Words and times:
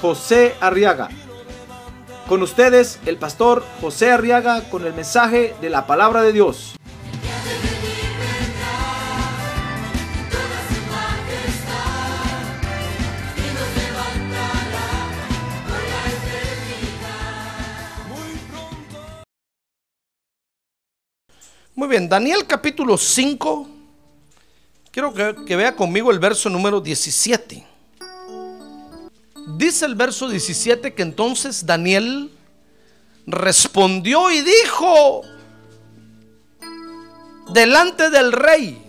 José 0.00 0.54
Arriaga. 0.60 1.08
Con 2.28 2.42
ustedes, 2.42 2.98
el 3.06 3.18
pastor 3.18 3.64
José 3.80 4.10
Arriaga 4.10 4.68
con 4.68 4.84
el 4.84 4.92
mensaje 4.92 5.54
de 5.60 5.70
la 5.70 5.86
palabra 5.86 6.22
de 6.22 6.32
Dios. 6.32 6.74
Muy 21.76 21.88
bien, 21.88 22.08
Daniel 22.08 22.46
capítulo 22.46 22.96
5. 22.96 23.68
Quiero 24.90 25.12
que, 25.12 25.36
que, 25.46 25.56
vea 25.56 25.76
conmigo 25.76 26.10
el 26.10 26.18
verso 26.18 26.48
número 26.48 26.80
17. 26.80 27.75
Dice 29.46 29.86
el 29.86 29.94
verso 29.94 30.28
17 30.28 30.92
que 30.92 31.02
entonces 31.02 31.64
Daniel 31.64 32.32
respondió 33.26 34.28
y 34.32 34.42
dijo 34.42 35.22
delante 37.52 38.10
del 38.10 38.32
rey, 38.32 38.82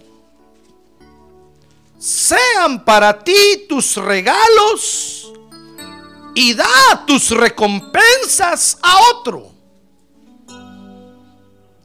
sean 1.99 2.83
para 2.83 3.23
ti 3.23 3.65
tus 3.69 3.97
regalos 3.97 5.31
y 6.33 6.55
da 6.55 7.05
tus 7.05 7.29
recompensas 7.29 8.79
a 8.81 8.99
otro. 9.11 9.51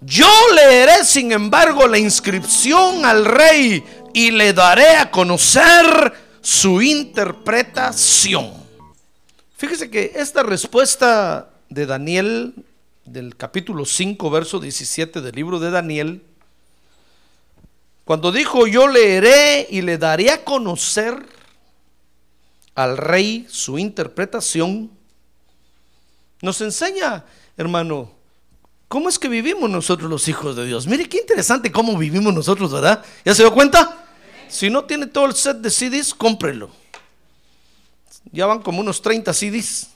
Yo 0.01 0.31
leeré, 0.55 1.05
sin 1.05 1.31
embargo, 1.31 1.87
la 1.87 1.99
inscripción 1.99 3.05
al 3.05 3.27
rey 3.27 3.85
y 4.15 4.31
le 4.31 4.55
daré 4.55 4.97
a 4.97 5.11
conocer 5.11 6.13
su 6.41 6.81
interpretación. 6.81 8.62
Fíjese 9.63 9.91
que 9.91 10.15
esta 10.17 10.43
respuesta 10.43 11.51
de 11.69 11.87
Daniel, 11.87 12.53
del 13.05 13.37
capítulo 13.37 13.85
5, 13.85 14.29
verso 14.29 14.59
17 14.59 15.21
del 15.21 15.37
libro 15.37 15.61
de 15.61 15.71
Daniel, 15.71 16.21
cuando 18.05 18.33
dijo 18.33 18.67
yo 18.67 18.89
leeré 18.89 19.69
y 19.71 19.83
le 19.83 19.99
daré 19.99 20.33
a 20.33 20.43
conocer 20.43 21.15
al 22.75 22.97
rey 22.97 23.47
su 23.49 23.79
interpretación, 23.79 24.91
nos 26.41 26.61
enseña, 26.61 27.25
hermano, 27.57 28.11
¿Cómo 28.89 29.09
es 29.09 29.17
que 29.17 29.29
vivimos 29.29 29.71
nosotros 29.71 30.11
los 30.11 30.27
hijos 30.27 30.57
de 30.57 30.67
Dios? 30.67 30.89
Mire 30.89 31.09
qué 31.09 31.19
interesante 31.19 31.71
cómo 31.71 31.97
vivimos 31.97 32.35
nosotros, 32.35 32.73
¿verdad? 32.73 33.05
¿Ya 33.25 33.33
se 33.33 33.45
dio 33.45 33.55
cuenta? 33.55 34.07
Si 34.49 34.71
no 34.71 34.87
tiene 34.87 35.07
todo 35.07 35.27
el 35.27 35.35
set 35.35 35.59
de 35.59 35.71
CDs, 35.71 36.13
cómprelo. 36.13 36.82
Ya 38.31 38.47
van 38.47 38.63
como 38.63 38.81
unos 38.81 39.03
30 39.03 39.33
CDs. 39.33 39.89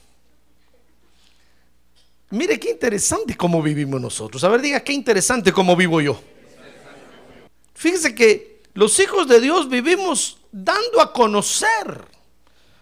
Mire 2.29 2.59
qué 2.59 2.71
interesante 2.71 3.37
cómo 3.37 3.61
vivimos 3.61 4.01
nosotros. 4.01 4.43
A 4.43 4.49
ver, 4.49 4.61
diga, 4.61 4.79
qué 4.81 4.93
interesante 4.93 5.53
cómo 5.53 5.75
vivo 5.75 6.01
yo. 6.01 6.19
Fíjese 7.73 8.13
que 8.13 8.63
los 8.73 8.99
hijos 8.99 9.27
de 9.27 9.39
Dios 9.39 9.69
vivimos 9.69 10.37
dando 10.51 11.01
a 11.01 11.13
conocer 11.13 12.05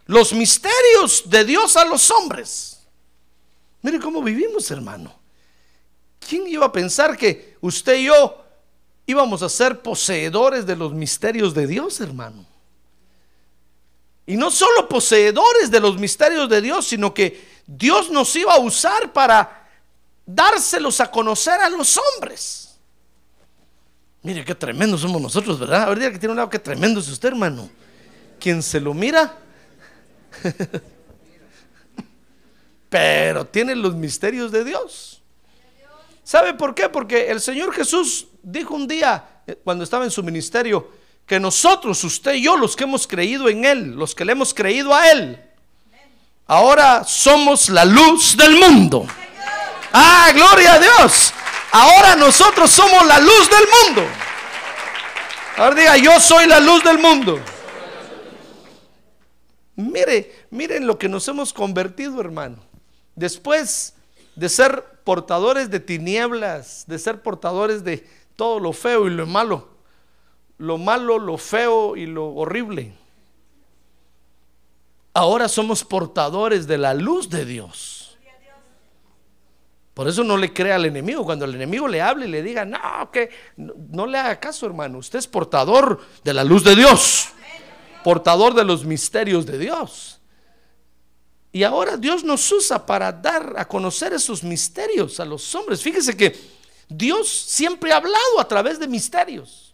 los 0.07 0.33
misterios 0.33 1.29
de 1.29 1.45
Dios 1.45 1.77
a 1.77 1.85
los 1.85 2.09
hombres. 2.11 2.79
Mire 3.81 3.99
cómo 3.99 4.21
vivimos, 4.23 4.71
hermano. 4.71 5.13
¿Quién 6.27 6.47
iba 6.47 6.65
a 6.65 6.71
pensar 6.71 7.15
que 7.15 7.55
usted 7.61 7.99
y 7.99 8.05
yo 8.05 8.43
íbamos 9.05 9.43
a 9.43 9.49
ser 9.49 9.81
poseedores 9.81 10.65
de 10.65 10.75
los 10.75 10.93
misterios 10.93 11.53
de 11.53 11.67
Dios, 11.67 12.01
hermano? 12.01 12.45
Y 14.25 14.37
no 14.37 14.49
solo 14.49 14.89
poseedores 14.89 15.69
de 15.69 15.79
los 15.79 15.97
misterios 15.97 16.49
de 16.49 16.61
Dios, 16.61 16.87
sino 16.87 17.13
que 17.13 17.61
Dios 17.67 18.09
nos 18.09 18.35
iba 18.35 18.53
a 18.53 18.59
usar 18.59 19.13
para 19.13 19.67
dárselos 20.25 20.99
a 20.99 21.11
conocer 21.11 21.59
a 21.61 21.69
los 21.69 21.97
hombres. 21.97 22.79
Mire 24.23 24.43
qué 24.43 24.55
tremendo 24.55 24.97
somos 24.97 25.21
nosotros, 25.21 25.59
¿verdad? 25.59 25.83
A 25.83 25.93
ver, 25.93 26.11
que 26.11 26.17
tiene 26.17 26.31
un 26.31 26.37
lado, 26.37 26.49
qué 26.49 26.57
tremendo 26.57 26.99
es 26.99 27.07
usted, 27.07 27.29
hermano. 27.29 27.69
Quien 28.39 28.63
se 28.63 28.79
lo 28.79 28.93
mira, 28.93 29.37
pero 32.89 33.45
tiene 33.45 33.75
los 33.75 33.93
misterios 33.93 34.51
de 34.51 34.63
Dios. 34.63 35.21
¿Sabe 36.23 36.55
por 36.55 36.73
qué? 36.73 36.89
Porque 36.89 37.29
el 37.29 37.39
Señor 37.39 37.71
Jesús 37.71 38.27
dijo 38.41 38.73
un 38.73 38.87
día, 38.87 39.41
eh, 39.45 39.55
cuando 39.63 39.83
estaba 39.83 40.05
en 40.05 40.11
su 40.11 40.23
ministerio, 40.23 40.89
que 41.25 41.39
nosotros, 41.39 42.03
usted 42.03 42.33
y 42.33 42.43
yo, 42.43 42.55
los 42.55 42.75
que 42.75 42.83
hemos 42.83 43.07
creído 43.07 43.49
en 43.49 43.65
Él, 43.65 43.95
los 43.95 44.13
que 44.13 44.25
le 44.25 44.33
hemos 44.33 44.53
creído 44.53 44.93
a 44.93 45.09
Él, 45.09 45.41
ahora 46.45 47.03
somos 47.03 47.69
la 47.69 47.85
luz 47.85 48.37
del 48.37 48.57
mundo. 48.57 49.07
Ah, 49.91 50.31
gloria 50.33 50.73
a 50.73 50.79
Dios. 50.79 51.33
Ahora 51.71 52.15
nosotros 52.15 52.69
somos 52.69 53.05
la 53.07 53.19
luz 53.19 53.49
del 53.49 53.67
mundo. 53.83 54.07
Ahora 55.57 55.75
diga, 55.75 55.97
yo 55.97 56.19
soy 56.19 56.47
la 56.47 56.59
luz 56.59 56.83
del 56.83 56.99
mundo. 56.99 57.39
Mire, 59.75 60.47
miren 60.51 60.85
lo 60.85 60.97
que 60.97 61.09
nos 61.09 61.27
hemos 61.27 61.53
convertido, 61.53 62.21
hermano. 62.21 62.57
Después 63.15 63.93
de 64.35 64.49
ser 64.49 64.83
portadores 65.03 65.69
de 65.69 65.79
tinieblas, 65.79 66.85
de 66.87 66.99
ser 66.99 67.21
portadores 67.21 67.83
de 67.83 68.07
todo 68.35 68.59
lo 68.59 68.73
feo 68.73 69.07
y 69.07 69.11
lo 69.11 69.25
malo, 69.25 69.74
lo 70.57 70.77
malo, 70.77 71.19
lo 71.19 71.37
feo 71.37 71.95
y 71.95 72.05
lo 72.05 72.27
horrible. 72.33 72.93
Ahora 75.13 75.47
somos 75.47 75.83
portadores 75.83 76.67
de 76.67 76.77
la 76.77 76.93
luz 76.93 77.29
de 77.29 77.45
Dios. 77.45 78.17
Por 79.93 80.09
eso 80.09 80.25
no 80.25 80.35
le 80.35 80.51
crea 80.51 80.75
al 80.75 80.85
enemigo. 80.85 81.23
Cuando 81.23 81.45
el 81.45 81.55
enemigo 81.55 81.87
le 81.87 82.01
hable 82.01 82.27
y 82.27 82.29
le 82.29 82.43
diga, 82.43 82.65
no, 82.65 83.09
que 83.11 83.29
no, 83.55 83.73
no 83.91 84.05
le 84.05 84.17
haga 84.17 84.39
caso, 84.41 84.65
hermano. 84.65 84.97
Usted 84.97 85.19
es 85.19 85.27
portador 85.27 86.01
de 86.21 86.33
la 86.33 86.43
luz 86.43 86.65
de 86.65 86.75
Dios, 86.75 87.29
portador 88.03 88.53
de 88.53 88.65
los 88.65 88.83
misterios 88.83 89.45
de 89.45 89.57
Dios. 89.57 90.19
Y 91.53 91.63
ahora 91.63 91.95
Dios 91.95 92.25
nos 92.25 92.51
usa 92.51 92.85
para 92.85 93.13
dar 93.13 93.53
a 93.55 93.65
conocer 93.65 94.11
esos 94.11 94.43
misterios 94.43 95.21
a 95.21 95.25
los 95.25 95.55
hombres. 95.55 95.81
Fíjese 95.81 96.17
que 96.17 96.37
Dios 96.89 97.29
siempre 97.29 97.93
ha 97.93 97.95
hablado 97.95 98.39
a 98.41 98.45
través 98.45 98.77
de 98.77 98.89
misterios. 98.89 99.64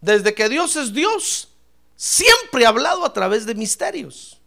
Desde 0.00 0.34
que 0.34 0.48
Dios 0.48 0.76
es 0.76 0.92
Dios, 0.92 1.48
siempre 1.96 2.66
ha 2.66 2.68
hablado 2.68 3.04
a 3.04 3.12
través 3.12 3.46
de 3.46 3.54
misterios. 3.54 4.38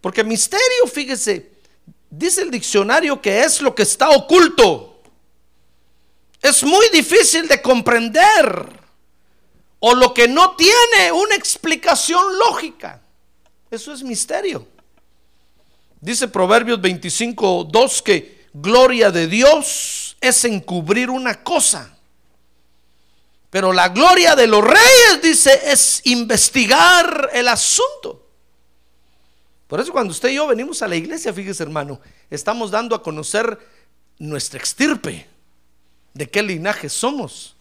Porque 0.00 0.24
misterio, 0.24 0.86
fíjese, 0.92 1.52
dice 2.10 2.42
el 2.42 2.50
diccionario 2.50 3.20
que 3.20 3.42
es 3.42 3.60
lo 3.60 3.74
que 3.74 3.82
está 3.82 4.10
oculto. 4.10 5.00
Es 6.40 6.62
muy 6.64 6.88
difícil 6.92 7.46
de 7.46 7.62
comprender. 7.62 8.80
O 9.78 9.94
lo 9.94 10.14
que 10.14 10.28
no 10.28 10.54
tiene 10.54 11.10
una 11.12 11.34
explicación 11.34 12.22
lógica. 12.38 13.00
Eso 13.70 13.92
es 13.92 14.02
misterio. 14.02 14.66
Dice 16.00 16.28
Proverbios 16.28 16.80
25, 16.80 17.68
2 17.70 18.02
que 18.02 18.46
gloria 18.52 19.10
de 19.10 19.26
Dios 19.26 20.16
es 20.20 20.44
encubrir 20.44 21.10
una 21.10 21.42
cosa. 21.42 21.96
Pero 23.52 23.70
la 23.70 23.90
gloria 23.90 24.34
de 24.34 24.46
los 24.46 24.64
reyes, 24.64 25.20
dice, 25.22 25.60
es 25.66 26.00
investigar 26.04 27.28
el 27.34 27.48
asunto. 27.48 28.26
Por 29.66 29.78
eso 29.78 29.92
cuando 29.92 30.12
usted 30.12 30.30
y 30.30 30.36
yo 30.36 30.46
venimos 30.46 30.80
a 30.80 30.88
la 30.88 30.96
iglesia, 30.96 31.34
fíjese 31.34 31.62
hermano, 31.62 32.00
estamos 32.30 32.70
dando 32.70 32.96
a 32.96 33.02
conocer 33.02 33.58
nuestra 34.18 34.58
extirpe, 34.58 35.26
de 36.14 36.30
qué 36.30 36.42
linaje 36.42 36.88
somos. 36.88 37.54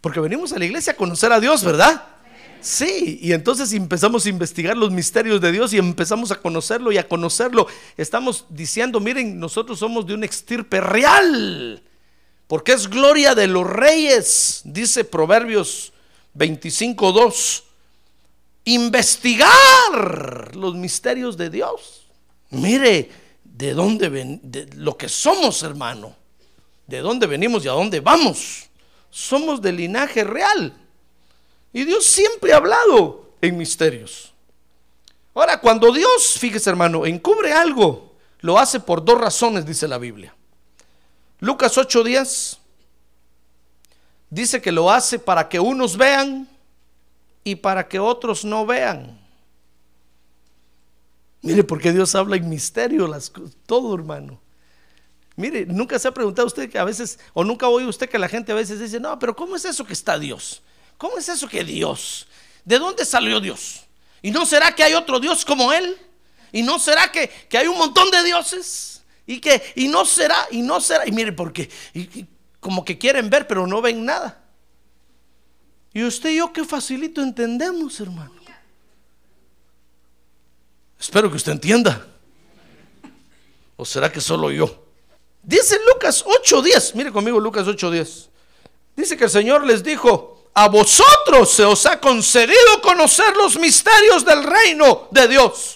Porque 0.00 0.20
venimos 0.20 0.52
a 0.52 0.60
la 0.60 0.64
iglesia 0.64 0.92
a 0.92 0.96
conocer 0.96 1.32
a 1.32 1.40
Dios, 1.40 1.64
¿verdad? 1.64 2.04
Sí, 2.60 3.18
y 3.20 3.32
entonces 3.32 3.72
empezamos 3.72 4.26
a 4.26 4.28
investigar 4.28 4.76
los 4.76 4.92
misterios 4.92 5.40
de 5.40 5.50
Dios 5.50 5.72
y 5.72 5.78
empezamos 5.78 6.30
a 6.30 6.36
conocerlo 6.36 6.92
y 6.92 6.98
a 6.98 7.08
conocerlo. 7.08 7.66
Estamos 7.96 8.44
diciendo, 8.48 9.00
miren, 9.00 9.40
nosotros 9.40 9.80
somos 9.80 10.06
de 10.06 10.14
un 10.14 10.22
extirpe 10.22 10.80
real, 10.80 11.82
porque 12.46 12.72
es 12.72 12.88
gloria 12.88 13.34
de 13.34 13.46
los 13.46 13.66
reyes, 13.66 14.60
dice 14.64 15.04
Proverbios 15.04 15.92
25.2. 16.36 17.62
Investigar 18.64 20.54
los 20.54 20.74
misterios 20.74 21.36
de 21.36 21.50
Dios. 21.50 22.06
Mire 22.50 23.10
de 23.42 23.74
dónde 23.74 24.08
ven, 24.08 24.40
de 24.42 24.68
lo 24.74 24.96
que 24.96 25.08
somos, 25.08 25.62
hermano. 25.62 26.14
De 26.86 27.00
dónde 27.00 27.26
venimos 27.26 27.64
y 27.64 27.68
a 27.68 27.72
dónde 27.72 28.00
vamos. 28.00 28.68
Somos 29.10 29.60
de 29.60 29.72
linaje 29.72 30.22
real. 30.24 30.76
Y 31.72 31.84
Dios 31.84 32.04
siempre 32.06 32.52
ha 32.52 32.56
hablado 32.56 33.32
en 33.40 33.56
misterios. 33.56 34.32
Ahora, 35.34 35.60
cuando 35.60 35.92
Dios, 35.92 36.36
fíjese 36.38 36.70
hermano, 36.70 37.06
encubre 37.06 37.52
algo, 37.52 38.14
lo 38.40 38.58
hace 38.58 38.80
por 38.80 39.04
dos 39.04 39.20
razones, 39.20 39.66
dice 39.66 39.86
la 39.86 39.98
Biblia. 39.98 40.34
Lucas 41.40 41.76
8:10 41.76 42.58
dice 44.30 44.60
que 44.60 44.72
lo 44.72 44.90
hace 44.90 45.18
para 45.18 45.48
que 45.48 45.60
unos 45.60 45.96
vean 45.96 46.48
y 47.44 47.54
para 47.56 47.86
que 47.86 47.98
otros 47.98 48.44
no 48.44 48.66
vean. 48.66 49.20
Mire, 51.42 51.62
porque 51.62 51.92
Dios 51.92 52.14
habla 52.14 52.36
en 52.36 52.48
misterio, 52.48 53.08
todo 53.66 53.94
hermano. 53.94 54.40
Mire, 55.36 55.66
nunca 55.66 55.98
se 55.98 56.08
ha 56.08 56.12
preguntado 56.12 56.46
usted 56.46 56.70
que 56.70 56.78
a 56.78 56.84
veces, 56.84 57.18
o 57.34 57.44
nunca 57.44 57.68
oye 57.68 57.86
usted 57.86 58.08
que 58.08 58.18
la 58.18 58.28
gente 58.28 58.52
a 58.52 58.54
veces 58.54 58.80
dice, 58.80 58.98
no, 58.98 59.18
pero 59.18 59.36
¿cómo 59.36 59.54
es 59.54 59.64
eso 59.64 59.84
que 59.84 59.92
está 59.92 60.18
Dios? 60.18 60.62
¿Cómo 60.96 61.18
es 61.18 61.28
eso 61.28 61.46
que 61.46 61.62
Dios? 61.62 62.26
¿De 62.64 62.78
dónde 62.78 63.04
salió 63.04 63.38
Dios? 63.38 63.84
¿Y 64.22 64.30
no 64.30 64.46
será 64.46 64.74
que 64.74 64.82
hay 64.82 64.94
otro 64.94 65.20
Dios 65.20 65.44
como 65.44 65.72
Él? 65.72 65.96
¿Y 66.52 66.62
no 66.62 66.78
será 66.78 67.12
que, 67.12 67.30
hay 67.52 67.66
un 67.66 67.76
montón 67.76 68.10
de 68.10 68.24
dioses? 68.24 68.95
Y 69.26 69.40
que, 69.40 69.60
y 69.74 69.88
no 69.88 70.04
será, 70.04 70.46
y 70.50 70.62
no 70.62 70.80
será, 70.80 71.06
y 71.06 71.12
mire, 71.12 71.32
porque 71.32 71.68
como 72.60 72.84
que 72.84 72.96
quieren 72.96 73.28
ver, 73.28 73.46
pero 73.46 73.66
no 73.66 73.82
ven 73.82 74.04
nada. 74.04 74.42
Y 75.92 76.04
usted 76.04 76.30
y 76.30 76.36
yo 76.36 76.52
qué 76.52 76.64
facilito 76.64 77.22
entendemos, 77.22 77.98
hermano. 78.00 78.32
Espero 80.98 81.30
que 81.30 81.36
usted 81.36 81.52
entienda. 81.52 82.06
¿O 83.76 83.84
será 83.84 84.10
que 84.10 84.20
solo 84.20 84.50
yo? 84.50 84.84
Dice 85.42 85.78
Lucas 85.86 86.24
8:10, 86.24 86.94
mire 86.94 87.12
conmigo 87.12 87.38
Lucas 87.38 87.66
8:10. 87.66 88.28
Dice 88.96 89.16
que 89.16 89.24
el 89.24 89.30
Señor 89.30 89.64
les 89.64 89.82
dijo, 89.82 90.50
a 90.54 90.68
vosotros 90.68 91.50
se 91.50 91.64
os 91.64 91.84
ha 91.84 92.00
concedido 92.00 92.80
conocer 92.82 93.36
los 93.36 93.58
misterios 93.58 94.24
del 94.24 94.42
reino 94.42 95.06
de 95.10 95.28
Dios. 95.28 95.75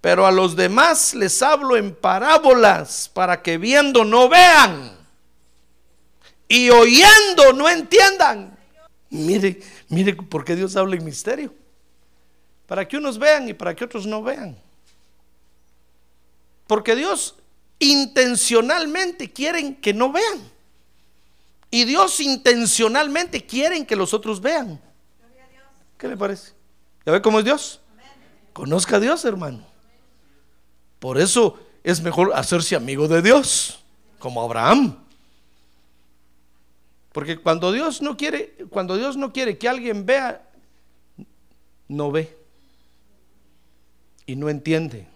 Pero 0.00 0.26
a 0.26 0.32
los 0.32 0.56
demás 0.56 1.14
les 1.14 1.42
hablo 1.42 1.76
en 1.76 1.94
parábolas 1.94 3.10
para 3.12 3.42
que 3.42 3.58
viendo 3.58 4.04
no 4.04 4.28
vean 4.28 4.98
y 6.50 6.68
oyendo 6.68 7.52
no 7.54 7.68
entiendan. 7.68 8.58
Mire, 9.10 9.60
mire 9.88 10.14
por 10.14 10.44
qué 10.44 10.56
Dios 10.56 10.74
habla 10.74 10.96
en 10.96 11.04
misterio. 11.04 11.54
Para 12.66 12.88
que 12.88 12.96
unos 12.96 13.18
vean 13.18 13.48
y 13.48 13.54
para 13.54 13.74
que 13.74 13.84
otros 13.84 14.04
no 14.04 14.22
vean. 14.22 14.58
Porque 16.66 16.96
Dios 16.96 17.36
intencionalmente 17.78 19.32
quieren 19.32 19.76
que 19.76 19.94
no 19.94 20.10
vean. 20.10 20.50
Y 21.70 21.84
Dios 21.84 22.18
intencionalmente 22.18 23.46
quieren 23.46 23.86
que 23.86 23.94
los 23.94 24.12
otros 24.12 24.40
vean. 24.40 24.80
¿Qué 25.96 26.08
le 26.08 26.16
parece? 26.16 26.52
¿Ya 27.06 27.12
ve 27.12 27.22
cómo 27.22 27.38
es 27.38 27.44
Dios? 27.44 27.80
Conozca 28.52 28.96
a 28.96 29.00
Dios, 29.00 29.24
hermano. 29.24 29.69
Por 31.00 31.18
eso 31.18 31.58
es 31.82 32.00
mejor 32.00 32.32
hacerse 32.34 32.76
amigo 32.76 33.08
de 33.08 33.22
Dios, 33.22 33.80
como 34.20 34.42
Abraham. 34.42 34.96
Porque 37.12 37.38
cuando 37.38 37.72
Dios 37.72 38.00
no 38.02 38.16
quiere, 38.16 38.54
cuando 38.70 38.96
Dios 38.96 39.16
no 39.16 39.32
quiere 39.32 39.58
que 39.58 39.68
alguien 39.68 40.06
vea, 40.06 40.48
no 41.88 42.12
ve 42.12 42.36
y 44.26 44.36
no 44.36 44.48
entiende. 44.48 45.08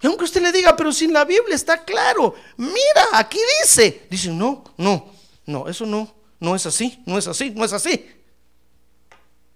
Y 0.00 0.06
aunque 0.06 0.24
usted 0.24 0.42
le 0.42 0.52
diga, 0.52 0.76
pero 0.76 0.92
sin 0.92 1.12
la 1.12 1.24
Biblia 1.24 1.56
está 1.56 1.84
claro, 1.84 2.34
mira, 2.56 3.06
aquí 3.14 3.38
dice. 3.62 4.06
Dicen, 4.10 4.38
no, 4.38 4.64
no, 4.76 5.12
no, 5.46 5.66
eso 5.68 5.86
no, 5.86 6.14
no 6.38 6.54
es 6.54 6.66
así, 6.66 7.02
no 7.06 7.18
es 7.18 7.26
así, 7.26 7.50
no 7.50 7.64
es 7.64 7.72
así. 7.72 8.06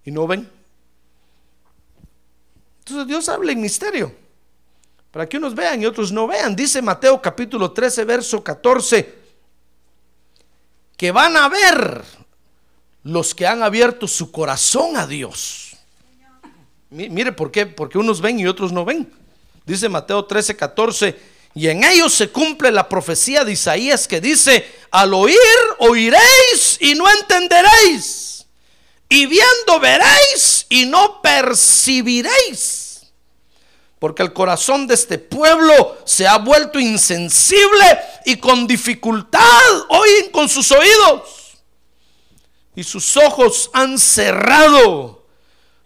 Y 0.04 0.10
no 0.10 0.26
ven. 0.26 0.50
Entonces 2.78 3.06
Dios 3.06 3.28
habla 3.28 3.52
en 3.52 3.60
misterio, 3.60 4.12
para 5.12 5.28
que 5.28 5.36
unos 5.36 5.54
vean 5.54 5.82
y 5.82 5.86
otros 5.86 6.10
no 6.10 6.26
vean. 6.26 6.56
Dice 6.56 6.82
Mateo 6.82 7.20
capítulo 7.20 7.70
13, 7.70 8.04
verso 8.04 8.42
14, 8.42 9.14
que 10.96 11.12
van 11.12 11.36
a 11.36 11.48
ver 11.48 12.02
los 13.04 13.34
que 13.34 13.46
han 13.46 13.62
abierto 13.62 14.08
su 14.08 14.32
corazón 14.32 14.96
a 14.96 15.06
Dios. 15.06 15.76
Mire 16.90 17.32
por 17.32 17.50
qué, 17.50 17.66
porque 17.66 17.98
unos 17.98 18.20
ven 18.20 18.40
y 18.40 18.46
otros 18.46 18.72
no 18.72 18.84
ven. 18.84 19.12
Dice 19.66 19.88
Mateo 19.88 20.24
13, 20.24 20.56
14, 20.56 21.18
y 21.54 21.68
en 21.68 21.84
ellos 21.84 22.14
se 22.14 22.30
cumple 22.30 22.70
la 22.70 22.88
profecía 22.88 23.44
de 23.44 23.52
Isaías 23.52 24.08
que 24.08 24.20
dice, 24.20 24.64
al 24.90 25.12
oír 25.12 25.36
oiréis 25.78 26.78
y 26.80 26.94
no 26.94 27.04
entenderéis, 27.10 28.46
y 29.10 29.26
viendo 29.26 29.78
veréis 29.78 30.66
y 30.70 30.86
no 30.86 31.20
percibiréis. 31.20 32.81
Porque 34.02 34.24
el 34.24 34.32
corazón 34.32 34.88
de 34.88 34.94
este 34.94 35.16
pueblo 35.16 35.96
se 36.04 36.26
ha 36.26 36.36
vuelto 36.38 36.80
insensible 36.80 38.00
y 38.24 38.34
con 38.34 38.66
dificultad 38.66 39.40
oyen 39.90 40.32
con 40.32 40.48
sus 40.48 40.72
oídos. 40.72 41.62
Y 42.74 42.82
sus 42.82 43.16
ojos 43.16 43.70
han 43.72 43.96
cerrado 44.00 45.24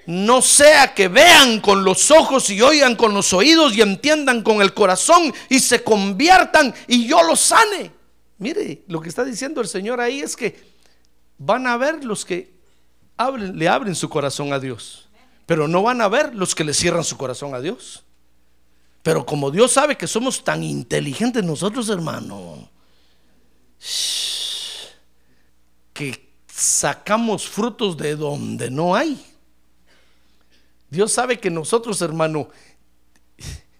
no 0.06 0.40
sea 0.40 0.94
que 0.94 1.08
vean 1.08 1.60
con 1.60 1.84
los 1.84 2.10
ojos 2.10 2.48
y 2.48 2.62
oigan 2.62 2.96
con 2.96 3.12
los 3.12 3.34
oídos 3.34 3.76
y 3.76 3.82
entiendan 3.82 4.42
con 4.42 4.62
el 4.62 4.72
corazón 4.72 5.34
y 5.50 5.60
se 5.60 5.84
conviertan 5.84 6.74
y 6.88 7.06
yo 7.06 7.22
los 7.22 7.40
sane. 7.40 7.92
Mire, 8.38 8.82
lo 8.88 9.02
que 9.02 9.10
está 9.10 9.24
diciendo 9.24 9.60
el 9.60 9.68
Señor 9.68 10.00
ahí 10.00 10.20
es 10.20 10.34
que 10.36 10.58
van 11.36 11.66
a 11.66 11.76
ver 11.76 12.02
los 12.02 12.24
que 12.24 12.54
le 13.52 13.68
abren 13.68 13.94
su 13.94 14.08
corazón 14.08 14.54
a 14.54 14.58
Dios, 14.58 15.10
pero 15.44 15.68
no 15.68 15.82
van 15.82 16.00
a 16.00 16.08
ver 16.08 16.34
los 16.34 16.54
que 16.54 16.64
le 16.64 16.72
cierran 16.72 17.04
su 17.04 17.18
corazón 17.18 17.54
a 17.54 17.60
Dios. 17.60 18.05
Pero 19.06 19.24
como 19.24 19.52
Dios 19.52 19.70
sabe 19.70 19.96
que 19.96 20.08
somos 20.08 20.42
tan 20.42 20.64
inteligentes 20.64 21.44
nosotros, 21.44 21.88
hermano, 21.90 22.68
que 25.92 26.34
sacamos 26.48 27.46
frutos 27.48 27.96
de 27.96 28.16
donde 28.16 28.68
no 28.68 28.96
hay. 28.96 29.24
Dios 30.90 31.12
sabe 31.12 31.38
que 31.38 31.50
nosotros, 31.50 32.02
hermano, 32.02 32.48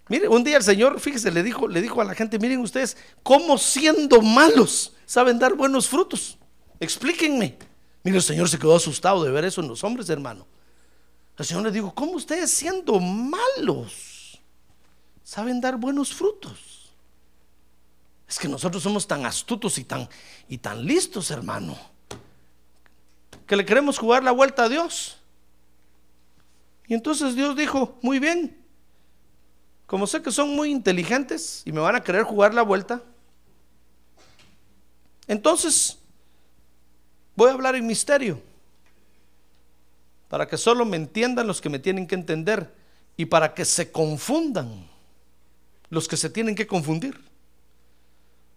mire, 0.09 0.28
un 0.28 0.45
día 0.45 0.59
el 0.59 0.62
Señor, 0.62 1.00
fíjese, 1.00 1.33
le 1.33 1.42
dijo, 1.42 1.66
le 1.66 1.83
dijo 1.83 2.00
a 2.00 2.04
la 2.04 2.14
gente, 2.14 2.38
miren 2.38 2.61
ustedes, 2.61 2.97
cómo 3.25 3.59
siendo 3.59 4.23
malos 4.23 4.92
saben 5.06 5.40
dar 5.40 5.54
buenos 5.54 5.88
frutos. 5.88 6.38
Explíquenme. 6.78 7.59
Mire, 8.04 8.18
el 8.18 8.23
Señor 8.23 8.49
se 8.49 8.61
quedó 8.61 8.76
asustado 8.76 9.25
de 9.25 9.33
ver 9.33 9.45
eso 9.45 9.61
en 9.61 9.66
los 9.66 9.83
hombres, 9.83 10.09
hermano. 10.09 10.47
El 11.37 11.45
Señor 11.45 11.64
le 11.64 11.73
dijo, 11.73 11.92
¿cómo 11.92 12.12
ustedes 12.12 12.49
siendo 12.52 13.00
malos 13.00 14.15
saben 15.26 15.61
dar 15.61 15.76
buenos 15.76 16.14
frutos? 16.14 16.92
Es 18.28 18.38
que 18.38 18.49
nosotros 18.49 18.80
somos 18.80 19.09
tan 19.09 19.26
astutos 19.26 19.76
y 19.76 19.83
tan, 19.83 20.09
y 20.49 20.56
tan 20.59 20.85
listos, 20.87 21.33
hermano, 21.33 21.76
que 23.45 23.56
le 23.56 23.66
queremos 23.66 23.99
jugar 23.99 24.23
la 24.23 24.30
vuelta 24.30 24.64
a 24.64 24.68
Dios. 24.68 25.18
Y 26.87 26.95
entonces 26.95 27.35
Dios 27.35 27.56
dijo, 27.56 27.99
muy 28.02 28.21
bien, 28.21 28.56
como 29.88 30.06
sé 30.06 30.23
que 30.23 30.30
son 30.30 30.54
muy 30.54 30.71
inteligentes 30.71 31.62
y 31.64 31.73
me 31.73 31.80
van 31.80 31.97
a 31.97 32.04
querer 32.04 32.23
jugar 32.23 32.54
la 32.54 32.62
vuelta, 32.62 33.02
entonces 35.26 35.99
voy 37.35 37.50
a 37.50 37.54
hablar 37.54 37.75
en 37.75 37.85
misterio, 37.85 38.40
para 40.28 40.47
que 40.47 40.56
solo 40.56 40.85
me 40.85 40.97
entiendan 40.97 41.49
los 41.49 41.61
que 41.61 41.68
me 41.68 41.80
tienen 41.80 42.06
que 42.06 42.14
entender 42.14 42.73
y 43.16 43.25
para 43.25 43.54
que 43.54 43.64
se 43.64 43.90
confundan 43.90 44.96
los 45.90 46.09
que 46.09 46.16
se 46.16 46.31
tienen 46.31 46.55
que 46.55 46.66
confundir. 46.66 47.21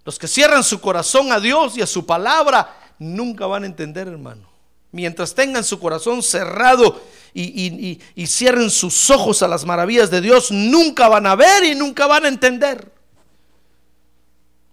Los 0.05 0.17
que 0.17 0.27
cierran 0.27 0.63
su 0.63 0.79
corazón 0.81 1.31
a 1.31 1.39
Dios 1.39 1.77
y 1.77 1.81
a 1.81 1.87
su 1.87 2.05
palabra 2.05 2.75
nunca 2.97 3.45
van 3.45 3.63
a 3.63 3.67
entender, 3.67 4.07
hermano. 4.07 4.49
Mientras 4.91 5.35
tengan 5.35 5.63
su 5.63 5.79
corazón 5.79 6.23
cerrado 6.23 6.99
y, 7.33 7.99
cierren 8.25 8.71
sus 8.71 9.09
ojos 9.11 9.43
a 9.43 9.47
las 9.47 9.65
maravillas 9.65 10.09
de 10.09 10.21
Dios, 10.21 10.49
nunca 10.51 11.07
van 11.07 11.27
a 11.27 11.35
ver 11.35 11.63
y 11.63 11.75
nunca 11.75 12.07
van 12.07 12.25
a 12.25 12.27
entender. 12.27 12.91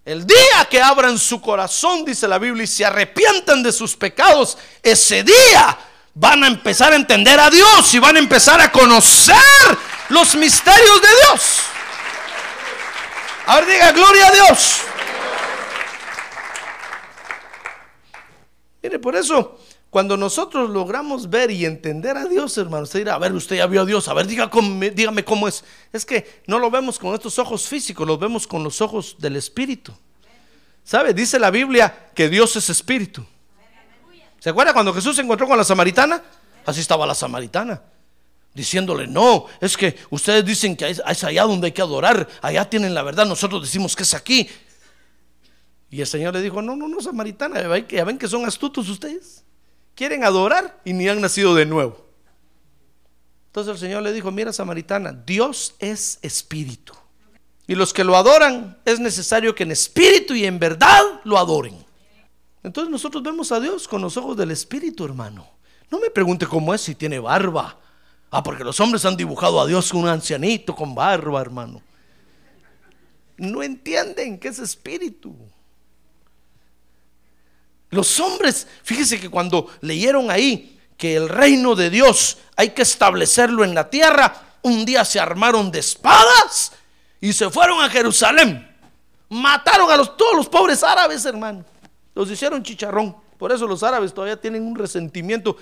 El 0.07 0.27
día 0.27 0.67
que 0.71 0.81
abran 0.81 1.19
su 1.19 1.41
corazón, 1.41 2.05
dice 2.05 2.29
la 2.29 2.39
Biblia, 2.39 2.65
y 2.65 2.69
se 2.69 2.85
arrepientan 2.85 3.63
de 3.63 3.73
sus 3.73 3.95
pecados, 3.97 4.57
ese 4.83 5.23
día 5.23 5.79
van 6.15 6.45
a 6.45 6.47
empezar 6.47 6.93
a 6.93 6.97
entender 6.97 7.39
a 7.39 7.51
Dios 7.51 7.93
y 7.93 7.99
van 7.99 8.17
a 8.17 8.21
empezar 8.21 8.59
a 8.61 8.73
conocer 8.73 9.37
los 10.09 10.35
misterios 10.35 11.03
de 11.03 11.09
Dios. 11.09 11.76
A 13.47 13.57
ver, 13.61 13.67
diga, 13.67 13.93
gloria 13.93 14.27
a 14.29 14.31
Dios. 14.33 14.81
Mire, 18.83 18.99
por 18.99 19.17
eso 19.17 19.59
Cuando 19.89 20.17
nosotros 20.19 20.69
logramos 20.69 21.31
ver 21.31 21.51
y 21.51 21.65
entender 21.65 22.19
a 22.19 22.27
Dios, 22.27 22.59
hermano, 22.59 22.83
usted 22.83 22.99
dirá, 22.99 23.15
a 23.15 23.19
ver, 23.19 23.33
usted 23.33 23.57
ya 23.57 23.67
vio 23.67 23.81
a 23.81 23.85
Dios, 23.87 24.09
a 24.09 24.15
ver, 24.15 24.27
diga 24.27 24.51
cómo- 24.51 24.79
dígame 24.85 25.25
cómo 25.25 25.49
es. 25.49 25.65
Es 25.91 26.05
que 26.05 26.43
no 26.47 26.59
lo 26.59 26.71
vemos 26.71 26.99
con 26.99 27.15
estos 27.15 27.39
ojos 27.39 27.67
físicos, 27.67 28.07
lo 28.07 28.19
vemos 28.19 28.47
con 28.47 28.63
los 28.63 28.83
ojos 28.83 29.17
del 29.19 29.37
Espíritu. 29.37 29.95
¿Sabe? 30.85 31.15
Dice 31.15 31.39
la 31.39 31.51
Biblia 31.51 32.11
que 32.15 32.29
Dios 32.29 32.55
es 32.57 32.69
Espíritu. 32.69 33.25
¿Se 34.39 34.51
acuerda 34.51 34.75
cuando 34.75 34.93
Jesús 34.93 35.17
se 35.17 35.23
encontró 35.23 35.47
con 35.47 35.57
la 35.57 35.65
samaritana? 35.65 36.23
Así 36.67 36.81
estaba 36.81 37.07
la 37.07 37.15
samaritana. 37.15 37.81
Diciéndole, 38.57 39.07
no, 39.07 39.45
es 39.61 39.77
que 39.77 39.95
ustedes 40.09 40.43
dicen 40.43 40.79
que 40.79 40.89
es 40.89 41.25
allá 41.25 41.43
donde 41.43 41.67
hay 41.67 41.73
que 41.73 41.83
adorar, 41.83 42.27
allá 42.41 42.65
tienen 42.71 42.95
la 42.95 43.03
verdad, 43.03 43.27
nosotros 43.27 43.61
decimos 43.61 43.95
que 43.95 44.03
es 44.03 44.15
aquí. 44.15 44.49
Y 45.91 46.01
el 46.01 46.07
Señor 46.07 46.33
le 46.33 46.41
dijo, 46.41 46.63
no, 46.63 46.75
no, 46.75 46.89
no, 46.89 46.99
samaritana, 47.03 47.61
ya 47.87 48.05
ven 48.05 48.17
que 48.17 48.27
son 48.27 48.47
astutos 48.47 48.89
ustedes. 48.89 49.45
Quieren 49.95 50.25
adorar 50.25 50.81
y 50.87 50.95
ni 50.95 51.07
han 51.07 51.21
nacido 51.21 51.55
de 51.55 51.67
nuevo. 51.67 52.03
Entonces 53.49 53.75
el 53.75 53.79
Señor 53.79 54.03
le 54.03 54.15
dijo, 54.15 54.31
mira 54.31 54.55
samaritana, 54.55 55.13
Dios 55.13 55.75
es 55.79 56.19
espíritu. 56.23 56.95
Y 57.67 57.75
los 57.75 57.93
que 57.93 58.05
lo 58.05 58.17
adoran 58.17 58.79
es 58.87 59.01
necesario 59.01 59.55
que 59.55 59.65
en 59.65 59.73
espíritu 59.73 60.35
y 60.35 60.47
en 60.47 60.59
verdad 60.59 61.03
lo 61.25 61.37
adoren. 61.37 61.77
Entonces 62.63 62.91
nosotros 62.91 63.23
vemos 63.23 63.53
a 63.53 63.61
Dios 63.61 63.87
con 63.87 64.01
los 64.01 64.17
ojos 64.17 64.35
del 64.35 64.51
espíritu, 64.51 65.05
hermano. 65.05 65.47
No 65.91 66.01
me 66.01 66.09
pregunte 66.09 66.47
cómo 66.47 66.73
es 66.73 66.81
si 66.81 66.95
tiene 66.95 67.19
barba. 67.19 67.79
Ah, 68.31 68.43
porque 68.43 68.65
los 68.65 68.79
hombres 68.81 69.05
han 69.05 69.17
dibujado 69.17 69.61
a 69.61 69.67
Dios 69.67 69.93
un 69.93 70.09
ancianito 70.09 70.75
con 70.75 70.95
barba, 70.95 71.41
hermano. 71.41 71.81
No 73.37 73.63
entienden 73.63 74.39
que 74.39 74.49
es 74.49 74.59
espíritu. 74.59 75.35
Los 77.91 78.19
hombres, 78.19 78.67
fíjese 78.83 79.21
que 79.21 79.31
cuando 79.31 79.69
leyeron 79.81 80.31
ahí 80.31 80.79
que 80.97 81.17
el 81.17 81.29
reino 81.29 81.75
de 81.75 81.91
Dios 81.91 82.39
hay 82.57 82.71
que 82.71 82.83
establecerlo 82.83 83.65
en 83.65 83.75
la 83.75 83.91
tierra, 83.91 84.43
un 84.63 84.85
día 84.85 85.05
se 85.05 85.21
armaron 85.21 85.71
de 85.71 85.79
espadas 85.79 86.73
y 87.21 87.33
se 87.33 87.49
fueron 87.51 87.81
a 87.81 87.89
Jerusalén. 87.89 88.69
Mataron 89.29 89.91
a 89.91 89.97
los, 89.97 90.17
todos 90.17 90.37
los 90.37 90.49
pobres 90.49 90.83
árabes, 90.83 91.25
hermano. 91.25 91.65
Los 92.15 92.31
hicieron 92.31 92.63
chicharrón. 92.63 93.17
Por 93.39 93.53
eso 93.53 93.67
los 93.67 93.83
árabes 93.83 94.13
todavía 94.13 94.41
tienen 94.41 94.63
un 94.63 94.75
resentimiento 94.75 95.57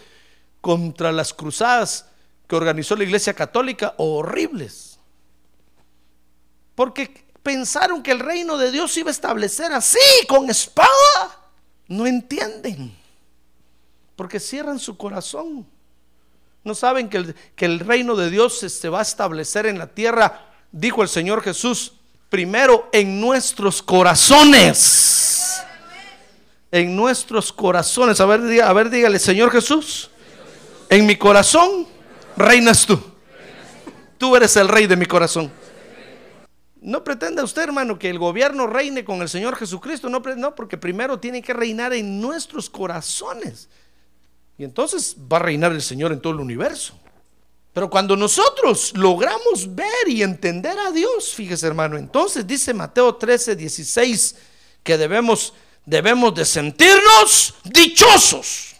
contra 0.60 1.12
las 1.12 1.34
cruzadas 1.34 2.06
que 2.46 2.56
organizó 2.56 2.96
la 2.96 3.04
Iglesia 3.04 3.34
Católica 3.34 3.94
horribles. 3.98 4.98
Porque 6.74 7.24
pensaron 7.42 8.02
que 8.02 8.12
el 8.12 8.20
reino 8.20 8.56
de 8.56 8.70
Dios 8.70 8.92
se 8.92 9.00
iba 9.00 9.10
a 9.10 9.12
establecer 9.12 9.72
así, 9.72 9.98
con 10.28 10.50
espada. 10.50 10.88
No 11.88 12.06
entienden. 12.06 12.94
Porque 14.16 14.40
cierran 14.40 14.78
su 14.78 14.96
corazón. 14.96 15.66
No 16.64 16.74
saben 16.74 17.08
que 17.08 17.18
el, 17.18 17.34
que 17.54 17.66
el 17.66 17.80
reino 17.80 18.16
de 18.16 18.30
Dios 18.30 18.58
se, 18.58 18.88
va 18.88 19.00
a 19.00 19.02
establecer 19.02 19.66
en 19.66 19.78
la 19.78 19.88
tierra, 19.88 20.46
dijo 20.72 21.02
el 21.02 21.08
Señor 21.08 21.42
Jesús, 21.42 21.92
primero 22.30 22.88
en 22.92 23.20
nuestros 23.20 23.82
corazones. 23.82 25.62
En 26.70 26.96
nuestros 26.96 27.52
corazones. 27.52 28.20
A 28.20 28.26
ver, 28.26 28.62
a 28.62 28.72
ver, 28.72 28.90
dígale, 28.90 29.18
Señor 29.18 29.50
Jesús, 29.50 30.10
en 30.88 31.06
mi 31.06 31.16
corazón 31.16 31.93
reinas 32.36 32.86
tú. 32.86 33.00
Tú 34.18 34.36
eres 34.36 34.56
el 34.56 34.68
rey 34.68 34.86
de 34.86 34.96
mi 34.96 35.06
corazón. 35.06 35.50
No 36.80 37.02
pretenda 37.02 37.42
usted, 37.42 37.62
hermano, 37.62 37.98
que 37.98 38.10
el 38.10 38.18
gobierno 38.18 38.66
reine 38.66 39.04
con 39.04 39.22
el 39.22 39.28
Señor 39.28 39.56
Jesucristo. 39.56 40.10
No, 40.10 40.54
porque 40.54 40.76
primero 40.76 41.18
tiene 41.18 41.40
que 41.40 41.54
reinar 41.54 41.94
en 41.94 42.20
nuestros 42.20 42.68
corazones. 42.68 43.68
Y 44.58 44.64
entonces 44.64 45.16
va 45.32 45.38
a 45.38 45.40
reinar 45.40 45.72
el 45.72 45.80
Señor 45.80 46.12
en 46.12 46.20
todo 46.20 46.34
el 46.34 46.40
universo. 46.40 46.94
Pero 47.72 47.90
cuando 47.90 48.16
nosotros 48.16 48.92
logramos 48.94 49.74
ver 49.74 50.08
y 50.08 50.22
entender 50.22 50.78
a 50.78 50.92
Dios, 50.92 51.32
fíjese 51.34 51.66
hermano, 51.66 51.96
entonces 51.96 52.46
dice 52.46 52.72
Mateo 52.72 53.16
13, 53.16 53.56
16, 53.56 54.36
que 54.82 54.96
debemos, 54.96 55.54
debemos 55.84 56.34
de 56.34 56.44
sentirnos 56.44 57.54
dichosos. 57.64 58.73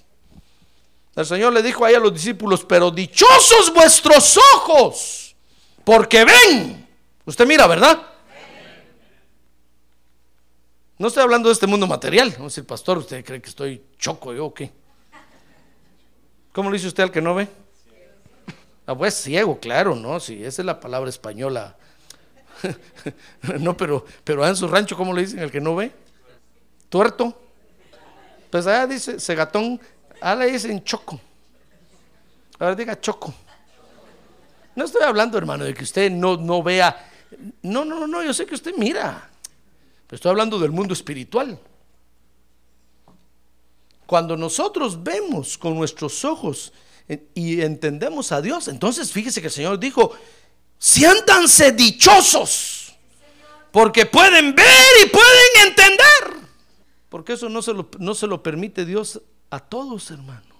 El 1.16 1.26
Señor 1.26 1.52
le 1.52 1.62
dijo 1.62 1.84
ahí 1.84 1.94
a 1.94 2.00
los 2.00 2.12
discípulos, 2.12 2.64
pero 2.64 2.90
dichosos 2.90 3.72
vuestros 3.72 4.38
ojos, 4.54 5.36
porque 5.84 6.24
ven. 6.24 6.88
Usted 7.24 7.46
mira, 7.46 7.66
¿verdad? 7.66 8.02
No 10.98 11.08
estoy 11.08 11.22
hablando 11.22 11.48
de 11.48 11.52
este 11.52 11.66
mundo 11.66 11.86
material. 11.86 12.30
Vamos 12.30 12.52
a 12.52 12.54
decir, 12.54 12.66
pastor, 12.66 12.98
¿usted 12.98 13.24
cree 13.24 13.40
que 13.40 13.48
estoy 13.48 13.82
choco 13.98 14.32
yo 14.32 14.46
o 14.46 14.54
qué? 14.54 14.72
¿Cómo 16.52 16.70
le 16.70 16.76
dice 16.76 16.88
usted 16.88 17.02
al 17.02 17.10
que 17.10 17.20
no 17.20 17.34
ve? 17.34 17.48
Ah, 18.86 18.96
pues 18.96 19.14
ciego, 19.14 19.58
claro, 19.58 19.94
¿no? 19.94 20.20
Sí, 20.20 20.44
esa 20.44 20.62
es 20.62 20.66
la 20.66 20.78
palabra 20.78 21.10
española. 21.10 21.76
no, 23.60 23.76
pero, 23.76 24.04
pero 24.22 24.46
en 24.46 24.54
su 24.54 24.68
rancho, 24.68 24.96
¿cómo 24.96 25.12
le 25.12 25.22
dicen 25.22 25.40
al 25.40 25.50
que 25.50 25.60
no 25.60 25.74
ve? 25.74 25.92
Tuerto. 26.88 27.40
Pues 28.50 28.66
allá 28.66 28.86
dice 28.86 29.18
segatón, 29.18 29.80
allá 30.24 30.36
le 30.36 30.52
dicen 30.52 30.82
choco. 30.82 31.20
A 32.58 32.66
ver, 32.66 32.76
diga 32.76 32.98
choco. 33.00 33.34
No 34.74 34.86
estoy 34.86 35.02
hablando, 35.02 35.36
hermano, 35.38 35.64
de 35.64 35.74
que 35.74 35.84
usted 35.84 36.10
no, 36.10 36.36
no 36.36 36.62
vea. 36.62 37.10
No, 37.62 37.84
no, 37.84 38.06
no, 38.06 38.22
yo 38.22 38.32
sé 38.32 38.46
que 38.46 38.54
usted 38.54 38.74
mira. 38.76 39.30
Pero 40.06 40.16
estoy 40.16 40.30
hablando 40.30 40.58
del 40.58 40.70
mundo 40.70 40.94
espiritual. 40.94 41.58
Cuando 44.06 44.36
nosotros 44.36 45.02
vemos 45.02 45.58
con 45.58 45.74
nuestros 45.74 46.24
ojos 46.24 46.72
eh, 47.08 47.28
y 47.34 47.60
entendemos 47.60 48.32
a 48.32 48.40
Dios, 48.40 48.68
entonces 48.68 49.12
fíjese 49.12 49.40
que 49.40 49.48
el 49.48 49.52
Señor 49.52 49.78
dijo, 49.78 50.12
siéntanse 50.78 51.72
dichosos, 51.72 52.94
porque 53.70 54.06
pueden 54.06 54.54
ver 54.54 54.92
y 55.04 55.08
pueden 55.08 55.68
entender. 55.68 56.48
Porque 57.08 57.34
eso 57.34 57.48
no 57.48 57.62
se 57.62 57.72
lo, 57.72 57.88
no 57.98 58.14
se 58.14 58.26
lo 58.26 58.42
permite 58.42 58.84
Dios 58.84 59.20
a 59.50 59.60
todos, 59.60 60.10
hermano. 60.10 60.54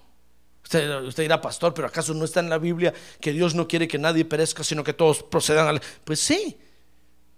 Usted, 0.63 1.03
usted 1.03 1.23
dirá, 1.23 1.41
pastor, 1.41 1.73
pero 1.73 1.87
¿acaso 1.87 2.13
no 2.13 2.25
está 2.25 2.39
en 2.39 2.49
la 2.49 2.57
Biblia 2.57 2.93
que 3.21 3.31
Dios 3.33 3.53
no 3.53 3.67
quiere 3.67 3.87
que 3.87 3.99
nadie 3.99 4.25
perezca, 4.25 4.63
sino 4.63 4.83
que 4.83 4.93
todos 4.93 5.21
procedan 5.23 5.67
al... 5.67 5.81
Pues 6.03 6.19
sí, 6.19 6.57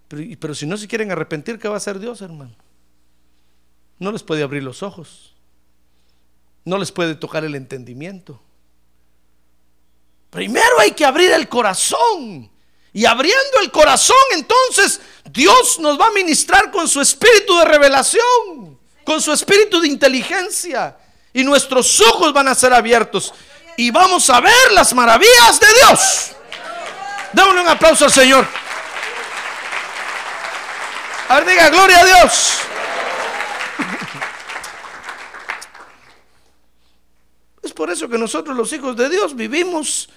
pero, 0.08 0.22
pero 0.40 0.54
si 0.54 0.66
no 0.66 0.76
se 0.76 0.88
quieren 0.88 1.10
arrepentir, 1.10 1.58
¿qué 1.58 1.68
va 1.68 1.74
a 1.74 1.78
hacer 1.78 1.98
Dios, 1.98 2.22
hermano? 2.22 2.56
No 3.98 4.12
les 4.12 4.22
puede 4.22 4.42
abrir 4.42 4.62
los 4.62 4.82
ojos. 4.82 5.34
No 6.64 6.78
les 6.78 6.92
puede 6.92 7.14
tocar 7.14 7.44
el 7.44 7.54
entendimiento. 7.54 8.40
Primero 10.30 10.80
hay 10.80 10.92
que 10.92 11.04
abrir 11.04 11.30
el 11.32 11.48
corazón. 11.48 12.50
Y 12.92 13.04
abriendo 13.04 13.60
el 13.62 13.70
corazón, 13.70 14.16
entonces 14.32 15.00
Dios 15.30 15.78
nos 15.78 16.00
va 16.00 16.06
a 16.06 16.12
ministrar 16.12 16.70
con 16.70 16.88
su 16.88 17.00
espíritu 17.00 17.56
de 17.58 17.64
revelación, 17.66 18.78
con 19.04 19.20
su 19.20 19.32
espíritu 19.32 19.80
de 19.80 19.88
inteligencia. 19.88 20.96
Y 21.32 21.44
nuestros 21.44 22.00
ojos 22.00 22.32
van 22.32 22.48
a 22.48 22.54
ser 22.54 22.72
abiertos. 22.72 23.34
Y 23.76 23.90
vamos 23.90 24.28
a 24.30 24.40
ver 24.40 24.72
las 24.72 24.92
maravillas 24.94 25.60
de 25.60 25.66
Dios. 25.66 26.32
Démosle 27.32 27.60
un 27.60 27.68
aplauso 27.68 28.04
al 28.06 28.12
Señor. 28.12 28.46
A 31.28 31.36
ver, 31.36 31.46
diga, 31.46 31.68
gloria 31.68 32.00
a 32.00 32.04
Dios. 32.04 32.58
Es 37.62 37.72
por 37.72 37.90
eso 37.90 38.08
que 38.08 38.16
nosotros 38.16 38.56
los 38.56 38.72
hijos 38.72 38.96
de 38.96 39.10
Dios 39.10 39.36
vivimos 39.36 40.08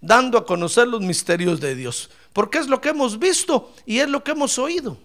dando 0.00 0.38
a 0.38 0.46
conocer 0.46 0.86
los 0.86 1.00
misterios 1.00 1.60
de 1.60 1.74
Dios. 1.74 2.08
Porque 2.32 2.58
es 2.58 2.68
lo 2.68 2.80
que 2.80 2.90
hemos 2.90 3.18
visto 3.18 3.74
y 3.84 3.98
es 3.98 4.08
lo 4.08 4.22
que 4.22 4.30
hemos 4.30 4.58
oído. 4.58 4.96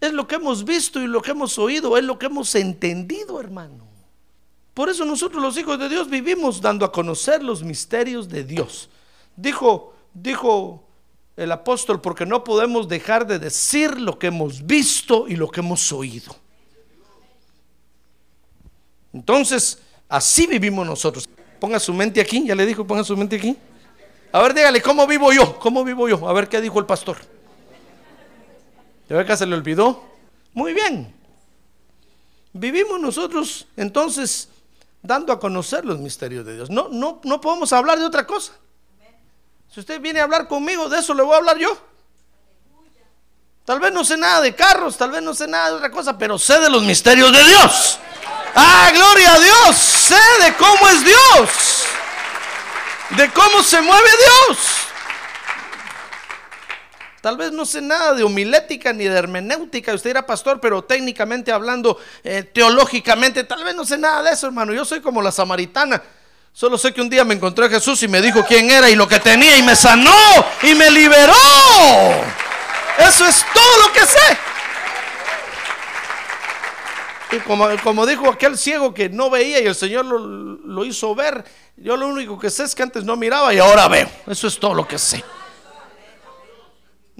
Es 0.00 0.12
lo 0.12 0.26
que 0.26 0.36
hemos 0.36 0.64
visto 0.64 1.00
y 1.00 1.06
lo 1.06 1.20
que 1.20 1.32
hemos 1.32 1.58
oído, 1.58 1.96
es 1.96 2.04
lo 2.04 2.18
que 2.18 2.26
hemos 2.26 2.54
entendido, 2.54 3.38
hermano. 3.38 3.86
Por 4.72 4.88
eso 4.88 5.04
nosotros 5.04 5.42
los 5.42 5.58
hijos 5.58 5.78
de 5.78 5.88
Dios 5.88 6.08
vivimos 6.08 6.60
dando 6.60 6.86
a 6.86 6.92
conocer 6.92 7.42
los 7.42 7.62
misterios 7.62 8.28
de 8.28 8.44
Dios. 8.44 8.88
Dijo, 9.36 9.94
dijo 10.14 10.84
el 11.36 11.52
apóstol, 11.52 12.00
porque 12.00 12.24
no 12.24 12.44
podemos 12.44 12.88
dejar 12.88 13.26
de 13.26 13.38
decir 13.38 14.00
lo 14.00 14.18
que 14.18 14.28
hemos 14.28 14.66
visto 14.66 15.26
y 15.28 15.36
lo 15.36 15.48
que 15.48 15.60
hemos 15.60 15.92
oído. 15.92 16.34
Entonces, 19.12 19.80
así 20.08 20.46
vivimos 20.46 20.86
nosotros. 20.86 21.28
Ponga 21.58 21.78
su 21.78 21.92
mente 21.92 22.20
aquí, 22.20 22.46
ya 22.46 22.54
le 22.54 22.64
dijo, 22.64 22.86
ponga 22.86 23.04
su 23.04 23.16
mente 23.16 23.36
aquí. 23.36 23.56
A 24.32 24.40
ver, 24.40 24.54
dígale, 24.54 24.80
¿cómo 24.80 25.06
vivo 25.06 25.32
yo? 25.32 25.58
¿Cómo 25.58 25.84
vivo 25.84 26.08
yo? 26.08 26.28
A 26.28 26.32
ver 26.32 26.48
qué 26.48 26.60
dijo 26.60 26.78
el 26.78 26.86
pastor. 26.86 27.18
¿De 29.10 29.16
ver 29.16 29.26
que 29.26 29.36
se 29.36 29.44
le 29.44 29.56
olvidó? 29.56 30.04
Muy 30.52 30.72
bien. 30.72 31.12
Vivimos 32.52 33.00
nosotros 33.00 33.66
entonces 33.76 34.48
dando 35.02 35.32
a 35.32 35.40
conocer 35.40 35.84
los 35.84 35.98
misterios 35.98 36.46
de 36.46 36.54
Dios. 36.54 36.70
No, 36.70 36.86
no, 36.90 37.20
no 37.24 37.40
podemos 37.40 37.72
hablar 37.72 37.98
de 37.98 38.04
otra 38.04 38.24
cosa. 38.24 38.52
Si 39.68 39.80
usted 39.80 40.00
viene 40.00 40.20
a 40.20 40.22
hablar 40.22 40.46
conmigo, 40.46 40.88
de 40.88 41.00
eso 41.00 41.12
le 41.12 41.24
voy 41.24 41.34
a 41.34 41.38
hablar 41.38 41.58
yo. 41.58 41.76
Tal 43.64 43.80
vez 43.80 43.92
no 43.92 44.04
sé 44.04 44.16
nada 44.16 44.42
de 44.42 44.54
carros, 44.54 44.96
tal 44.96 45.10
vez 45.10 45.22
no 45.22 45.34
sé 45.34 45.48
nada 45.48 45.70
de 45.70 45.76
otra 45.78 45.90
cosa, 45.90 46.16
pero 46.16 46.38
sé 46.38 46.60
de 46.60 46.70
los 46.70 46.84
misterios 46.84 47.32
de 47.32 47.42
Dios. 47.42 47.98
Ah, 48.54 48.92
gloria 48.94 49.34
a 49.34 49.40
Dios. 49.40 49.76
Sé 49.76 50.20
de 50.44 50.54
cómo 50.54 50.88
es 50.88 51.04
Dios. 51.04 51.50
De 53.16 53.28
cómo 53.32 53.60
se 53.64 53.80
mueve 53.80 54.10
Dios. 54.46 54.58
Tal 57.20 57.36
vez 57.36 57.52
no 57.52 57.66
sé 57.66 57.82
nada 57.82 58.14
de 58.14 58.22
homilética 58.22 58.92
ni 58.94 59.04
de 59.04 59.14
hermenéutica. 59.14 59.92
Usted 59.92 60.10
era 60.10 60.24
pastor, 60.26 60.58
pero 60.58 60.82
técnicamente 60.82 61.52
hablando, 61.52 61.98
eh, 62.24 62.42
teológicamente, 62.42 63.44
tal 63.44 63.62
vez 63.62 63.74
no 63.74 63.84
sé 63.84 63.98
nada 63.98 64.22
de 64.22 64.30
eso, 64.30 64.46
hermano. 64.46 64.72
Yo 64.72 64.86
soy 64.86 65.00
como 65.00 65.20
la 65.20 65.30
samaritana. 65.30 66.02
Solo 66.52 66.78
sé 66.78 66.92
que 66.94 67.02
un 67.02 67.10
día 67.10 67.24
me 67.24 67.34
encontré 67.34 67.66
a 67.66 67.68
Jesús 67.68 68.02
y 68.02 68.08
me 68.08 68.22
dijo 68.22 68.44
quién 68.46 68.70
era 68.70 68.88
y 68.88 68.96
lo 68.96 69.06
que 69.06 69.20
tenía 69.20 69.56
y 69.58 69.62
me 69.62 69.76
sanó 69.76 70.14
y 70.62 70.74
me 70.74 70.90
liberó. 70.90 71.34
Eso 72.98 73.26
es 73.26 73.44
todo 73.52 73.86
lo 73.86 73.92
que 73.92 74.06
sé. 74.06 74.38
Y 77.32 77.38
como, 77.40 77.68
como 77.84 78.06
dijo 78.06 78.28
aquel 78.28 78.56
ciego 78.58 78.92
que 78.92 79.08
no 79.10 79.30
veía 79.30 79.60
y 79.60 79.66
el 79.66 79.74
Señor 79.74 80.06
lo, 80.06 80.18
lo 80.18 80.84
hizo 80.84 81.14
ver, 81.14 81.44
yo 81.76 81.96
lo 81.96 82.08
único 82.08 82.38
que 82.38 82.50
sé 82.50 82.64
es 82.64 82.74
que 82.74 82.82
antes 82.82 83.04
no 83.04 83.14
miraba 83.14 83.52
y 83.54 83.58
ahora 83.58 83.88
veo. 83.88 84.10
Eso 84.26 84.48
es 84.48 84.58
todo 84.58 84.74
lo 84.74 84.88
que 84.88 84.98
sé. 84.98 85.22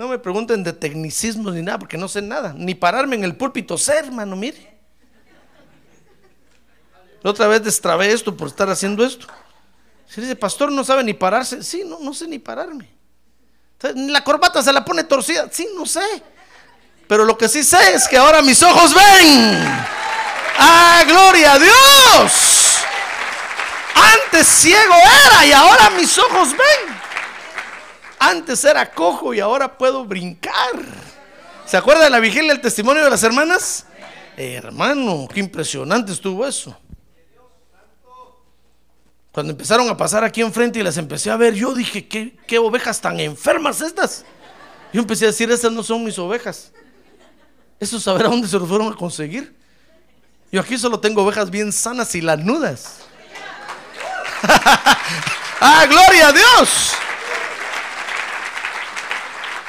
No 0.00 0.08
me 0.08 0.18
pregunten 0.18 0.64
de 0.64 0.72
tecnicismos 0.72 1.52
ni 1.52 1.60
nada, 1.60 1.78
porque 1.78 1.98
no 1.98 2.08
sé 2.08 2.22
nada. 2.22 2.54
Ni 2.56 2.74
pararme 2.74 3.16
en 3.16 3.24
el 3.24 3.36
púlpito 3.36 3.76
sé, 3.76 3.98
hermano, 3.98 4.34
mire. 4.34 4.78
Otra 7.22 7.46
vez 7.48 7.62
destrabé 7.62 8.10
esto 8.10 8.34
por 8.34 8.48
estar 8.48 8.70
haciendo 8.70 9.04
esto. 9.04 9.26
Si 10.06 10.22
dice, 10.22 10.34
pastor, 10.36 10.72
no 10.72 10.84
sabe 10.84 11.04
ni 11.04 11.12
pararse. 11.12 11.62
Sí, 11.62 11.82
no, 11.84 11.98
no 12.00 12.14
sé 12.14 12.26
ni 12.26 12.38
pararme. 12.38 12.88
La 13.94 14.24
corbata 14.24 14.62
se 14.62 14.72
la 14.72 14.82
pone 14.86 15.04
torcida. 15.04 15.50
Sí, 15.52 15.68
no 15.76 15.84
sé. 15.84 16.22
Pero 17.06 17.26
lo 17.26 17.36
que 17.36 17.46
sí 17.46 17.62
sé 17.62 17.92
es 17.92 18.08
que 18.08 18.16
ahora 18.16 18.40
mis 18.40 18.62
ojos 18.62 18.94
ven. 18.94 19.54
¡Ah, 20.58 21.04
gloria 21.06 21.52
a 21.52 21.58
Dios! 21.58 22.78
Antes 24.24 24.46
ciego 24.46 24.94
era 24.94 25.44
y 25.44 25.52
ahora 25.52 25.90
mis 25.90 26.16
ojos 26.16 26.52
ven. 26.52 27.00
Antes 28.20 28.62
era 28.66 28.90
cojo 28.92 29.32
y 29.32 29.40
ahora 29.40 29.78
puedo 29.78 30.04
brincar. 30.04 30.72
¿Se 31.64 31.76
acuerda 31.76 32.04
de 32.04 32.10
la 32.10 32.20
vigilia 32.20 32.52
del 32.52 32.60
testimonio 32.60 33.02
de 33.02 33.10
las 33.10 33.22
hermanas? 33.22 33.86
hermano, 34.36 35.28
qué 35.32 35.40
impresionante 35.40 36.12
estuvo 36.12 36.46
eso. 36.46 36.76
Cuando 39.32 39.52
empezaron 39.52 39.88
a 39.88 39.96
pasar 39.96 40.24
aquí 40.24 40.40
enfrente 40.40 40.80
y 40.80 40.82
las 40.82 40.96
empecé 40.96 41.30
a 41.30 41.36
ver, 41.36 41.54
yo 41.54 41.74
dije, 41.74 42.08
¿qué, 42.08 42.36
qué 42.46 42.58
ovejas 42.58 43.00
tan 43.00 43.20
enfermas 43.20 43.80
estas? 43.80 44.24
Yo 44.92 45.00
empecé 45.00 45.26
a 45.26 45.28
decir, 45.28 45.50
estas 45.50 45.72
no 45.72 45.82
son 45.82 46.04
mis 46.04 46.18
ovejas. 46.18 46.72
Eso 47.78 48.00
saber 48.00 48.26
a 48.26 48.28
dónde 48.28 48.48
se 48.48 48.58
lo 48.58 48.66
fueron 48.66 48.92
a 48.92 48.96
conseguir. 48.96 49.56
Yo 50.50 50.60
aquí 50.60 50.76
solo 50.76 50.98
tengo 51.00 51.22
ovejas 51.22 51.50
bien 51.50 51.72
sanas 51.72 52.14
y 52.14 52.20
lanudas. 52.20 53.00
¡Ah, 55.60 55.86
gloria 55.88 56.28
a 56.28 56.32
Dios! 56.32 56.99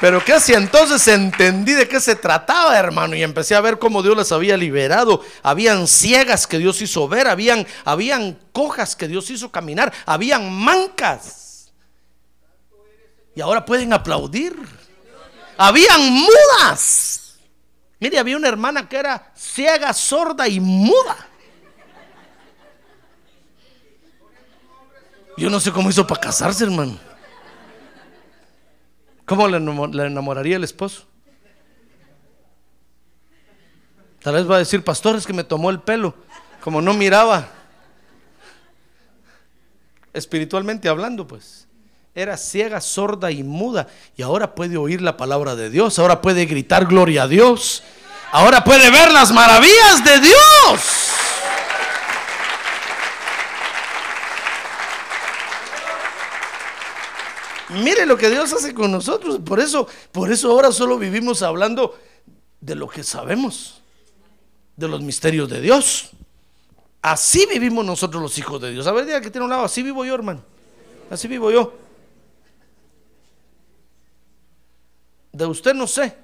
Pero 0.02 0.20
casi 0.24 0.52
entonces 0.52 1.06
entendí 1.06 1.74
de 1.74 1.86
qué 1.86 2.00
se 2.00 2.16
trataba, 2.16 2.76
hermano, 2.76 3.14
y 3.14 3.22
empecé 3.22 3.54
a 3.54 3.60
ver 3.60 3.78
cómo 3.78 4.02
Dios 4.02 4.16
las 4.16 4.32
había 4.32 4.56
liberado. 4.56 5.22
Habían 5.44 5.86
ciegas 5.86 6.48
que 6.48 6.58
Dios 6.58 6.82
hizo 6.82 7.06
ver, 7.06 7.28
habían, 7.28 7.64
habían 7.84 8.36
cojas 8.50 8.96
que 8.96 9.06
Dios 9.06 9.30
hizo 9.30 9.52
caminar, 9.52 9.92
habían 10.04 10.52
mancas. 10.52 11.72
Y 13.36 13.40
ahora 13.40 13.64
pueden 13.64 13.92
aplaudir. 13.92 14.56
Habían 15.56 16.10
mudas. 16.10 17.36
Mire, 18.00 18.18
había 18.18 18.36
una 18.36 18.48
hermana 18.48 18.88
que 18.88 18.96
era 18.96 19.30
ciega, 19.36 19.92
sorda 19.92 20.48
y 20.48 20.58
muda. 20.58 21.28
Yo 25.36 25.48
no 25.48 25.60
sé 25.60 25.70
cómo 25.70 25.90
hizo 25.90 26.04
para 26.04 26.22
casarse, 26.22 26.64
hermano. 26.64 27.11
¿Cómo 29.32 29.48
le 29.48 30.04
enamoraría 30.06 30.56
el 30.56 30.64
esposo? 30.64 31.04
Tal 34.22 34.34
vez 34.34 34.50
va 34.50 34.56
a 34.56 34.58
decir, 34.58 34.84
pastor, 34.84 35.16
es 35.16 35.26
que 35.26 35.32
me 35.32 35.42
tomó 35.42 35.70
el 35.70 35.80
pelo, 35.80 36.14
como 36.60 36.82
no 36.82 36.92
miraba. 36.92 37.48
Espiritualmente 40.12 40.86
hablando, 40.86 41.26
pues. 41.26 41.66
Era 42.14 42.36
ciega, 42.36 42.78
sorda 42.82 43.30
y 43.30 43.42
muda. 43.42 43.86
Y 44.18 44.22
ahora 44.22 44.54
puede 44.54 44.76
oír 44.76 45.00
la 45.00 45.16
palabra 45.16 45.56
de 45.56 45.70
Dios. 45.70 45.98
Ahora 45.98 46.20
puede 46.20 46.44
gritar 46.44 46.84
gloria 46.84 47.22
a 47.22 47.28
Dios. 47.28 47.82
Ahora 48.32 48.62
puede 48.62 48.90
ver 48.90 49.12
las 49.12 49.32
maravillas 49.32 50.04
de 50.04 50.20
Dios. 50.20 51.01
Mire 57.74 58.06
lo 58.06 58.16
que 58.16 58.30
Dios 58.30 58.52
hace 58.52 58.74
con 58.74 58.90
nosotros. 58.90 59.40
Por 59.44 59.60
eso, 59.60 59.86
por 60.10 60.30
eso 60.30 60.50
ahora 60.50 60.72
solo 60.72 60.98
vivimos 60.98 61.42
hablando 61.42 61.98
de 62.60 62.74
lo 62.74 62.88
que 62.88 63.02
sabemos, 63.02 63.82
de 64.76 64.88
los 64.88 65.00
misterios 65.00 65.48
de 65.48 65.60
Dios. 65.60 66.10
Así 67.00 67.46
vivimos 67.46 67.84
nosotros 67.84 68.22
los 68.22 68.38
hijos 68.38 68.60
de 68.60 68.70
Dios. 68.70 68.86
A 68.86 68.92
ver, 68.92 69.06
diga 69.06 69.20
que 69.20 69.30
tiene 69.30 69.44
un 69.44 69.50
lado, 69.50 69.64
así 69.64 69.82
vivo 69.82 70.04
yo, 70.04 70.14
hermano. 70.14 70.42
Así 71.10 71.28
vivo 71.28 71.50
yo. 71.50 71.76
De 75.32 75.46
usted 75.46 75.74
no 75.74 75.86
sé, 75.86 76.14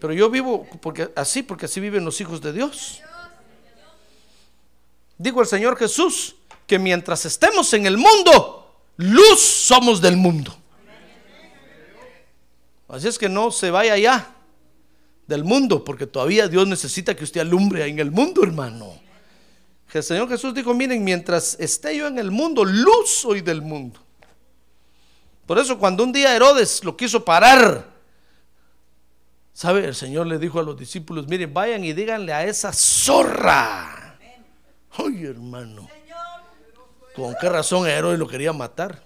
pero 0.00 0.12
yo 0.12 0.30
vivo 0.30 0.66
porque 0.80 1.10
así, 1.14 1.42
porque 1.42 1.66
así 1.66 1.80
viven 1.80 2.04
los 2.04 2.20
hijos 2.20 2.40
de 2.40 2.52
Dios. 2.52 3.00
Digo 5.18 5.40
el 5.40 5.46
Señor 5.46 5.76
Jesús 5.76 6.36
que 6.66 6.78
mientras 6.78 7.24
estemos 7.26 7.72
en 7.74 7.86
el 7.86 7.96
mundo, 7.96 8.65
luz 8.96 9.40
somos 9.40 10.00
del 10.00 10.16
mundo. 10.16 10.56
Así 12.88 13.08
es 13.08 13.18
que 13.18 13.28
no 13.28 13.50
se 13.50 13.70
vaya 13.70 13.94
allá 13.94 14.34
del 15.26 15.44
mundo, 15.44 15.84
porque 15.84 16.06
todavía 16.06 16.48
Dios 16.48 16.68
necesita 16.68 17.16
que 17.16 17.24
usted 17.24 17.40
alumbre 17.40 17.86
en 17.86 17.98
el 17.98 18.10
mundo, 18.10 18.42
hermano. 18.42 19.06
El 19.92 20.02
Señor 20.02 20.28
Jesús 20.28 20.52
dijo, 20.52 20.74
miren, 20.74 21.02
mientras 21.02 21.56
esté 21.58 21.96
yo 21.96 22.06
en 22.06 22.18
el 22.18 22.30
mundo, 22.30 22.64
luz 22.64 23.08
soy 23.08 23.40
del 23.40 23.62
mundo. 23.62 23.98
Por 25.46 25.58
eso 25.58 25.78
cuando 25.78 26.04
un 26.04 26.12
día 26.12 26.34
Herodes 26.34 26.84
lo 26.84 26.96
quiso 26.96 27.24
parar, 27.24 27.88
¿sabe? 29.52 29.86
El 29.86 29.94
Señor 29.94 30.26
le 30.26 30.38
dijo 30.38 30.58
a 30.58 30.62
los 30.62 30.76
discípulos, 30.76 31.28
miren, 31.28 31.54
vayan 31.54 31.84
y 31.84 31.92
díganle 31.92 32.32
a 32.32 32.44
esa 32.44 32.72
zorra. 32.72 34.18
Ay, 34.98 35.24
hermano. 35.24 35.88
¿Con 37.16 37.34
qué 37.40 37.48
razón 37.48 37.88
Herodes 37.88 38.18
lo 38.18 38.28
quería 38.28 38.52
matar? 38.52 39.02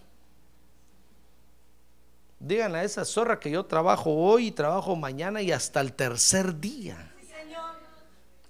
Díganle 2.40 2.78
a 2.78 2.84
esa 2.84 3.04
zorra 3.04 3.38
que 3.38 3.50
yo 3.50 3.64
trabajo 3.66 4.12
hoy 4.12 4.48
y 4.48 4.50
trabajo 4.50 4.96
mañana 4.96 5.40
y 5.42 5.52
hasta 5.52 5.80
el 5.80 5.92
tercer 5.92 6.58
día. 6.58 7.14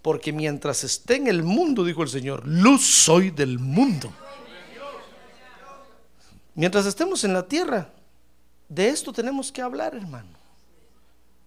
Porque 0.00 0.32
mientras 0.32 0.82
esté 0.82 1.16
en 1.16 1.26
el 1.26 1.42
mundo, 1.42 1.84
dijo 1.84 2.02
el 2.02 2.08
Señor, 2.08 2.46
luz 2.46 2.86
soy 2.86 3.30
del 3.30 3.58
mundo. 3.58 4.10
Mientras 6.54 6.86
estemos 6.86 7.22
en 7.24 7.34
la 7.34 7.46
tierra, 7.46 7.90
de 8.68 8.88
esto 8.88 9.12
tenemos 9.12 9.52
que 9.52 9.60
hablar, 9.60 9.94
hermano. 9.94 10.30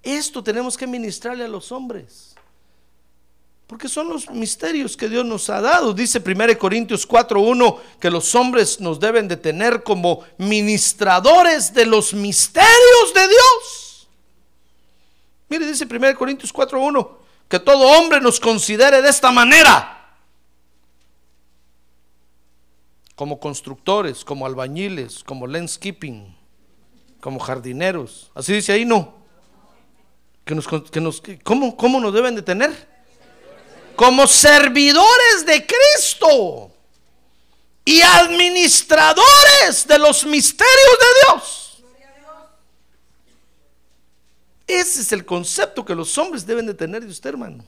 Esto 0.03 0.43
tenemos 0.43 0.77
que 0.77 0.85
ministrarle 0.85 1.45
a 1.45 1.47
los 1.47 1.71
hombres. 1.71 2.32
Porque 3.67 3.87
son 3.87 4.09
los 4.09 4.29
misterios 4.29 4.97
que 4.97 5.09
Dios 5.09 5.25
nos 5.25 5.49
ha 5.49 5.61
dado. 5.61 5.93
Dice 5.93 6.21
1 6.23 6.57
Corintios 6.57 7.07
4.1 7.07 7.79
que 7.99 8.11
los 8.11 8.35
hombres 8.35 8.79
nos 8.79 8.99
deben 8.99 9.27
de 9.27 9.37
tener 9.37 9.83
como 9.83 10.23
ministradores 10.37 11.73
de 11.73 11.85
los 11.85 12.13
misterios 12.13 13.13
de 13.15 13.27
Dios. 13.27 14.07
Mire, 15.49 15.65
dice 15.65 15.87
1 15.89 16.15
Corintios 16.17 16.53
4.1 16.53 17.23
que 17.47 17.59
todo 17.59 17.87
hombre 17.99 18.19
nos 18.19 18.39
considere 18.39 19.01
de 19.01 19.09
esta 19.09 19.31
manera. 19.31 20.17
Como 23.15 23.39
constructores, 23.39 24.25
como 24.25 24.45
albañiles, 24.45 25.23
como 25.23 25.45
landscaping, 25.45 26.35
como 27.21 27.39
jardineros. 27.39 28.31
Así 28.33 28.53
dice 28.53 28.73
ahí, 28.73 28.85
no. 28.85 29.13
Que 30.45 30.55
nos, 30.55 30.67
¿cómo, 31.43 31.77
¿Cómo 31.77 31.99
nos 31.99 32.13
deben 32.13 32.35
de 32.35 32.41
tener? 32.41 32.92
Como 33.95 34.27
servidores 34.27 35.45
de 35.45 35.65
Cristo 35.65 36.71
y 37.85 38.01
administradores 38.01 39.87
de 39.87 39.99
los 39.99 40.25
misterios 40.25 40.97
de 40.99 41.05
Dios. 41.21 41.83
Ese 44.65 45.01
es 45.01 45.11
el 45.11 45.25
concepto 45.25 45.83
que 45.83 45.93
los 45.93 46.17
hombres 46.17 46.45
deben 46.45 46.65
de 46.65 46.73
tener 46.73 47.03
de 47.03 47.09
usted, 47.09 47.31
hermano. 47.31 47.65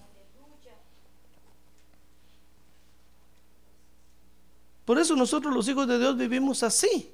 Por 4.85 4.99
eso 4.99 5.15
nosotros 5.15 5.53
los 5.53 5.67
hijos 5.67 5.87
de 5.87 5.99
Dios 5.99 6.15
vivimos 6.15 6.63
así. 6.63 7.11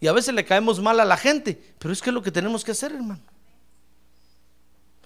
Y 0.00 0.08
a 0.08 0.12
veces 0.12 0.34
le 0.34 0.44
caemos 0.44 0.80
mal 0.80 1.00
a 1.00 1.04
la 1.04 1.16
gente, 1.16 1.74
pero 1.78 1.92
es 1.92 2.02
que 2.02 2.10
es 2.10 2.14
lo 2.14 2.22
que 2.22 2.32
tenemos 2.32 2.64
que 2.64 2.72
hacer, 2.72 2.92
hermano. 2.92 3.22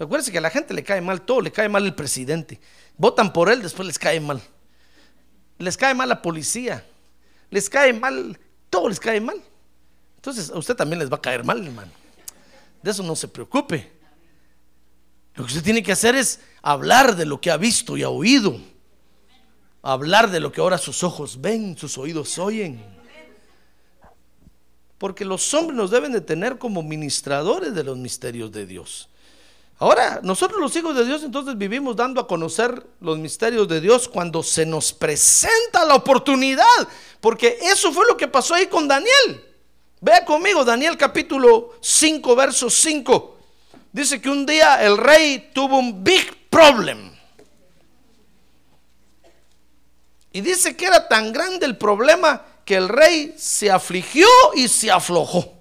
Acuérdense 0.00 0.32
que 0.32 0.38
a 0.38 0.40
la 0.40 0.48
gente 0.48 0.72
le 0.72 0.82
cae 0.82 1.02
mal 1.02 1.20
todo, 1.20 1.42
le 1.42 1.52
cae 1.52 1.68
mal 1.68 1.84
el 1.84 1.94
presidente. 1.94 2.58
Votan 2.96 3.34
por 3.34 3.50
él, 3.50 3.60
después 3.60 3.86
les 3.86 3.98
cae 3.98 4.18
mal. 4.18 4.40
Les 5.58 5.76
cae 5.76 5.94
mal 5.94 6.08
la 6.08 6.22
policía. 6.22 6.86
Les 7.50 7.68
cae 7.68 7.92
mal, 7.92 8.38
todo 8.70 8.88
les 8.88 8.98
cae 8.98 9.20
mal. 9.20 9.36
Entonces 10.16 10.50
a 10.50 10.56
usted 10.56 10.74
también 10.74 11.00
les 11.00 11.12
va 11.12 11.16
a 11.16 11.20
caer 11.20 11.44
mal, 11.44 11.62
hermano. 11.66 11.92
De 12.82 12.90
eso 12.90 13.02
no 13.02 13.14
se 13.14 13.28
preocupe. 13.28 13.92
Lo 15.34 15.44
que 15.44 15.48
usted 15.48 15.62
tiene 15.62 15.82
que 15.82 15.92
hacer 15.92 16.14
es 16.14 16.40
hablar 16.62 17.14
de 17.14 17.26
lo 17.26 17.38
que 17.38 17.50
ha 17.50 17.58
visto 17.58 17.98
y 17.98 18.02
ha 18.02 18.08
oído. 18.08 18.58
Hablar 19.82 20.30
de 20.30 20.40
lo 20.40 20.50
que 20.50 20.62
ahora 20.62 20.78
sus 20.78 21.02
ojos 21.02 21.42
ven, 21.42 21.76
sus 21.76 21.98
oídos 21.98 22.38
oyen. 22.38 22.82
Porque 24.96 25.26
los 25.26 25.52
hombres 25.52 25.76
nos 25.76 25.90
deben 25.90 26.12
de 26.12 26.22
tener 26.22 26.56
como 26.56 26.82
ministradores 26.82 27.74
de 27.74 27.84
los 27.84 27.98
misterios 27.98 28.50
de 28.50 28.64
Dios. 28.64 29.10
Ahora, 29.80 30.20
nosotros 30.22 30.60
los 30.60 30.76
hijos 30.76 30.94
de 30.94 31.06
Dios 31.06 31.22
entonces 31.22 31.56
vivimos 31.56 31.96
dando 31.96 32.20
a 32.20 32.26
conocer 32.26 32.86
los 33.00 33.18
misterios 33.18 33.66
de 33.66 33.80
Dios 33.80 34.10
cuando 34.10 34.42
se 34.42 34.66
nos 34.66 34.92
presenta 34.92 35.86
la 35.86 35.94
oportunidad. 35.94 36.66
Porque 37.18 37.58
eso 37.62 37.90
fue 37.90 38.06
lo 38.06 38.14
que 38.14 38.28
pasó 38.28 38.52
ahí 38.54 38.66
con 38.66 38.86
Daniel. 38.86 39.42
Vea 40.02 40.22
conmigo, 40.26 40.66
Daniel 40.66 40.98
capítulo 40.98 41.72
5, 41.80 42.36
verso 42.36 42.68
5. 42.68 43.38
Dice 43.90 44.20
que 44.20 44.28
un 44.28 44.44
día 44.44 44.84
el 44.84 44.98
rey 44.98 45.50
tuvo 45.54 45.78
un 45.78 46.04
big 46.04 46.50
problem. 46.50 47.12
Y 50.30 50.42
dice 50.42 50.76
que 50.76 50.84
era 50.84 51.08
tan 51.08 51.32
grande 51.32 51.64
el 51.64 51.78
problema 51.78 52.44
que 52.66 52.76
el 52.76 52.86
rey 52.86 53.34
se 53.38 53.70
afligió 53.70 54.28
y 54.54 54.68
se 54.68 54.90
aflojó. 54.90 55.54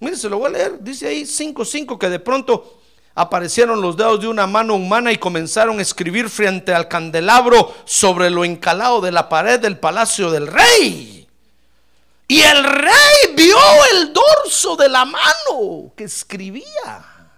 Mire, 0.00 0.16
se 0.16 0.30
lo 0.30 0.38
voy 0.38 0.46
a 0.46 0.52
leer. 0.52 0.82
Dice 0.82 1.08
ahí 1.08 1.24
5.5 1.24 1.98
que 1.98 2.08
de 2.08 2.20
pronto 2.20 2.84
aparecieron 3.16 3.80
los 3.80 3.96
dedos 3.96 4.20
de 4.20 4.28
una 4.28 4.46
mano 4.46 4.74
humana 4.74 5.10
y 5.10 5.16
comenzaron 5.16 5.78
a 5.78 5.82
escribir 5.82 6.28
frente 6.28 6.74
al 6.74 6.86
candelabro 6.86 7.74
sobre 7.86 8.28
lo 8.28 8.44
encalado 8.44 9.00
de 9.00 9.10
la 9.10 9.28
pared 9.28 9.58
del 9.58 9.78
palacio 9.78 10.30
del 10.30 10.46
rey. 10.46 11.26
Y 12.28 12.40
el 12.40 12.62
rey 12.62 13.34
vio 13.34 13.56
el 13.92 14.12
dorso 14.12 14.76
de 14.76 14.90
la 14.90 15.06
mano 15.06 15.92
que 15.96 16.04
escribía. 16.04 17.32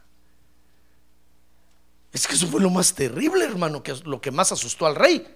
Es 2.12 2.27
que 2.27 2.35
eso 2.35 2.49
fue 2.49 2.61
lo 2.61 2.71
más 2.71 2.93
terrible, 2.93 3.45
hermano, 3.45 3.83
que 3.83 3.93
es 3.93 4.05
lo 4.05 4.21
que 4.21 4.33
más 4.33 4.51
asustó 4.51 4.85
al 4.85 4.97
rey. 4.97 5.27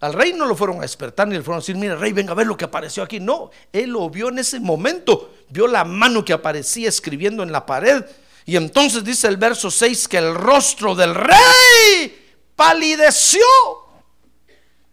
Al 0.00 0.12
rey 0.12 0.32
no 0.32 0.46
lo 0.46 0.54
fueron 0.54 0.78
a 0.78 0.82
despertar 0.82 1.26
ni 1.26 1.34
le 1.34 1.42
fueron 1.42 1.58
a 1.58 1.62
decir, 1.62 1.74
mira, 1.74 1.96
rey, 1.96 2.12
venga 2.12 2.30
a 2.30 2.36
ver 2.36 2.46
lo 2.46 2.56
que 2.56 2.66
apareció 2.66 3.02
aquí. 3.02 3.18
No, 3.18 3.50
él 3.72 3.90
lo 3.90 4.08
vio 4.08 4.28
en 4.28 4.38
ese 4.38 4.60
momento, 4.60 5.34
vio 5.48 5.66
la 5.66 5.84
mano 5.84 6.24
que 6.24 6.32
aparecía 6.32 6.88
escribiendo 6.88 7.42
en 7.42 7.50
la 7.50 7.66
pared. 7.66 8.04
Y 8.48 8.56
entonces 8.56 9.04
dice 9.04 9.28
el 9.28 9.36
verso 9.36 9.70
6 9.70 10.08
que 10.08 10.16
el 10.16 10.34
rostro 10.34 10.94
del 10.94 11.14
rey 11.14 12.32
palideció. 12.56 13.44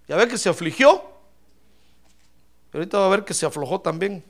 Ya 0.09 0.17
ve 0.17 0.27
que 0.27 0.37
se 0.37 0.49
afligió. 0.49 1.01
Ahorita 2.73 2.99
va 2.99 3.05
a 3.05 3.09
ver 3.09 3.23
que 3.23 3.33
se 3.33 3.45
aflojó 3.45 3.79
también. 3.79 4.25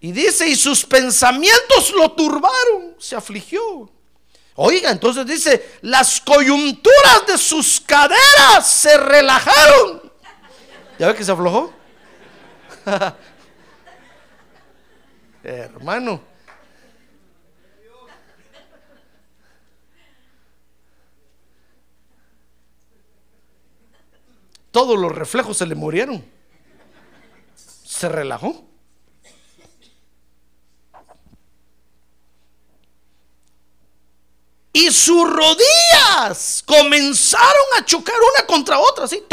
Y 0.00 0.10
dice, 0.10 0.48
y 0.48 0.56
sus 0.56 0.86
pensamientos 0.86 1.92
lo 1.94 2.12
turbaron, 2.12 2.96
se 2.98 3.14
afligió. 3.14 3.90
Oiga, 4.54 4.90
entonces 4.90 5.26
dice, 5.26 5.72
las 5.82 6.18
coyunturas 6.22 7.26
de 7.26 7.36
sus 7.36 7.78
caderas 7.82 8.66
se 8.66 8.96
relajaron. 8.96 10.10
¿Ya 10.98 11.08
ve 11.08 11.14
que 11.14 11.24
se 11.24 11.32
aflojó? 11.32 11.74
Hermano. 15.44 16.35
Todos 24.76 24.98
los 24.98 25.10
reflejos 25.10 25.56
se 25.56 25.64
le 25.64 25.74
murieron. 25.74 26.22
Se 27.82 28.10
relajó. 28.10 28.62
y 34.74 34.90
sus 34.90 35.24
rodillas 35.30 36.62
comenzaron 36.66 37.66
a 37.78 37.86
chocar 37.86 38.16
una 38.16 38.46
contra 38.46 38.78
otra, 38.78 39.06
así. 39.06 39.24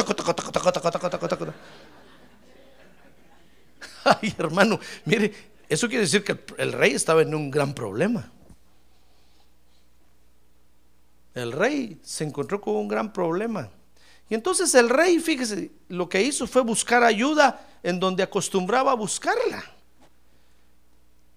Ay, 4.05 4.33
hermano, 4.37 4.79
mire, 5.03 5.33
eso 5.67 5.89
quiere 5.89 6.05
decir 6.05 6.23
que 6.23 6.39
el 6.57 6.71
rey 6.71 6.93
estaba 6.93 7.21
en 7.21 7.35
un 7.35 7.51
gran 7.51 7.73
problema. 7.73 8.31
El 11.33 11.51
rey 11.51 11.99
se 12.01 12.23
encontró 12.23 12.61
con 12.61 12.77
un 12.77 12.87
gran 12.87 13.11
problema. 13.11 13.69
Y 14.29 14.35
entonces 14.35 14.73
el 14.75 14.89
rey, 14.89 15.19
fíjese, 15.19 15.71
lo 15.89 16.09
que 16.09 16.21
hizo 16.21 16.47
fue 16.47 16.61
buscar 16.61 17.03
ayuda 17.03 17.67
en 17.83 17.99
donde 17.99 18.23
acostumbraba 18.23 18.91
a 18.91 18.95
buscarla. 18.95 19.63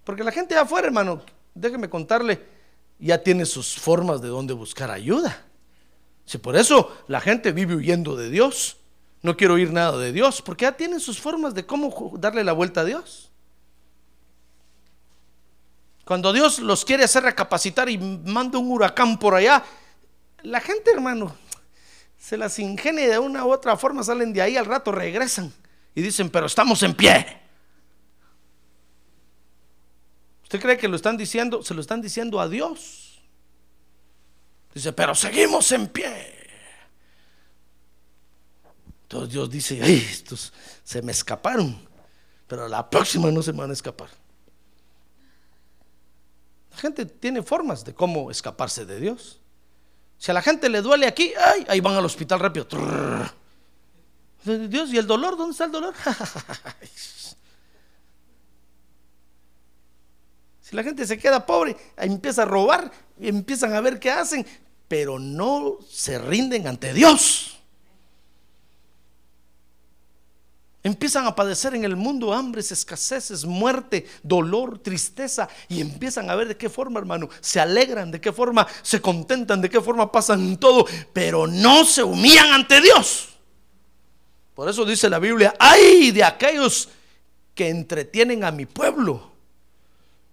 Porque 0.05 0.23
la 0.23 0.33
gente 0.33 0.55
de 0.55 0.61
afuera, 0.61 0.87
hermano, 0.87 1.21
déjeme 1.55 1.91
contarle, 1.91 2.41
ya 2.99 3.23
tiene 3.23 3.45
sus 3.45 3.77
formas 3.79 4.21
de 4.21 4.29
dónde 4.29 4.55
buscar 4.55 4.91
ayuda. 4.91 5.45
Si 6.25 6.39
por 6.39 6.57
eso 6.57 6.97
la 7.09 7.21
gente 7.21 7.53
vive 7.53 7.75
huyendo 7.75 8.17
de 8.17 8.31
Dios, 8.31 8.77
no 9.23 9.37
quiero 9.37 9.55
oír 9.55 9.73
nada 9.73 9.99
de 9.99 10.13
Dios, 10.13 10.41
porque 10.43 10.65
ya 10.65 10.73
tienen 10.77 11.01
sus 11.01 11.21
formas 11.21 11.55
de 11.55 11.67
cómo 11.67 12.15
darle 12.19 12.45
la 12.45 12.53
vuelta 12.53 12.83
a 12.83 12.85
Dios. 12.85 13.31
Cuando 16.05 16.33
Dios 16.33 16.61
los 16.61 16.85
quiere 16.85 17.03
hacer 17.03 17.25
recapacitar 17.25 17.89
y 17.89 17.99
manda 17.99 18.59
un 18.59 18.71
huracán 18.71 19.19
por 19.19 19.35
allá, 19.35 19.65
la 20.43 20.61
gente, 20.61 20.93
hermano, 20.93 21.35
se 22.19 22.37
las 22.37 22.59
ingenia 22.59 23.09
de 23.09 23.19
una 23.19 23.45
u 23.45 23.53
otra 23.53 23.77
forma, 23.77 24.03
salen 24.03 24.33
de 24.33 24.43
ahí 24.43 24.57
al 24.57 24.67
rato, 24.67 24.93
regresan 24.93 25.53
y 25.95 26.03
dicen, 26.03 26.31
pero 26.31 26.47
estamos 26.47 26.83
en 26.83 26.95
pie. 26.95 27.41
¿Usted 30.43 30.61
cree 30.61 30.79
que 30.79 30.89
lo 30.89 30.97
están 30.97 31.17
diciendo? 31.17 31.63
Se 31.63 31.75
lo 31.75 31.81
están 31.81 32.01
diciendo 32.01 32.41
a 32.41 32.49
Dios. 32.49 33.21
Dice, 34.73 34.93
pero 34.93 35.15
seguimos 35.15 35.73
en 35.73 35.89
pie. 35.89 36.35
Entonces 39.03 39.33
Dios 39.33 39.51
dice, 39.51 39.81
estos 39.83 40.53
se 40.85 41.01
me 41.01 41.13
escaparon, 41.13 41.89
pero 42.47 42.69
la 42.69 42.91
próxima 42.91 43.31
no 43.31 43.43
se 43.43 43.53
me 43.53 43.61
van 43.61 43.71
a 43.71 43.73
escapar. 43.73 44.11
La 46.73 46.77
gente 46.77 47.07
tiene 47.07 47.43
formas 47.43 47.85
de 47.85 47.95
cómo 47.95 48.31
escaparse 48.31 48.85
de 48.85 49.01
Dios. 49.01 49.41
Si 50.19 50.31
a 50.31 50.35
la 50.35 50.43
gente 50.43 50.69
le 50.69 50.83
duele 50.83 51.07
aquí, 51.07 51.33
ay, 51.39 51.67
ahí 51.69 51.81
van 51.81 51.95
al 51.95 52.05
hospital 52.05 52.41
rápido. 52.41 52.67
Dios, 54.45 54.93
¿y 54.93 54.99
el 54.99 55.07
dolor? 55.07 55.37
¿Dónde 55.37 55.53
está 55.53 55.65
el 55.65 55.73
dolor? 55.73 55.95
Si 60.67 60.75
la 60.75 60.83
gente 60.83 61.07
se 61.07 61.17
queda 61.17 61.47
pobre, 61.47 61.77
empieza 61.97 62.43
a 62.43 62.45
robar, 62.45 62.91
empiezan 63.21 63.73
a 63.73 63.81
ver 63.81 64.01
qué 64.01 64.11
hacen, 64.11 64.45
pero 64.89 65.17
no 65.17 65.79
se 65.89 66.19
rinden 66.19 66.67
ante 66.67 66.93
Dios. 66.93 67.56
Empiezan 70.87 71.27
a 71.27 71.35
padecer 71.35 71.75
en 71.75 71.83
el 71.83 71.97
mundo 71.97 72.33
hambres, 72.33 72.71
escaseces, 72.71 73.45
muerte, 73.45 74.07
dolor, 74.23 74.79
tristeza. 74.79 75.49
Y 75.69 75.81
empiezan 75.81 76.31
a 76.31 76.37
ver 76.37 76.47
de 76.47 76.57
qué 76.57 76.71
forma, 76.71 77.01
hermano, 77.01 77.29
se 77.41 77.59
alegran, 77.59 78.13
de 78.13 78.21
qué 78.21 78.33
forma 78.33 78.69
se 78.83 79.01
contentan, 79.01 79.61
de 79.61 79.69
qué 79.69 79.81
forma 79.81 80.13
pasan 80.13 80.57
todo. 80.59 80.87
Pero 81.13 81.49
no 81.49 81.85
se 81.85 82.05
humillan 82.05 82.53
ante 82.53 82.81
Dios. 82.81 83.31
Por 84.55 84.69
eso 84.69 84.85
dice 84.85 85.11
la 85.11 85.19
Biblia, 85.19 85.57
ay 85.59 86.13
de 86.13 86.23
aquellos 86.23 86.89
que 87.57 87.69
entretienen 87.69 88.45
a 88.45 88.53
mi 88.53 88.65
pueblo. 88.65 89.33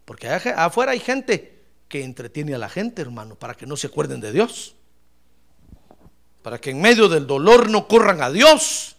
Porque 0.05 0.27
afuera 0.27 0.91
hay 0.91 0.99
gente 0.99 1.63
que 1.87 2.03
entretiene 2.03 2.53
a 2.53 2.59
la 2.59 2.69
gente, 2.69 3.01
hermano, 3.01 3.33
para 3.33 3.55
que 3.55 3.65
no 3.65 3.75
se 3.75 3.87
acuerden 3.87 4.21
de 4.21 4.31
Dios. 4.31 4.75
Para 6.43 6.61
que 6.61 6.69
en 6.69 6.79
medio 6.79 7.09
del 7.09 7.25
dolor 7.25 7.71
no 7.71 7.87
corran 7.87 8.21
a 8.21 8.29
Dios. 8.29 8.97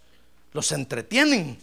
Los 0.54 0.72
entretienen. 0.72 1.58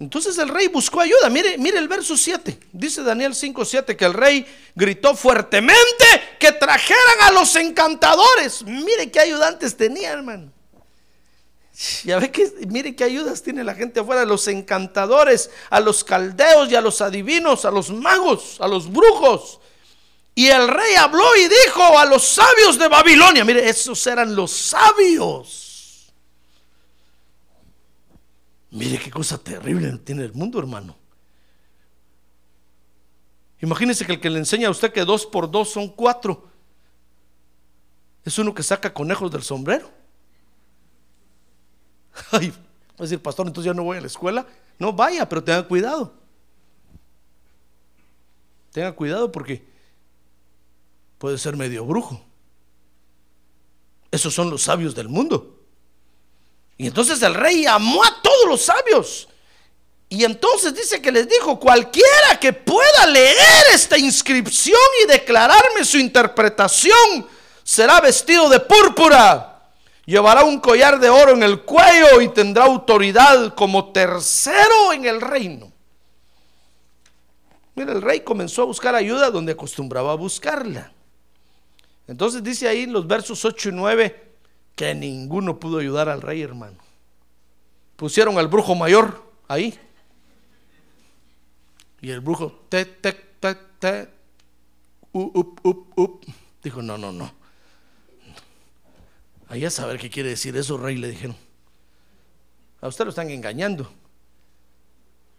Entonces 0.00 0.36
el 0.38 0.48
rey 0.48 0.66
buscó 0.68 1.00
ayuda. 1.00 1.30
Mire, 1.30 1.56
mire 1.56 1.78
el 1.78 1.88
verso 1.88 2.16
7. 2.16 2.58
Dice 2.72 3.02
Daniel 3.02 3.34
5, 3.34 3.64
7 3.64 3.96
que 3.96 4.04
el 4.04 4.12
rey 4.12 4.44
gritó 4.74 5.14
fuertemente 5.14 6.04
que 6.38 6.52
trajeran 6.52 7.22
a 7.22 7.30
los 7.30 7.54
encantadores. 7.56 8.64
Mire 8.64 9.10
qué 9.10 9.20
ayudantes 9.20 9.76
tenía, 9.76 10.10
hermano. 10.10 10.52
Ya 12.04 12.18
ve 12.18 12.30
que, 12.30 12.52
mire 12.68 12.94
qué 12.94 13.04
ayudas 13.04 13.42
tiene 13.42 13.64
la 13.64 13.74
gente 13.74 14.00
afuera, 14.00 14.22
a 14.22 14.26
los 14.26 14.46
encantadores, 14.46 15.50
a 15.70 15.80
los 15.80 16.04
caldeos 16.04 16.70
y 16.70 16.74
a 16.76 16.80
los 16.80 17.00
adivinos, 17.00 17.64
a 17.64 17.70
los 17.70 17.90
magos, 17.90 18.58
a 18.60 18.68
los 18.68 18.92
brujos. 18.92 19.60
Y 20.34 20.48
el 20.48 20.66
rey 20.66 20.96
habló 20.96 21.24
y 21.36 21.48
dijo 21.48 21.98
a 21.98 22.04
los 22.04 22.26
sabios 22.26 22.78
de 22.78 22.88
Babilonia, 22.88 23.44
mire, 23.44 23.68
esos 23.68 24.04
eran 24.06 24.34
los 24.34 24.50
sabios. 24.50 26.12
Mire 28.70 28.98
qué 28.98 29.10
cosa 29.10 29.38
terrible 29.38 29.96
tiene 29.98 30.24
el 30.24 30.32
mundo, 30.32 30.58
hermano. 30.58 30.96
Imagínese 33.60 34.04
que 34.04 34.14
el 34.14 34.20
que 34.20 34.28
le 34.28 34.40
enseña 34.40 34.68
a 34.68 34.72
usted 34.72 34.92
que 34.92 35.04
dos 35.04 35.24
por 35.24 35.50
dos 35.50 35.70
son 35.70 35.88
cuatro 35.88 36.48
es 38.24 38.38
uno 38.38 38.54
que 38.54 38.62
saca 38.62 38.92
conejos 38.92 39.30
del 39.30 39.42
sombrero. 39.42 39.90
Ay, 42.32 42.50
va 42.50 42.56
a 42.98 43.02
decir, 43.02 43.20
pastor, 43.20 43.46
entonces 43.46 43.70
ya 43.70 43.74
no 43.74 43.84
voy 43.84 43.98
a 43.98 44.00
la 44.00 44.06
escuela. 44.06 44.46
No 44.78 44.92
vaya, 44.92 45.28
pero 45.28 45.44
tenga 45.44 45.62
cuidado. 45.62 46.14
Tenga 48.72 48.92
cuidado 48.92 49.30
porque 49.30 49.64
puede 51.24 51.38
ser 51.38 51.56
medio 51.56 51.86
brujo. 51.86 52.20
Esos 54.10 54.34
son 54.34 54.50
los 54.50 54.60
sabios 54.60 54.94
del 54.94 55.08
mundo. 55.08 55.58
Y 56.76 56.86
entonces 56.86 57.22
el 57.22 57.32
rey 57.32 57.64
amó 57.64 58.04
a 58.04 58.20
todos 58.20 58.46
los 58.46 58.60
sabios. 58.60 59.26
Y 60.10 60.22
entonces 60.22 60.74
dice 60.74 61.00
que 61.00 61.10
les 61.10 61.26
dijo, 61.26 61.58
cualquiera 61.58 62.38
que 62.38 62.52
pueda 62.52 63.06
leer 63.06 63.64
esta 63.72 63.96
inscripción 63.96 64.78
y 65.02 65.06
declararme 65.06 65.86
su 65.86 65.96
interpretación, 65.96 67.26
será 67.62 68.02
vestido 68.02 68.50
de 68.50 68.60
púrpura 68.60 69.62
Llevará 70.04 70.44
un 70.44 70.60
collar 70.60 71.00
de 71.00 71.08
oro 71.08 71.32
en 71.32 71.42
el 71.42 71.62
cuello 71.62 72.20
y 72.20 72.28
tendrá 72.28 72.66
autoridad 72.66 73.54
como 73.54 73.92
tercero 73.92 74.92
en 74.92 75.06
el 75.06 75.22
reino. 75.22 75.72
Mira, 77.76 77.92
el 77.92 78.02
rey 78.02 78.20
comenzó 78.20 78.60
a 78.60 78.66
buscar 78.66 78.94
ayuda 78.94 79.30
donde 79.30 79.52
acostumbraba 79.52 80.12
a 80.12 80.16
buscarla. 80.16 80.92
Entonces 82.06 82.42
dice 82.42 82.68
ahí 82.68 82.82
en 82.82 82.92
los 82.92 83.06
versos 83.06 83.44
8 83.44 83.70
y 83.70 83.72
9 83.72 84.24
que 84.74 84.94
ninguno 84.94 85.58
pudo 85.58 85.78
ayudar 85.78 86.08
al 86.08 86.20
rey, 86.20 86.42
hermano. 86.42 86.76
Pusieron 87.96 88.38
al 88.38 88.48
brujo 88.48 88.74
mayor 88.74 89.22
ahí. 89.48 89.78
Y 92.00 92.10
el 92.10 92.20
brujo, 92.20 92.66
te, 92.68 92.84
te, 92.84 93.12
te, 93.12 93.54
te. 93.78 94.08
Dijo, 96.62 96.82
no, 96.82 96.98
no, 96.98 97.12
no. 97.12 97.32
Ahí 99.48 99.64
a 99.64 99.70
saber 99.70 99.98
qué 99.98 100.10
quiere 100.10 100.30
decir 100.30 100.56
eso, 100.56 100.76
rey, 100.76 100.96
le 100.96 101.08
dijeron. 101.08 101.36
A 102.80 102.88
usted 102.88 103.04
lo 103.04 103.10
están 103.10 103.30
engañando. 103.30 103.90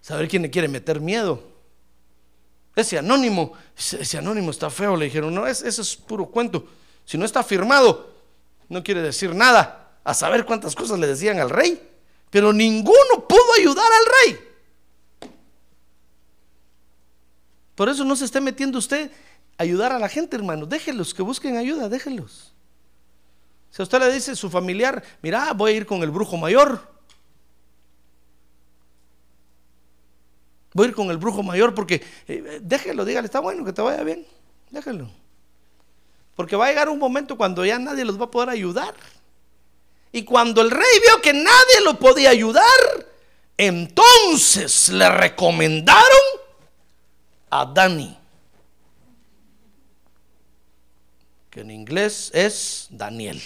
Saber 0.02 0.28
quién 0.28 0.42
le 0.42 0.50
quiere 0.50 0.68
meter 0.68 1.00
miedo. 1.00 1.55
Ese 2.76 2.98
anónimo, 2.98 3.54
ese, 3.78 4.18
anónimo 4.18 4.52
está 4.52 4.70
feo, 4.70 4.98
le 4.98 5.06
dijeron. 5.06 5.34
No, 5.34 5.48
ese 5.48 5.70
es 5.70 5.96
puro 5.96 6.26
cuento. 6.26 6.68
Si 7.06 7.18
no 7.18 7.26
está 7.26 7.44
firmado, 7.44 8.12
no 8.68 8.84
quiere 8.84 9.02
decir 9.02 9.34
nada. 9.34 10.00
A 10.04 10.14
saber 10.14 10.46
cuántas 10.46 10.76
cosas 10.76 11.00
le 11.00 11.08
decían 11.08 11.40
al 11.40 11.50
rey. 11.50 11.82
Pero 12.30 12.52
ninguno 12.52 13.28
pudo 13.28 13.54
ayudar 13.58 13.86
al 13.86 14.32
rey. 14.34 14.40
Por 17.76 17.90
eso 17.90 18.04
no 18.04 18.16
se 18.16 18.26
esté 18.26 18.42
metiendo 18.42 18.78
usted 18.78 19.12
a 19.58 19.64
ayudar 19.64 19.92
a 19.92 20.00
la 20.00 20.10
gente, 20.10 20.36
hermano. 20.36 20.66
Déjelos 20.66 21.14
que 21.14 21.22
busquen 21.22 21.58
ayuda, 21.58 21.90
déjelos. 21.90 22.54
Si 23.72 23.82
usted 23.82 24.00
le 24.00 24.12
dice 24.12 24.32
a 24.32 24.36
su 24.36 24.50
familiar, 24.50 25.04
mira, 25.22 25.52
voy 25.54 25.72
a 25.72 25.76
ir 25.76 25.86
con 25.86 26.02
el 26.02 26.12
brujo 26.12 26.38
mayor. 26.38 26.95
Voy 30.76 30.88
a 30.88 30.90
ir 30.90 30.94
con 30.94 31.10
el 31.10 31.16
brujo 31.16 31.42
mayor 31.42 31.74
porque, 31.74 32.04
eh, 32.28 32.60
déjelo, 32.62 33.06
dígale, 33.06 33.28
está 33.28 33.40
bueno 33.40 33.64
que 33.64 33.72
te 33.72 33.82
vaya 33.82 34.04
bien, 34.04 34.28
déjelo. 34.72 35.10
Porque 36.36 36.58
va 36.58 36.66
a 36.66 36.68
llegar 36.68 36.90
un 36.90 37.00
momento 37.00 37.38
cuando 37.38 37.64
ya 37.64 37.80
nadie 37.80 38.04
los 38.04 38.20
va 38.20 38.26
a 38.26 38.32
poder 38.32 38.50
ayudar. 38.50 38.94
Y 40.12 40.26
cuando 40.26 40.62
el 40.62 40.70
rey 40.70 41.00
vio 41.02 41.22
que 41.22 41.32
nadie 41.32 41.80
lo 41.86 41.98
podía 41.98 42.30
ayudar, 42.30 42.66
entonces 43.56 44.90
le 44.90 45.08
recomendaron 45.08 46.04
a 47.52 47.66
Dani. 47.68 48.18
Que 51.50 51.62
en 51.62 51.72
inglés 51.72 52.32
es 52.34 52.88
Daniel. 52.90 53.42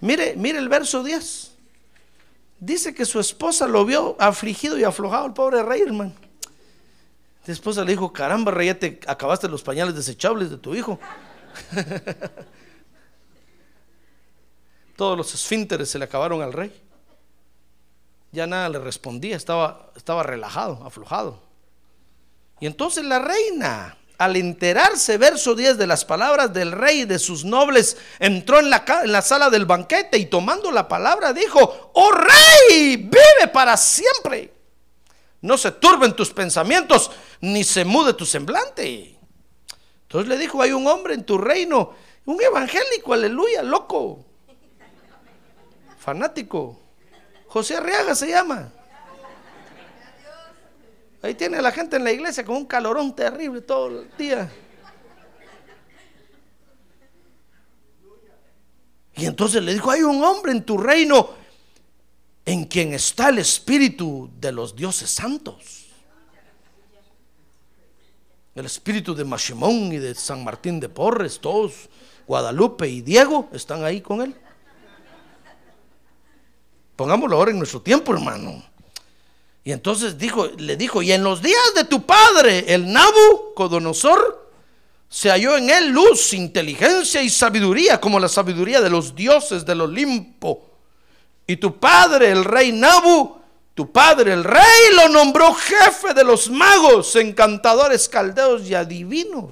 Mire, 0.00 0.34
mire 0.34 0.58
el 0.58 0.68
verso 0.68 1.04
10. 1.04 1.55
Dice 2.58 2.94
que 2.94 3.04
su 3.04 3.20
esposa 3.20 3.66
lo 3.66 3.84
vio 3.84 4.16
afligido 4.18 4.78
y 4.78 4.84
aflojado 4.84 5.26
el 5.26 5.32
pobre 5.32 5.62
rey, 5.62 5.82
hermano. 5.82 6.14
La 7.46 7.52
esposa 7.52 7.84
le 7.84 7.92
dijo, 7.92 8.12
caramba, 8.12 8.50
rey, 8.50 8.68
ya 8.68 8.78
te 8.78 8.98
acabaste 9.06 9.48
los 9.48 9.62
pañales 9.62 9.94
desechables 9.94 10.50
de 10.50 10.56
tu 10.56 10.74
hijo. 10.74 10.98
Todos 14.96 15.16
los 15.16 15.32
esfínteres 15.34 15.90
se 15.90 15.98
le 15.98 16.06
acabaron 16.06 16.42
al 16.42 16.52
rey. 16.52 16.72
Ya 18.32 18.46
nada 18.46 18.68
le 18.68 18.78
respondía, 18.78 19.36
estaba, 19.36 19.92
estaba 19.94 20.22
relajado, 20.22 20.82
aflojado. 20.84 21.42
Y 22.58 22.66
entonces 22.66 23.04
la 23.04 23.18
reina, 23.18 23.96
al 24.18 24.36
enterarse, 24.36 25.18
verso 25.18 25.54
10, 25.54 25.76
de 25.76 25.86
las 25.86 26.04
palabras 26.04 26.52
del 26.52 26.72
rey 26.72 27.00
y 27.00 27.04
de 27.04 27.18
sus 27.18 27.44
nobles, 27.44 27.96
entró 28.18 28.58
en 28.60 28.70
la, 28.70 28.84
en 29.04 29.12
la, 29.12 29.22
sala 29.22 29.50
del 29.50 29.66
banquete 29.66 30.18
y 30.18 30.26
tomando 30.26 30.72
la 30.72 30.88
palabra 30.88 31.32
dijo, 31.32 31.90
oh 31.92 32.10
rey, 32.12 32.96
vive 32.96 33.48
para 33.52 33.76
siempre. 33.76 34.52
No 35.42 35.58
se 35.58 35.70
turben 35.72 36.14
tus 36.14 36.30
pensamientos, 36.30 37.10
ni 37.40 37.62
se 37.62 37.84
mude 37.84 38.14
tu 38.14 38.24
semblante. 38.24 39.18
Entonces 40.02 40.28
le 40.28 40.38
dijo, 40.38 40.62
hay 40.62 40.72
un 40.72 40.86
hombre 40.86 41.14
en 41.14 41.24
tu 41.24 41.36
reino, 41.36 41.94
un 42.24 42.40
evangélico, 42.40 43.12
aleluya, 43.12 43.62
loco, 43.62 44.24
fanático. 45.98 46.80
José 47.48 47.76
Arriaga 47.76 48.14
se 48.14 48.28
llama. 48.28 48.72
Ahí 51.26 51.34
tiene 51.34 51.60
la 51.60 51.72
gente 51.72 51.96
en 51.96 52.04
la 52.04 52.12
iglesia 52.12 52.44
con 52.44 52.54
un 52.54 52.66
calorón 52.66 53.12
terrible 53.12 53.60
todo 53.60 53.88
el 53.88 54.16
día. 54.16 54.48
Y 59.16 59.26
entonces 59.26 59.60
le 59.60 59.72
dijo, 59.72 59.90
hay 59.90 60.02
un 60.02 60.22
hombre 60.22 60.52
en 60.52 60.62
tu 60.62 60.78
reino 60.78 61.30
en 62.44 62.64
quien 62.66 62.94
está 62.94 63.30
el 63.30 63.38
espíritu 63.38 64.30
de 64.38 64.52
los 64.52 64.76
dioses 64.76 65.10
santos. 65.10 65.86
El 68.54 68.66
espíritu 68.66 69.12
de 69.12 69.24
Mashimón 69.24 69.92
y 69.92 69.98
de 69.98 70.14
San 70.14 70.44
Martín 70.44 70.78
de 70.78 70.88
Porres, 70.88 71.40
todos, 71.40 71.88
Guadalupe 72.28 72.88
y 72.88 73.00
Diego 73.00 73.48
están 73.52 73.82
ahí 73.82 74.00
con 74.00 74.22
él. 74.22 74.32
Pongámoslo 76.94 77.36
ahora 77.36 77.50
en 77.50 77.58
nuestro 77.58 77.82
tiempo, 77.82 78.14
hermano. 78.14 78.75
Y 79.66 79.72
entonces 79.72 80.14
le 80.58 80.76
dijo, 80.76 81.02
y 81.02 81.10
en 81.10 81.24
los 81.24 81.42
días 81.42 81.74
de 81.74 81.82
tu 81.82 82.06
padre, 82.06 82.72
el 82.72 82.92
Nabucodonosor, 82.92 84.48
se 85.08 85.28
halló 85.28 85.56
en 85.56 85.68
él 85.68 85.88
luz, 85.88 86.34
inteligencia 86.34 87.20
y 87.20 87.28
sabiduría, 87.28 88.00
como 88.00 88.20
la 88.20 88.28
sabiduría 88.28 88.80
de 88.80 88.90
los 88.90 89.16
dioses 89.16 89.66
del 89.66 89.80
Olimpo. 89.80 90.70
Y 91.48 91.56
tu 91.56 91.80
padre, 91.80 92.30
el 92.30 92.44
rey 92.44 92.70
Nabu, 92.70 93.40
tu 93.74 93.90
padre, 93.90 94.34
el 94.34 94.44
rey, 94.44 94.94
lo 94.94 95.08
nombró 95.08 95.52
jefe 95.52 96.14
de 96.14 96.22
los 96.22 96.48
magos, 96.48 97.16
encantadores, 97.16 98.08
caldeos 98.08 98.68
y 98.68 98.74
adivinos. 98.76 99.50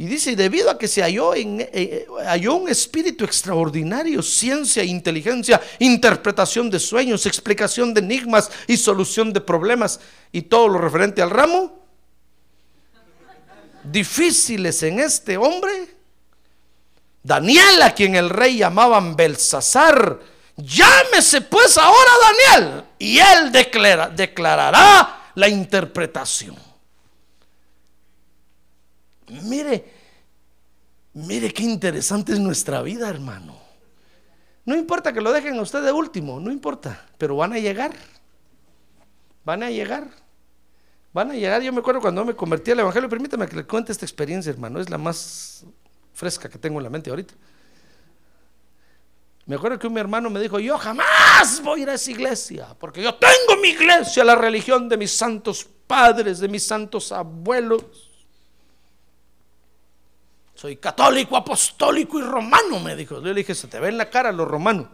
Y 0.00 0.06
dice, 0.06 0.36
debido 0.36 0.70
a 0.70 0.78
que 0.78 0.86
se 0.86 1.02
halló, 1.02 1.34
en, 1.34 1.60
eh, 1.60 1.70
eh, 1.72 2.06
halló 2.24 2.54
un 2.54 2.68
espíritu 2.68 3.24
extraordinario, 3.24 4.22
ciencia, 4.22 4.84
inteligencia, 4.84 5.60
interpretación 5.80 6.70
de 6.70 6.78
sueños, 6.78 7.26
explicación 7.26 7.92
de 7.92 8.00
enigmas 8.00 8.48
y 8.68 8.76
solución 8.76 9.32
de 9.32 9.40
problemas 9.40 9.98
y 10.30 10.42
todo 10.42 10.68
lo 10.68 10.78
referente 10.78 11.20
al 11.20 11.30
ramo, 11.30 11.82
difíciles 13.82 14.84
en 14.84 15.00
este 15.00 15.36
hombre, 15.36 15.96
Daniel, 17.20 17.82
a 17.82 17.92
quien 17.92 18.14
el 18.14 18.30
rey 18.30 18.58
llamaban 18.58 19.16
Belsasar, 19.16 20.20
llámese 20.56 21.40
pues 21.40 21.76
ahora 21.76 22.10
Daniel 22.54 22.84
y 23.00 23.18
él 23.18 23.50
declara, 23.50 24.08
declarará 24.08 25.32
la 25.34 25.48
interpretación. 25.48 26.67
Mire, 29.28 29.84
mire 31.14 31.52
qué 31.52 31.62
interesante 31.62 32.32
es 32.32 32.40
nuestra 32.40 32.82
vida, 32.82 33.08
hermano. 33.08 33.56
No 34.64 34.76
importa 34.76 35.12
que 35.12 35.20
lo 35.20 35.32
dejen 35.32 35.58
a 35.58 35.62
usted 35.62 35.82
de 35.82 35.92
último, 35.92 36.40
no 36.40 36.50
importa, 36.50 37.06
pero 37.16 37.36
van 37.36 37.54
a 37.54 37.58
llegar. 37.58 37.92
Van 39.44 39.62
a 39.62 39.70
llegar. 39.70 40.08
Van 41.12 41.30
a 41.30 41.34
llegar. 41.34 41.62
Yo 41.62 41.72
me 41.72 41.80
acuerdo 41.80 42.00
cuando 42.00 42.24
me 42.24 42.34
convertí 42.34 42.70
al 42.70 42.80
Evangelio, 42.80 43.08
permítame 43.08 43.48
que 43.48 43.56
le 43.56 43.64
cuente 43.64 43.92
esta 43.92 44.04
experiencia, 44.04 44.50
hermano. 44.50 44.78
Es 44.78 44.90
la 44.90 44.98
más 44.98 45.64
fresca 46.12 46.48
que 46.48 46.58
tengo 46.58 46.78
en 46.78 46.84
la 46.84 46.90
mente 46.90 47.08
ahorita. 47.10 47.34
Me 49.46 49.56
acuerdo 49.56 49.78
que 49.78 49.86
un 49.86 49.96
hermano 49.96 50.28
me 50.28 50.40
dijo, 50.40 50.58
yo 50.58 50.76
jamás 50.76 51.62
voy 51.64 51.80
a 51.80 51.82
ir 51.84 51.90
a 51.90 51.94
esa 51.94 52.10
iglesia, 52.10 52.76
porque 52.78 53.02
yo 53.02 53.14
tengo 53.14 53.58
mi 53.62 53.68
iglesia, 53.68 54.22
la 54.22 54.34
religión 54.34 54.90
de 54.90 54.98
mis 54.98 55.10
santos 55.10 55.66
padres, 55.86 56.40
de 56.40 56.48
mis 56.48 56.66
santos 56.66 57.10
abuelos. 57.10 58.07
Soy 60.58 60.74
católico, 60.78 61.36
apostólico 61.36 62.18
y 62.18 62.22
romano, 62.22 62.80
me 62.80 62.96
dijo. 62.96 63.14
Yo 63.14 63.28
le 63.28 63.34
dije, 63.34 63.54
se 63.54 63.68
te 63.68 63.78
ve 63.78 63.90
en 63.90 63.96
la 63.96 64.10
cara 64.10 64.32
lo 64.32 64.44
romano. 64.44 64.88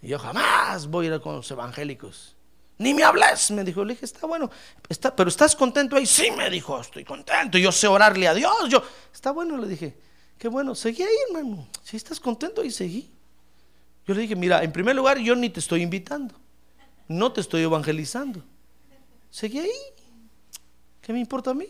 Y 0.00 0.08
yo 0.08 0.18
jamás 0.18 0.86
voy 0.86 1.08
a 1.08 1.14
ir 1.14 1.20
con 1.20 1.36
los 1.36 1.50
evangélicos. 1.50 2.34
Ni 2.78 2.94
me 2.94 3.04
hables, 3.04 3.50
me 3.50 3.62
dijo. 3.62 3.84
Le 3.84 3.92
dije, 3.92 4.06
está 4.06 4.26
bueno, 4.26 4.50
está, 4.88 5.14
pero 5.14 5.28
¿estás 5.28 5.54
contento 5.54 5.96
ahí? 5.96 6.06
Sí, 6.06 6.30
me 6.30 6.48
dijo, 6.48 6.80
estoy 6.80 7.04
contento. 7.04 7.58
Yo 7.58 7.70
sé 7.72 7.86
orarle 7.88 8.26
a 8.26 8.32
Dios. 8.32 8.70
Yo, 8.70 8.82
está 9.12 9.32
bueno, 9.32 9.58
le 9.58 9.68
dije. 9.68 9.94
Qué 10.38 10.48
bueno, 10.48 10.74
seguí 10.74 11.02
ahí, 11.02 11.16
hermano. 11.28 11.68
Si 11.82 11.98
estás 11.98 12.18
contento, 12.20 12.62
ahí 12.62 12.70
seguí. 12.70 13.12
Yo 14.06 14.14
le 14.14 14.22
dije, 14.22 14.34
mira, 14.34 14.62
en 14.62 14.72
primer 14.72 14.96
lugar, 14.96 15.18
yo 15.18 15.36
ni 15.36 15.50
te 15.50 15.60
estoy 15.60 15.82
invitando. 15.82 16.34
No 17.06 17.32
te 17.32 17.42
estoy 17.42 17.64
evangelizando. 17.64 18.42
Seguí 19.28 19.58
ahí. 19.58 20.01
¿Qué 21.02 21.12
me 21.12 21.20
importa 21.20 21.50
a 21.50 21.54
mí? 21.54 21.66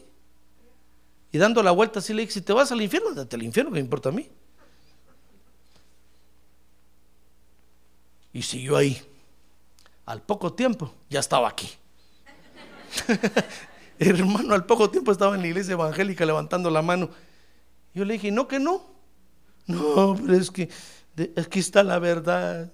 Y 1.33 1.39
dando 1.39 1.63
la 1.63 1.71
vuelta 1.71 1.99
así 1.99 2.13
le 2.13 2.23
dije, 2.23 2.35
si 2.35 2.43
te 2.43 2.53
vas 2.53 2.71
al 2.71 2.83
infierno, 2.83 3.13
date 3.15 3.37
al 3.37 3.43
infierno, 3.43 3.71
¿qué 3.71 3.77
me 3.77 3.81
importa 3.81 4.11
a 4.11 4.13
mí? 4.13 4.29
Y 8.35 8.43
siguió 8.43 8.77
ahí. 8.77 9.03
Al 10.05 10.23
poco 10.23 10.53
tiempo 10.53 10.93
ya 11.09 11.21
estaba 11.21 11.49
aquí. 11.49 11.71
Hermano, 13.99 14.55
al 14.55 14.67
poco 14.67 14.91
tiempo 14.91 15.11
estaba 15.11 15.35
en 15.35 15.41
la 15.43 15.49
iglesia 15.49 15.73
evangélica 15.73 16.27
levantando 16.27 16.71
la 16.71 16.83
mano. 16.83 17.09
Yo 17.95 18.05
le 18.05 18.15
dije, 18.15 18.31
no, 18.31 18.47
que 18.47 18.59
no. 18.59 18.93
No, 19.67 20.17
pero 20.17 20.35
es 20.35 20.51
que 20.51 20.69
aquí 21.37 21.61
está 21.61 21.83
la 21.83 21.99
verdad. 21.99 22.71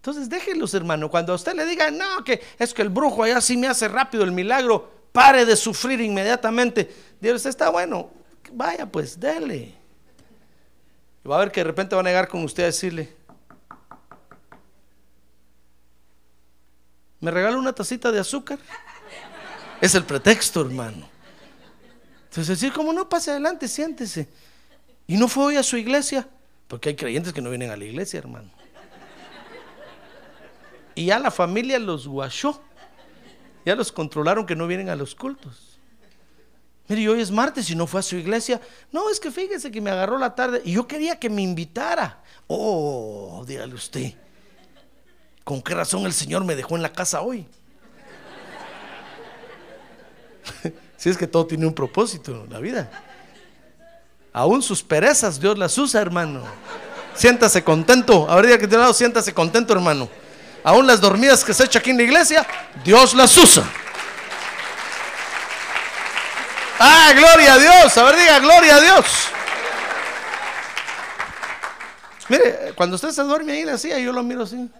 Entonces 0.00 0.30
déjenlos, 0.30 0.72
hermano. 0.72 1.10
Cuando 1.10 1.34
a 1.34 1.36
usted 1.36 1.54
le 1.54 1.66
diga, 1.66 1.90
no, 1.90 2.24
que 2.24 2.40
es 2.58 2.72
que 2.72 2.80
el 2.80 2.88
brujo 2.88 3.22
allá 3.22 3.38
sí 3.42 3.58
me 3.58 3.66
hace 3.66 3.86
rápido 3.86 4.24
el 4.24 4.32
milagro, 4.32 4.90
pare 5.12 5.44
de 5.44 5.54
sufrir 5.56 6.00
inmediatamente. 6.00 6.90
Dios 7.20 7.44
está 7.44 7.68
bueno, 7.68 8.08
vaya 8.50 8.86
pues, 8.86 9.20
dele. 9.20 9.74
va 11.28 11.36
a 11.36 11.40
ver 11.40 11.52
que 11.52 11.60
de 11.60 11.64
repente 11.64 11.94
va 11.94 12.00
a 12.00 12.04
negar 12.04 12.28
con 12.28 12.42
usted 12.44 12.62
a 12.62 12.66
decirle, 12.66 13.14
¿me 17.20 17.30
regala 17.30 17.58
una 17.58 17.74
tacita 17.74 18.10
de 18.10 18.20
azúcar? 18.20 18.58
Es 19.82 19.94
el 19.94 20.04
pretexto, 20.04 20.62
hermano. 20.62 21.10
Entonces 22.30 22.58
decir, 22.58 22.72
como 22.72 22.94
no, 22.94 23.06
pase 23.06 23.32
adelante, 23.32 23.68
siéntese. 23.68 24.28
Y 25.06 25.18
no 25.18 25.28
fue 25.28 25.44
hoy 25.44 25.56
a 25.56 25.62
su 25.62 25.76
iglesia, 25.76 26.26
porque 26.68 26.88
hay 26.88 26.96
creyentes 26.96 27.34
que 27.34 27.42
no 27.42 27.50
vienen 27.50 27.70
a 27.70 27.76
la 27.76 27.84
iglesia, 27.84 28.18
hermano. 28.18 28.59
Y 30.94 31.06
ya 31.06 31.18
la 31.18 31.30
familia 31.30 31.78
los 31.78 32.06
guachó. 32.06 32.60
Ya 33.64 33.74
los 33.74 33.92
controlaron 33.92 34.46
que 34.46 34.56
no 34.56 34.66
vienen 34.66 34.88
a 34.88 34.96
los 34.96 35.14
cultos. 35.14 35.78
Mire, 36.88 37.08
hoy 37.08 37.20
es 37.20 37.30
martes 37.30 37.70
y 37.70 37.76
no 37.76 37.86
fue 37.86 38.00
a 38.00 38.02
su 38.02 38.16
iglesia. 38.16 38.60
No, 38.90 39.10
es 39.10 39.20
que 39.20 39.30
fíjese 39.30 39.70
que 39.70 39.80
me 39.80 39.90
agarró 39.90 40.18
la 40.18 40.34
tarde 40.34 40.60
y 40.64 40.72
yo 40.72 40.88
quería 40.88 41.18
que 41.20 41.30
me 41.30 41.40
invitara. 41.40 42.20
Oh, 42.48 43.44
dígale 43.46 43.74
usted. 43.74 44.14
¿Con 45.44 45.62
qué 45.62 45.74
razón 45.74 46.04
el 46.06 46.12
Señor 46.12 46.44
me 46.44 46.56
dejó 46.56 46.74
en 46.74 46.82
la 46.82 46.92
casa 46.92 47.20
hoy? 47.20 47.46
si 50.96 51.10
es 51.10 51.16
que 51.16 51.26
todo 51.28 51.46
tiene 51.46 51.66
un 51.66 51.74
propósito 51.74 52.44
en 52.44 52.52
la 52.52 52.58
vida. 52.58 52.90
Aún 54.32 54.62
sus 54.62 54.82
perezas 54.82 55.40
Dios 55.40 55.56
las 55.58 55.76
usa, 55.78 56.00
hermano. 56.00 56.42
Siéntase 57.14 57.62
contento. 57.62 58.28
Ahorita 58.28 58.58
que 58.58 58.66
te 58.66 58.76
lado, 58.76 58.92
siéntase 58.92 59.32
contento, 59.32 59.72
hermano. 59.72 60.08
Aún 60.62 60.86
las 60.86 61.00
dormidas 61.00 61.44
que 61.44 61.54
se 61.54 61.64
echa 61.64 61.78
aquí 61.78 61.90
en 61.90 61.96
la 61.96 62.02
iglesia, 62.02 62.46
Dios 62.84 63.14
las 63.14 63.36
usa. 63.36 63.64
Ah, 66.78 67.12
gloria 67.14 67.54
a 67.54 67.58
Dios. 67.58 67.98
A 67.98 68.04
ver, 68.04 68.16
diga, 68.16 68.38
gloria 68.38 68.76
a 68.76 68.80
Dios. 68.80 69.06
Mire, 72.28 72.72
cuando 72.74 72.96
usted 72.96 73.10
se 73.10 73.22
duerme 73.22 73.52
ahí 73.52 73.60
en 73.60 73.66
la 73.66 73.78
silla, 73.78 73.98
yo 73.98 74.12
lo 74.12 74.22
miro 74.22 74.44
así. 74.44 74.70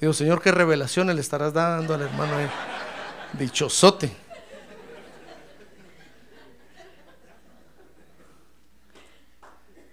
Digo, 0.00 0.12
Señor, 0.12 0.42
qué 0.42 0.52
revelaciones 0.52 1.14
le 1.14 1.20
estarás 1.20 1.52
dando 1.52 1.94
al 1.94 2.02
hermano 2.02 2.36
ahí. 2.36 2.48
Dichosote. 3.32 4.10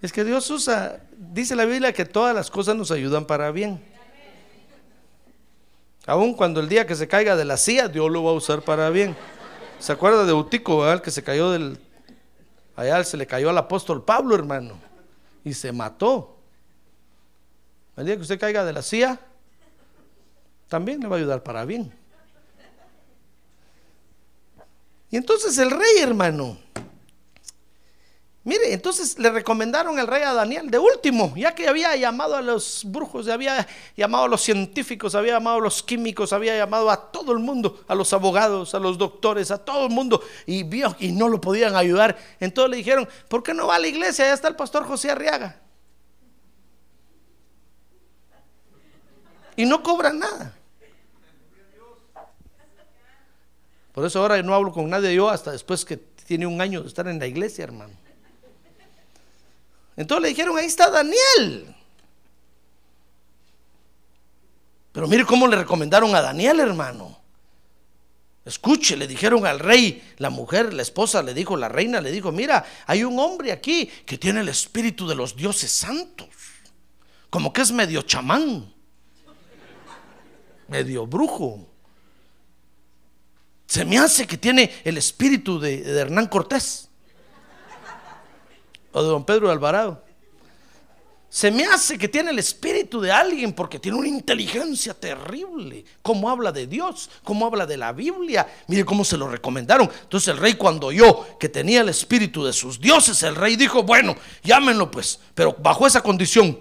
Es 0.01 0.12
que 0.12 0.23
Dios 0.23 0.49
usa, 0.51 0.99
dice 1.17 1.56
la 1.56 1.65
Biblia 1.65 1.93
que 1.93 2.06
todas 2.06 2.36
las 2.36 2.51
cosas 2.51 2.75
nos 2.75 2.91
ayudan 2.91 3.25
para 3.25 3.51
bien. 3.51 3.94
Aún 6.08 6.36
cuando 6.36 6.60
el 6.60 6.70
día 6.70 6.86
que 6.86 6.96
se 6.96 7.08
caiga 7.08 7.36
de 7.36 7.46
la 7.46 7.58
silla, 7.58 7.88
Dios 7.88 8.12
lo 8.12 8.24
va 8.24 8.32
a 8.32 8.34
usar 8.34 8.62
para 8.62 8.89
bien. 8.89 9.15
¿Se 9.80 9.91
acuerda 9.91 10.26
de 10.26 10.34
Utico, 10.34 10.89
el 10.91 11.02
que 11.02 11.12
se 11.12 11.24
cayó 11.24 11.52
del... 11.52 11.80
Allá 12.76 13.04
se 13.04 13.18
le 13.18 13.26
cayó 13.26 13.50
al 13.50 13.58
apóstol 13.58 14.04
Pablo, 14.04 14.36
hermano, 14.36 14.78
y 15.44 15.54
se 15.54 15.72
mató. 15.72 16.38
El 17.96 18.06
día 18.06 18.15
que 18.15 18.22
usted 18.22 18.39
caiga 18.39 18.65
de 18.65 18.74
la 18.74 18.82
silla, 18.82 19.20
también 20.68 21.00
le 21.00 21.08
va 21.08 21.15
a 21.15 21.20
ayudar 21.20 21.41
para 21.41 21.63
bien. 21.63 21.94
Y 25.10 25.18
entonces 25.18 25.58
el 25.58 25.72
rey, 25.72 26.00
hermano, 26.02 26.58
Mire, 28.45 28.73
entonces 28.73 29.17
le 29.17 29.31
recomendaron 29.31 29.97
el 29.97 30.05
rey 30.05 30.21
a 30.21 30.31
Daniel 30.31 30.69
de 30.69 30.77
último, 30.77 31.34
ya 31.36 31.55
que 31.55 31.67
había 31.67 31.95
llamado 31.95 32.36
a 32.36 32.43
los 32.43 32.84
brujos, 32.86 33.27
había 33.27 33.67
llamado 33.97 34.25
a 34.25 34.27
los 34.27 34.43
científicos, 34.43 35.15
había 35.15 35.34
llamado 35.34 35.58
a 35.58 35.62
los 35.62 35.81
químicos, 35.81 36.31
había 36.31 36.55
llamado 36.55 36.91
a 36.91 37.12
todo 37.12 37.31
el 37.31 37.39
mundo, 37.39 37.84
a 37.88 37.95
los 37.95 38.13
abogados, 38.13 38.75
a 38.75 38.79
los 38.79 38.99
doctores, 38.99 39.49
a 39.49 39.58
todo 39.58 39.88
el 39.88 39.91
mundo, 39.91 40.21
y 40.45 40.62
vio 40.62 40.95
y 40.99 41.12
no 41.12 41.27
lo 41.27 41.41
podían 41.41 41.75
ayudar. 41.75 42.15
Entonces 42.39 42.69
le 42.69 42.77
dijeron, 42.77 43.10
¿por 43.29 43.41
qué 43.41 43.51
no 43.55 43.65
va 43.65 43.77
a 43.77 43.79
la 43.79 43.88
iglesia? 43.88 44.25
Ya 44.25 44.34
está 44.36 44.47
el 44.47 44.55
pastor 44.55 44.86
José 44.86 45.10
Arriaga. 45.10 45.60
Y 49.55 49.65
no 49.65 49.81
cobra 49.81 50.13
nada. 50.13 50.53
Por 53.91 54.05
eso 54.05 54.19
ahora 54.19 54.39
no 54.43 54.53
hablo 54.53 54.71
con 54.71 54.88
nadie 54.88 55.15
yo 55.15 55.29
hasta 55.29 55.51
después 55.51 55.84
que 55.84 55.97
tiene 55.97 56.45
un 56.45 56.62
año 56.62 56.84
de 56.84 56.89
estar 56.89 57.08
en 57.08 57.17
la 57.17 57.25
iglesia, 57.25 57.63
hermano. 57.63 58.05
Entonces 59.97 60.23
le 60.23 60.29
dijeron, 60.29 60.58
ahí 60.58 60.65
está 60.65 60.89
Daniel. 60.89 61.73
Pero 64.91 65.08
mire 65.08 65.25
cómo 65.25 65.47
le 65.47 65.58
recomendaron 65.58 66.13
a 66.15 66.21
Daniel, 66.21 66.60
hermano. 66.60 67.19
Escuche, 68.45 68.95
le 68.95 69.08
dijeron 69.08 69.45
al 69.45 69.60
rey, 69.60 70.03
la 70.17 70.29
mujer, 70.29 70.73
la 70.73 70.84
esposa, 70.84 71.23
le 71.23 71.34
dijo, 71.34 71.58
la 71.58 71.67
reina, 71.67 71.99
le 71.99 72.12
dijo, 72.12 72.31
mira, 72.31 72.63
hay 72.86 73.03
un 73.03 73.17
hombre 73.19 73.51
aquí 73.51 73.88
que 74.05 74.17
tiene 74.17 74.41
el 74.41 74.49
espíritu 74.49 75.08
de 75.08 75.15
los 75.15 75.36
dioses 75.36 75.71
santos. 75.71 76.27
Como 77.29 77.51
que 77.51 77.62
es 77.62 77.71
medio 77.71 78.03
chamán, 78.03 78.71
medio 80.67 81.08
brujo. 81.08 81.67
Se 83.65 83.84
me 83.84 83.97
hace 83.97 84.27
que 84.27 84.38
tiene 84.38 84.71
el 84.84 84.97
espíritu 84.97 85.60
de, 85.60 85.81
de 85.81 85.99
Hernán 85.99 86.27
Cortés 86.27 86.85
o 88.95 89.03
de 89.03 89.10
don 89.10 89.25
Pedro 89.25 89.51
Alvarado. 89.51 90.01
Se 91.27 91.51
me 91.51 91.65
hace 91.65 91.97
que 91.97 92.08
tiene 92.08 92.31
el 92.31 92.39
espíritu 92.39 93.01
de 93.01 93.12
alguien 93.12 93.51
porque 93.51 93.77
tiene 93.77 93.97
una 93.97 94.08
inteligencia 94.08 94.93
terrible. 94.93 95.84
Cómo 96.01 96.29
habla 96.29 96.53
de 96.53 96.65
Dios, 96.65 97.10
cómo 97.25 97.45
habla 97.45 97.65
de 97.65 97.75
la 97.75 97.91
Biblia. 97.91 98.47
Mire 98.67 98.86
cómo 98.86 99.03
se 99.03 99.17
lo 99.17 99.27
recomendaron. 99.27 99.91
Entonces 100.03 100.29
el 100.29 100.38
rey 100.38 100.53
cuando 100.53 100.88
oyó 100.88 101.38
que 101.38 101.49
tenía 101.49 101.81
el 101.81 101.89
espíritu 101.89 102.45
de 102.45 102.53
sus 102.53 102.79
dioses, 102.79 103.21
el 103.23 103.36
rey 103.36 103.58
dijo, 103.58 103.84
bueno, 103.84 104.15
llámenlo 104.43 104.89
pues, 104.89 105.19
pero 105.34 105.53
bajo 105.60 105.86
esa 105.86 105.99
condición, 105.99 106.58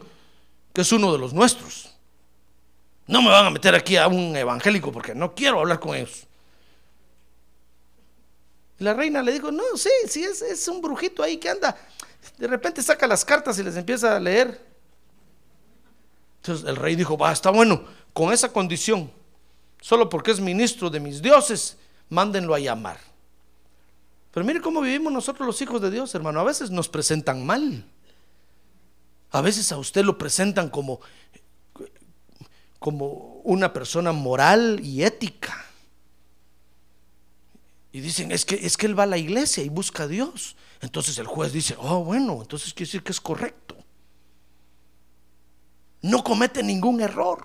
que 0.72 0.80
es 0.80 0.90
uno 0.90 1.12
de 1.12 1.18
los 1.18 1.32
nuestros. 1.32 1.90
No 3.06 3.22
me 3.22 3.28
van 3.28 3.46
a 3.46 3.50
meter 3.50 3.76
aquí 3.76 3.96
a 3.96 4.08
un 4.08 4.34
evangélico 4.34 4.90
porque 4.90 5.14
no 5.14 5.36
quiero 5.36 5.60
hablar 5.60 5.78
con 5.78 5.94
ellos. 5.94 6.26
La 8.78 8.92
reina 8.92 9.22
le 9.22 9.30
dijo, 9.34 9.52
no, 9.52 9.62
sí, 9.76 9.90
sí, 10.08 10.24
es, 10.24 10.42
es 10.42 10.66
un 10.66 10.82
brujito 10.82 11.22
ahí 11.22 11.36
que 11.36 11.48
anda 11.48 11.76
de 12.38 12.46
repente 12.46 12.82
saca 12.82 13.06
las 13.06 13.24
cartas 13.24 13.58
y 13.58 13.62
les 13.62 13.76
empieza 13.76 14.16
a 14.16 14.20
leer. 14.20 14.64
Entonces 16.36 16.68
el 16.68 16.76
rey 16.76 16.94
dijo, 16.94 17.16
va, 17.16 17.32
está 17.32 17.50
bueno, 17.50 17.84
con 18.12 18.32
esa 18.32 18.52
condición, 18.52 19.10
solo 19.80 20.08
porque 20.08 20.30
es 20.30 20.40
ministro 20.40 20.90
de 20.90 21.00
mis 21.00 21.22
dioses, 21.22 21.78
mándenlo 22.08 22.54
a 22.54 22.58
llamar. 22.58 22.98
Pero 24.30 24.44
mire 24.44 24.60
cómo 24.60 24.80
vivimos 24.80 25.12
nosotros 25.12 25.46
los 25.46 25.62
hijos 25.62 25.80
de 25.80 25.90
Dios, 25.90 26.14
hermano. 26.14 26.40
A 26.40 26.44
veces 26.44 26.70
nos 26.70 26.88
presentan 26.88 27.46
mal. 27.46 27.84
A 29.30 29.40
veces 29.40 29.70
a 29.70 29.78
usted 29.78 30.04
lo 30.04 30.18
presentan 30.18 30.70
como, 30.70 31.00
como 32.80 33.40
una 33.44 33.72
persona 33.72 34.12
moral 34.12 34.80
y 34.82 35.04
ética. 35.04 35.63
Y 37.94 38.00
dicen, 38.00 38.32
es 38.32 38.44
que, 38.44 38.56
es 38.56 38.76
que 38.76 38.86
él 38.86 38.98
va 38.98 39.04
a 39.04 39.06
la 39.06 39.18
iglesia 39.18 39.62
y 39.62 39.68
busca 39.68 40.02
a 40.02 40.08
Dios. 40.08 40.56
Entonces 40.80 41.16
el 41.18 41.28
juez 41.28 41.52
dice, 41.52 41.76
oh, 41.78 42.02
bueno, 42.02 42.40
entonces 42.42 42.74
quiere 42.74 42.88
decir 42.88 43.04
que 43.04 43.12
es 43.12 43.20
correcto. 43.20 43.76
No 46.02 46.24
comete 46.24 46.60
ningún 46.64 47.00
error. 47.00 47.44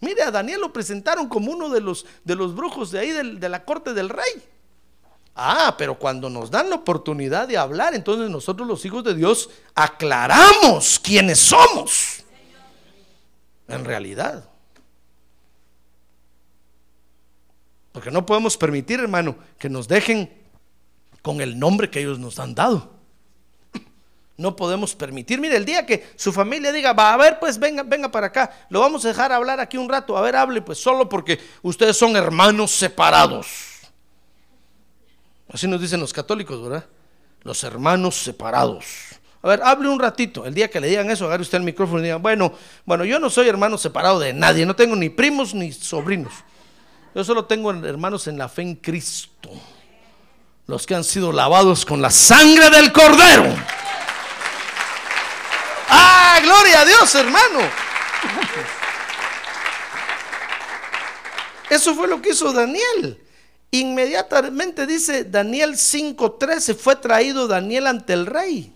Mire, 0.00 0.24
a 0.24 0.30
Daniel 0.30 0.60
lo 0.60 0.74
presentaron 0.74 1.26
como 1.26 1.50
uno 1.50 1.70
de 1.70 1.80
los, 1.80 2.04
de 2.22 2.34
los 2.34 2.54
brujos 2.54 2.90
de 2.90 2.98
ahí 2.98 3.10
de 3.12 3.48
la 3.48 3.64
corte 3.64 3.94
del 3.94 4.10
rey. 4.10 4.44
Ah, 5.34 5.74
pero 5.78 5.98
cuando 5.98 6.28
nos 6.28 6.50
dan 6.50 6.68
la 6.68 6.76
oportunidad 6.76 7.48
de 7.48 7.56
hablar, 7.56 7.94
entonces 7.94 8.28
nosotros 8.28 8.68
los 8.68 8.84
hijos 8.84 9.02
de 9.04 9.14
Dios 9.14 9.48
aclaramos 9.74 10.98
quiénes 10.98 11.38
somos. 11.38 12.24
En 13.68 13.86
realidad. 13.86 14.50
Porque 17.92 18.10
no 18.10 18.24
podemos 18.24 18.56
permitir, 18.56 19.00
hermano, 19.00 19.36
que 19.58 19.68
nos 19.68 19.88
dejen 19.88 20.32
con 21.22 21.40
el 21.40 21.58
nombre 21.58 21.90
que 21.90 22.00
ellos 22.00 22.18
nos 22.18 22.38
han 22.38 22.54
dado. 22.54 23.00
No 24.36 24.56
podemos 24.56 24.94
permitir. 24.94 25.38
Mire, 25.38 25.56
el 25.56 25.66
día 25.66 25.84
que 25.84 26.12
su 26.16 26.32
familia 26.32 26.72
diga, 26.72 26.94
va 26.94 27.12
a 27.12 27.16
ver, 27.18 27.38
pues 27.38 27.58
venga, 27.58 27.82
venga 27.82 28.10
para 28.10 28.28
acá, 28.28 28.50
lo 28.70 28.80
vamos 28.80 29.04
a 29.04 29.08
dejar 29.08 29.32
hablar 29.32 29.60
aquí 29.60 29.76
un 29.76 29.88
rato. 29.88 30.16
A 30.16 30.22
ver, 30.22 30.34
hable, 30.34 30.62
pues 30.62 30.78
solo 30.78 31.08
porque 31.08 31.38
ustedes 31.62 31.96
son 31.96 32.16
hermanos 32.16 32.70
separados. 32.70 33.46
Así 35.52 35.66
nos 35.66 35.80
dicen 35.80 36.00
los 36.00 36.12
católicos, 36.12 36.62
¿verdad? 36.62 36.86
Los 37.42 37.64
hermanos 37.64 38.16
separados. 38.16 38.86
A 39.42 39.48
ver, 39.48 39.60
hable 39.62 39.88
un 39.88 39.98
ratito. 39.98 40.46
El 40.46 40.54
día 40.54 40.70
que 40.70 40.80
le 40.80 40.88
digan 40.88 41.10
eso, 41.10 41.26
agarre 41.26 41.42
usted 41.42 41.58
el 41.58 41.64
micrófono 41.64 42.00
y 42.00 42.04
diga, 42.04 42.16
bueno, 42.16 42.52
bueno, 42.84 43.04
yo 43.04 43.18
no 43.18 43.28
soy 43.28 43.48
hermano 43.48 43.76
separado 43.76 44.18
de 44.20 44.32
nadie, 44.32 44.64
no 44.64 44.76
tengo 44.76 44.96
ni 44.96 45.10
primos 45.10 45.54
ni 45.54 45.72
sobrinos. 45.72 46.32
Yo 47.14 47.24
solo 47.24 47.44
tengo 47.44 47.70
hermanos 47.72 48.26
en 48.28 48.38
la 48.38 48.48
fe 48.48 48.62
en 48.62 48.76
Cristo. 48.76 49.50
Los 50.66 50.86
que 50.86 50.94
han 50.94 51.02
sido 51.02 51.32
lavados 51.32 51.84
con 51.84 52.00
la 52.00 52.10
sangre 52.10 52.70
del 52.70 52.92
cordero. 52.92 53.44
¡Ah, 55.88 56.38
gloria 56.42 56.80
a 56.80 56.84
Dios, 56.84 57.14
hermano! 57.16 57.60
Eso 61.68 61.94
fue 61.94 62.06
lo 62.06 62.22
que 62.22 62.30
hizo 62.30 62.52
Daniel. 62.52 63.20
Inmediatamente 63.72 64.86
dice 64.86 65.24
Daniel 65.24 65.76
5:13, 65.76 66.76
fue 66.76 66.96
traído 66.96 67.46
Daniel 67.46 67.86
ante 67.86 68.12
el 68.12 68.26
rey. 68.26 68.72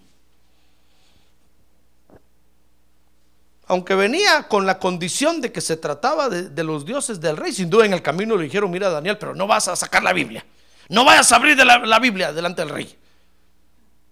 Aunque 3.67 3.95
venía 3.95 4.47
con 4.49 4.67
la 4.67 4.79
condición 4.79 5.41
de 5.41 5.51
que 5.51 5.61
se 5.61 5.77
trataba 5.77 6.29
de, 6.29 6.65
los 6.65 6.85
dioses 6.85 7.21
del 7.21 7.37
rey, 7.37 7.53
sin 7.53 7.71
duda 7.71 7.87
en 7.87 7.95
el 7.95 8.03
camino 8.03 8.37
le 8.37 8.45
dijeron, 8.45 8.71
mira 8.71 8.91
Daniel, 8.91 9.17
pero 9.19 9.35
no 9.35 9.47
vas 9.47 9.69
a 9.69 9.77
sacar 9.77 10.03
la 10.03 10.13
Biblia. 10.13 10.45
No 10.89 11.05
vayas 11.05 11.33
a 11.33 11.37
abrir 11.37 11.57
de 11.57 11.65
la, 11.65 11.79
la 11.79 11.99
Biblia 11.99 12.33
delante 12.33 12.63
del 12.63 12.71
rey. 12.71 12.99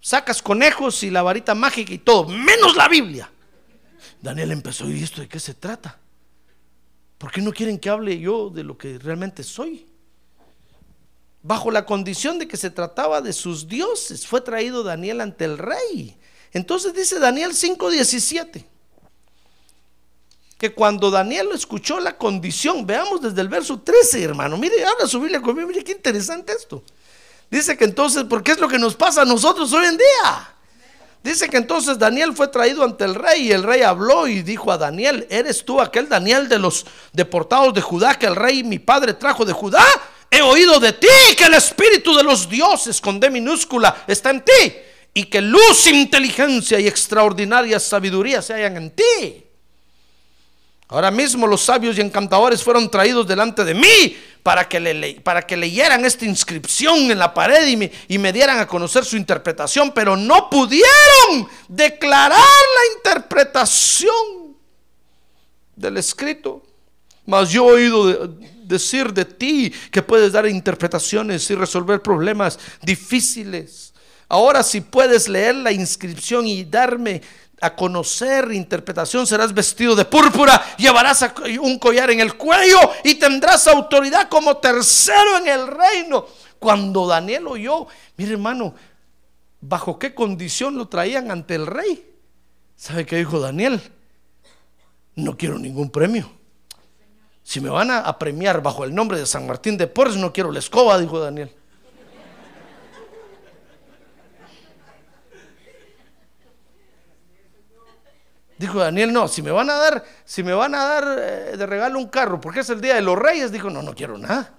Sacas 0.01 0.41
conejos 0.41 1.03
y 1.03 1.11
la 1.11 1.23
varita 1.23 1.55
mágica 1.55 1.93
y 1.93 1.99
todo, 1.99 2.29
menos 2.29 2.77
la 2.77 2.89
Biblia. 2.89 3.31
Daniel 4.21 4.53
empezó, 4.53 4.89
¿y 4.89 5.03
esto 5.03 5.21
de 5.21 5.29
qué 5.29 5.39
se 5.39 5.55
trata? 5.55 5.99
¿Por 7.19 7.31
qué 7.31 7.41
no 7.41 7.53
quieren 7.53 7.79
que 7.79 7.91
hable 7.91 8.19
yo 8.19 8.51
de 8.51 8.65
lo 8.65 8.79
que 8.79 8.99
realmente 8.99 9.43
soy? 9.43 9.87
bajo 11.43 11.71
la 11.71 11.85
condición 11.85 12.39
de 12.39 12.49
que 12.49 12.57
se 12.57 12.71
trataba 12.71 13.21
de 13.21 13.33
sus 13.33 13.69
dioses, 13.69 14.27
fue 14.27 14.41
traído 14.41 14.83
Daniel 14.83 15.21
ante 15.21 15.45
el 15.45 15.59
rey. 15.59 16.17
Entonces 16.53 16.95
dice 16.95 17.19
Daniel 17.19 17.53
5:17, 17.53 18.65
que 20.63 20.73
cuando 20.73 21.11
Daniel 21.11 21.49
escuchó 21.53 21.99
la 21.99 22.17
condición, 22.17 22.87
veamos 22.87 23.21
desde 23.21 23.41
el 23.41 23.49
verso 23.49 23.81
13, 23.81 24.23
hermano, 24.23 24.57
mire, 24.57 24.85
ahora 24.85 25.09
su 25.09 25.19
Biblia 25.19 25.43
conmigo, 25.43 25.67
mire 25.67 25.83
qué 25.83 25.91
interesante 25.91 26.53
esto. 26.53 26.85
Dice 27.51 27.77
que 27.77 27.83
entonces, 27.83 28.23
porque 28.31 28.53
es 28.53 28.61
lo 28.61 28.69
que 28.69 28.79
nos 28.79 28.95
pasa 28.95 29.23
a 29.23 29.25
nosotros 29.25 29.73
hoy 29.73 29.87
en 29.87 29.97
día. 29.97 30.55
Dice 31.21 31.49
que 31.49 31.57
entonces 31.57 31.99
Daniel 31.99 32.33
fue 32.33 32.47
traído 32.47 32.85
ante 32.85 33.03
el 33.03 33.17
rey 33.17 33.49
y 33.49 33.51
el 33.51 33.65
rey 33.65 33.83
habló 33.83 34.29
y 34.29 34.43
dijo 34.43 34.71
a 34.71 34.79
Daniel, 34.79 35.27
¿eres 35.31 35.65
tú 35.65 35.81
aquel 35.81 36.09
Daniel 36.09 36.49
de 36.49 36.61
los 36.61 36.87
deportados 37.13 37.75
de 37.75 37.81
Judá 37.81 38.17
que 38.17 38.27
el 38.27 38.37
rey 38.37 38.63
mi 38.63 38.79
padre 38.79 39.15
trajo 39.15 39.45
de 39.45 39.53
Judá? 39.53 39.85
he 40.31 40.43
oído 40.43 40.79
de 40.79 40.93
ti 40.93 41.09
que 41.37 41.47
el 41.47 41.55
espíritu 41.55 42.15
de 42.15 42.23
los 42.23 42.49
dioses 42.49 43.01
con 43.01 43.19
D 43.19 43.31
minúscula 43.31 44.05
está 44.07 44.31
en 44.31 44.45
ti 44.45 44.75
y 45.13 45.25
que 45.25 45.41
luz, 45.41 45.89
inteligencia 45.89 46.79
y 46.79 46.87
extraordinaria 46.87 47.81
sabiduría 47.81 48.41
se 48.41 48.55
hallan 48.55 48.77
en 48.77 48.91
ti. 48.93 49.42
Ahora 50.93 51.11
mismo 51.11 51.47
los 51.47 51.63
sabios 51.63 51.97
y 51.97 52.03
encantadores 52.03 52.63
fueron 52.63 52.91
traídos 52.91 53.27
delante 53.27 53.65
de 53.65 53.73
mí 53.73 54.15
para 54.43 54.69
que, 54.69 54.79
le, 54.79 55.21
para 55.23 55.41
que 55.41 55.57
leyeran 55.57 56.05
esta 56.05 56.27
inscripción 56.27 57.11
en 57.11 57.19
la 57.19 57.33
pared 57.33 57.67
y 57.67 57.79
me, 57.79 57.91
y 58.09 58.19
me 58.19 58.31
dieran 58.31 58.59
a 58.59 58.67
conocer 58.67 59.03
su 59.03 59.17
interpretación, 59.17 59.93
pero 59.93 60.19
no 60.19 60.51
pudieron 60.51 61.49
declarar 61.67 62.39
la 62.39 63.11
interpretación 63.11 64.55
del 65.75 65.97
escrito. 65.97 66.63
Mas 67.25 67.49
yo 67.49 67.71
he 67.71 67.73
oído 67.73 68.29
decir 68.65 69.15
de 69.15 69.25
ti 69.25 69.73
que 69.91 70.03
puedes 70.03 70.33
dar 70.33 70.47
interpretaciones 70.47 71.51
y 71.51 71.55
resolver 71.55 72.03
problemas 72.03 72.59
difíciles. 72.83 73.95
Ahora 74.29 74.63
si 74.63 74.83
puedes 74.83 75.27
leer 75.27 75.55
la 75.55 75.73
inscripción 75.73 76.47
y 76.47 76.65
darme 76.65 77.23
a 77.63 77.75
conocer 77.77 78.51
interpretación, 78.53 79.27
serás 79.27 79.55
vestido 79.55 79.95
de 79.95 80.05
púrpura, 80.05 80.77
llevarás 80.77 81.25
un 81.61 81.79
collar 81.79 82.11
en 82.11 82.21
el 82.21 82.37
cuello 82.37 82.79
y 83.05 83.15
tendrás 83.15 83.69
autoridad 83.69 84.29
como 84.29 84.57
tercero 84.57 85.39
en 85.39 85.49
el 85.49 85.67
reino. 85.69 86.27
Cuando 86.59 87.07
Daniel 87.07 87.47
oyó, 87.47 87.87
mire 88.17 88.33
hermano, 88.33 88.75
bajo 89.61 89.99
qué 89.99 90.15
condición 90.15 90.77
lo 90.77 90.89
traían 90.89 91.31
ante 91.31 91.55
el 91.55 91.67
rey. 91.67 92.05
¿Sabe 92.77 93.07
qué 93.07 93.17
dijo 93.17 93.39
Daniel? 93.39 93.81
No 95.15 95.37
quiero 95.37 95.59
ningún 95.59 95.91
premio. 95.91 96.31
Si 97.45 97.61
me 97.61 97.69
van 97.69 97.91
a, 97.91 98.19
premiar 98.19 98.63
bajo 98.63 98.85
el 98.85 98.95
nombre 98.95 99.19
de 99.19 99.27
San 99.27 99.47
Martín 99.47 99.77
de 99.77 99.87
Porres, 99.87 100.17
no 100.17 100.33
quiero 100.33 100.51
la 100.51 100.59
escoba, 100.59 100.99
dijo 100.99 101.21
Daniel. 101.21 101.55
Dijo 108.63 108.79
Daniel, 108.79 109.13
no, 109.13 109.27
si 109.27 109.43
me 109.43 109.51
van 109.51 109.69
a 109.71 109.75
dar, 109.75 110.05
si 110.25 110.45
me 110.45 110.53
van 110.53 110.73
a 110.77 110.85
dar 110.85 111.19
eh, 111.19 111.57
de 111.57 111.67
regalo 111.67 111.99
un 111.99 112.07
carro, 112.07 112.41
porque 112.41 112.61
es 112.61 112.71
el 112.71 112.81
día 112.81 112.95
de 112.95 113.03
los 113.03 113.19
reyes, 113.19 113.51
dijo, 113.51 113.69
no, 113.71 113.83
no 113.83 113.93
quiero 113.93 114.17
nada. 114.17 114.55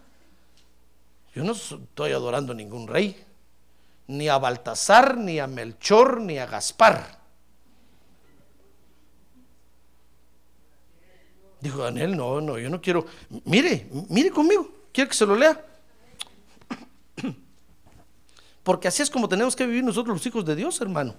Yo 1.33 1.41
no 1.41 1.53
estoy 1.53 2.11
adorando 2.11 2.51
a 2.51 2.55
ningún 2.55 2.85
rey, 2.85 3.23
ni 4.07 4.27
a 4.27 4.37
Baltasar, 4.37 5.15
ni 5.15 5.39
a 5.39 5.47
Melchor, 5.47 6.19
ni 6.19 6.37
a 6.37 6.45
Gaspar. 6.45 7.17
Dijo 11.61 11.77
Daniel, 11.77 12.17
no, 12.17 12.41
no, 12.41 12.59
yo 12.59 12.69
no 12.69 12.81
quiero. 12.81 13.05
Mire, 13.45 13.87
mire 14.09 14.31
conmigo, 14.31 14.69
quiero 14.91 15.09
que 15.09 15.15
se 15.15 15.25
lo 15.25 15.37
lea. 15.37 15.65
Porque 18.63 18.89
así 18.89 19.01
es 19.01 19.09
como 19.09 19.29
tenemos 19.29 19.55
que 19.55 19.65
vivir 19.65 19.85
nosotros 19.85 20.17
los 20.17 20.25
hijos 20.25 20.43
de 20.43 20.57
Dios, 20.57 20.81
hermano. 20.81 21.15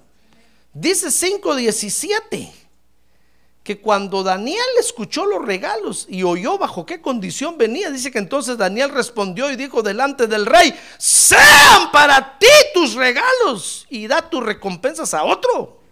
Dice 0.71 1.07
5.17 1.07 2.64
que 3.65 3.81
cuando 3.81 4.23
Daniel 4.23 4.63
escuchó 4.79 5.25
los 5.25 5.43
regalos 5.43 6.05
y 6.07 6.23
oyó 6.23 6.57
bajo 6.57 6.85
qué 6.85 7.01
condición 7.01 7.57
venía, 7.57 7.91
dice 7.91 8.11
que 8.11 8.19
entonces 8.19 8.57
Daniel 8.57 8.91
respondió 8.91 9.51
y 9.51 9.57
dijo 9.57 9.83
delante 9.83 10.27
del 10.27 10.45
rey, 10.45 10.73
sean 10.97 11.91
para 11.91 12.39
ti 12.39 12.47
tus 12.73 12.93
regalos 12.93 13.85
y 13.89 14.07
da 14.07 14.29
tus 14.29 14.41
recompensas 14.41 15.13
a 15.13 15.25
otro 15.25 15.83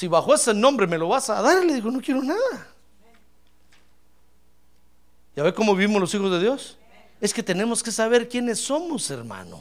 si 0.00 0.06
bajo 0.06 0.32
ese 0.32 0.54
nombre 0.54 0.86
me 0.86 0.96
lo 0.96 1.08
vas 1.08 1.28
a 1.28 1.42
dar, 1.42 1.62
le 1.62 1.74
digo, 1.74 1.90
no 1.90 2.00
quiero 2.00 2.22
nada. 2.22 2.68
¿Ya 5.36 5.42
ve 5.42 5.52
cómo 5.52 5.74
vivimos 5.74 6.00
los 6.00 6.14
hijos 6.14 6.30
de 6.30 6.38
Dios? 6.38 6.78
Es 7.20 7.34
que 7.34 7.42
tenemos 7.42 7.82
que 7.82 7.92
saber 7.92 8.26
quiénes 8.26 8.60
somos, 8.60 9.10
hermano. 9.10 9.60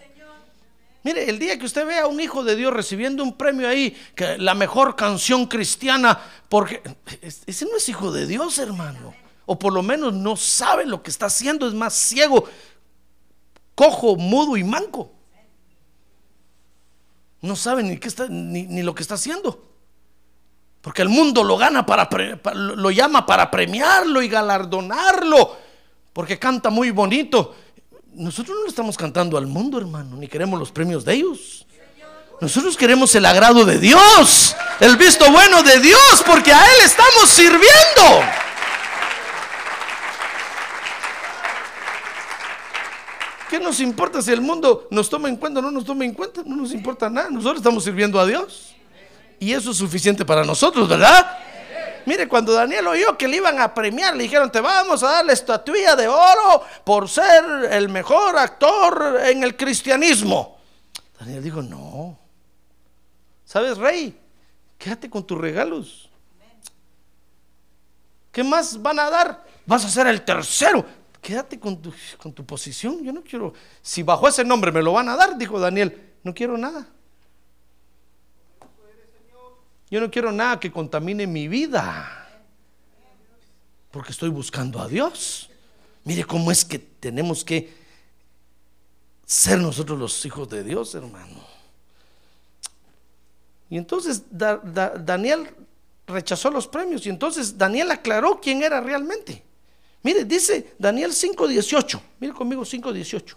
Mire, 1.04 1.30
el 1.30 1.40
día 1.40 1.58
que 1.58 1.66
usted 1.66 1.86
vea 1.86 2.04
a 2.04 2.08
un 2.08 2.20
hijo 2.20 2.44
de 2.44 2.56
Dios 2.56 2.74
recibiendo 2.74 3.24
un 3.24 3.38
premio 3.38 3.68
ahí, 3.68 3.96
que 4.16 4.38
la 4.38 4.54
mejor 4.54 4.96
canción 4.96 5.46
cristiana, 5.46 6.20
porque 6.50 6.82
ese 7.22 7.66
no 7.66 7.78
es 7.78 7.88
hijo 7.88 8.12
de 8.12 8.28
Dios, 8.28 8.58
hermano. 8.58 9.14
O 9.46 9.58
por 9.58 9.74
lo 9.74 9.82
menos 9.82 10.14
no 10.14 10.36
sabe 10.36 10.86
lo 10.86 11.02
que 11.02 11.10
está 11.10 11.28
haciendo, 11.28 11.68
es 11.68 11.74
más 11.74 11.94
ciego, 11.94 12.46
cojo, 13.76 14.16
mudo 14.16 14.58
y 14.58 14.64
manco. 14.64 15.12
No 17.42 17.56
sabe 17.56 17.84
ni, 17.84 17.98
qué 17.98 18.10
está, 18.10 18.28
ni 18.28 18.84
lo 18.84 18.94
que 18.94 19.02
está 19.02 19.16
haciendo. 19.16 19.70
Porque 20.82 21.02
el 21.02 21.10
mundo 21.10 21.44
lo 21.44 21.58
gana 21.58 21.86
para, 21.86 22.10
lo 22.54 22.92
llama 22.92 23.26
para 23.26 23.52
premiarlo 23.52 24.22
y 24.22 24.30
galardonarlo. 24.30 25.58
Porque 26.14 26.40
canta 26.40 26.70
muy 26.70 26.92
bonito. 26.92 27.56
Nosotros 28.14 28.58
no 28.58 28.64
le 28.64 28.70
estamos 28.70 28.98
cantando 28.98 29.38
al 29.38 29.48
mundo, 29.48 29.78
hermano, 29.78 30.16
ni 30.18 30.28
queremos 30.28 30.60
los 30.60 30.72
premios 30.72 31.06
de 31.06 31.14
ellos. 31.14 31.66
Nosotros 32.42 32.78
queremos 32.78 33.14
el 33.16 33.26
agrado 33.26 33.66
de 33.66 33.80
Dios, 33.80 34.56
el 34.80 34.96
visto 34.96 35.30
bueno 35.32 35.62
de 35.62 35.80
Dios, 35.80 36.24
porque 36.26 36.54
a 36.54 36.64
Él 36.64 36.82
estamos 36.86 37.30
sirviendo. 37.30 38.24
¿Qué 43.50 43.60
nos 43.60 43.80
importa 43.80 44.22
si 44.22 44.32
el 44.32 44.42
mundo 44.42 44.88
nos 44.92 45.10
toma 45.10 45.28
en 45.28 45.36
cuenta 45.36 45.60
o 45.60 45.64
no 45.64 45.72
nos 45.72 45.84
toma 45.84 46.06
en 46.06 46.14
cuenta? 46.14 46.44
No 46.46 46.56
nos 46.56 46.72
importa 46.72 47.10
nada. 47.10 47.30
Nosotros 47.32 47.58
estamos 47.58 47.84
sirviendo 47.84 48.20
a 48.20 48.26
Dios. 48.26 48.76
Y 49.40 49.54
eso 49.54 49.72
es 49.72 49.78
suficiente 49.78 50.24
para 50.24 50.46
nosotros, 50.46 50.88
¿verdad? 50.88 51.38
Mire, 52.06 52.28
cuando 52.28 52.54
Daniel 52.54 52.88
oyó 52.88 53.18
que 53.18 53.28
le 53.28 53.38
iban 53.38 53.60
a 53.60 53.74
premiar, 53.74 54.16
le 54.16 54.24
dijeron, 54.24 54.52
te 54.52 54.62
vamos 54.62 55.04
a 55.04 55.12
dar 55.12 55.26
la 55.26 55.34
estatuilla 55.34 55.96
de 55.96 56.08
oro 56.08 56.64
por 56.84 57.08
ser 57.10 57.44
el 57.72 57.90
mejor 57.90 58.38
actor 58.38 59.20
en 59.24 59.44
el 59.44 59.56
cristianismo. 59.56 60.60
Daniel 61.20 61.44
dijo, 61.44 61.62
no. 61.62 62.18
¿Sabes, 63.46 63.78
rey? 63.78 64.18
Quédate 64.78 65.10
con 65.10 65.26
tus 65.26 65.38
regalos. 65.38 66.10
¿Qué 68.32 68.44
más 68.44 68.82
van 68.82 69.00
a 69.00 69.10
dar? 69.10 69.46
Vas 69.66 69.86
a 69.86 69.90
ser 69.90 70.08
el 70.08 70.24
tercero. 70.24 70.86
Quédate 71.22 71.60
con 71.60 71.82
tu, 71.82 71.94
con 72.18 72.32
tu 72.32 72.46
posición. 72.46 73.04
Yo 73.04 73.12
no 73.12 73.24
quiero, 73.24 73.54
si 73.82 74.04
bajo 74.04 74.28
ese 74.28 74.44
nombre 74.44 74.72
me 74.72 74.82
lo 74.82 74.94
van 74.94 75.10
a 75.10 75.16
dar, 75.16 75.38
dijo 75.38 75.60
Daniel, 75.60 76.14
no 76.24 76.34
quiero 76.34 76.58
nada. 76.58 76.88
Yo 79.90 80.00
no 80.00 80.12
quiero 80.12 80.32
nada 80.32 80.60
que 80.60 80.72
contamine 80.72 81.26
mi 81.26 81.48
vida. 81.48 82.28
Porque 83.92 84.12
estoy 84.12 84.30
buscando 84.30 84.80
a 84.80 84.88
Dios. 84.88 85.50
Mire 86.04 86.24
cómo 86.26 86.52
es 86.52 86.64
que 86.64 86.80
tenemos 86.80 87.44
que 87.44 87.74
ser 89.26 89.60
nosotros 89.60 89.98
los 89.98 90.26
hijos 90.26 90.48
de 90.50 90.64
Dios, 90.64 90.94
hermano. 90.96 91.44
Y 93.70 93.78
entonces 93.78 94.24
Daniel 94.32 95.50
rechazó 96.08 96.50
los 96.50 96.68
premios 96.68 97.06
y 97.06 97.10
entonces 97.10 97.58
Daniel 97.58 97.92
aclaró 97.92 98.40
quién 98.42 98.64
era 98.64 98.82
realmente. 98.82 99.44
Mire, 100.02 100.26
dice 100.26 100.74
Daniel 100.80 101.12
5.18. 101.12 102.02
Mire 102.20 102.34
conmigo 102.34 102.64
5.18. 102.64 103.36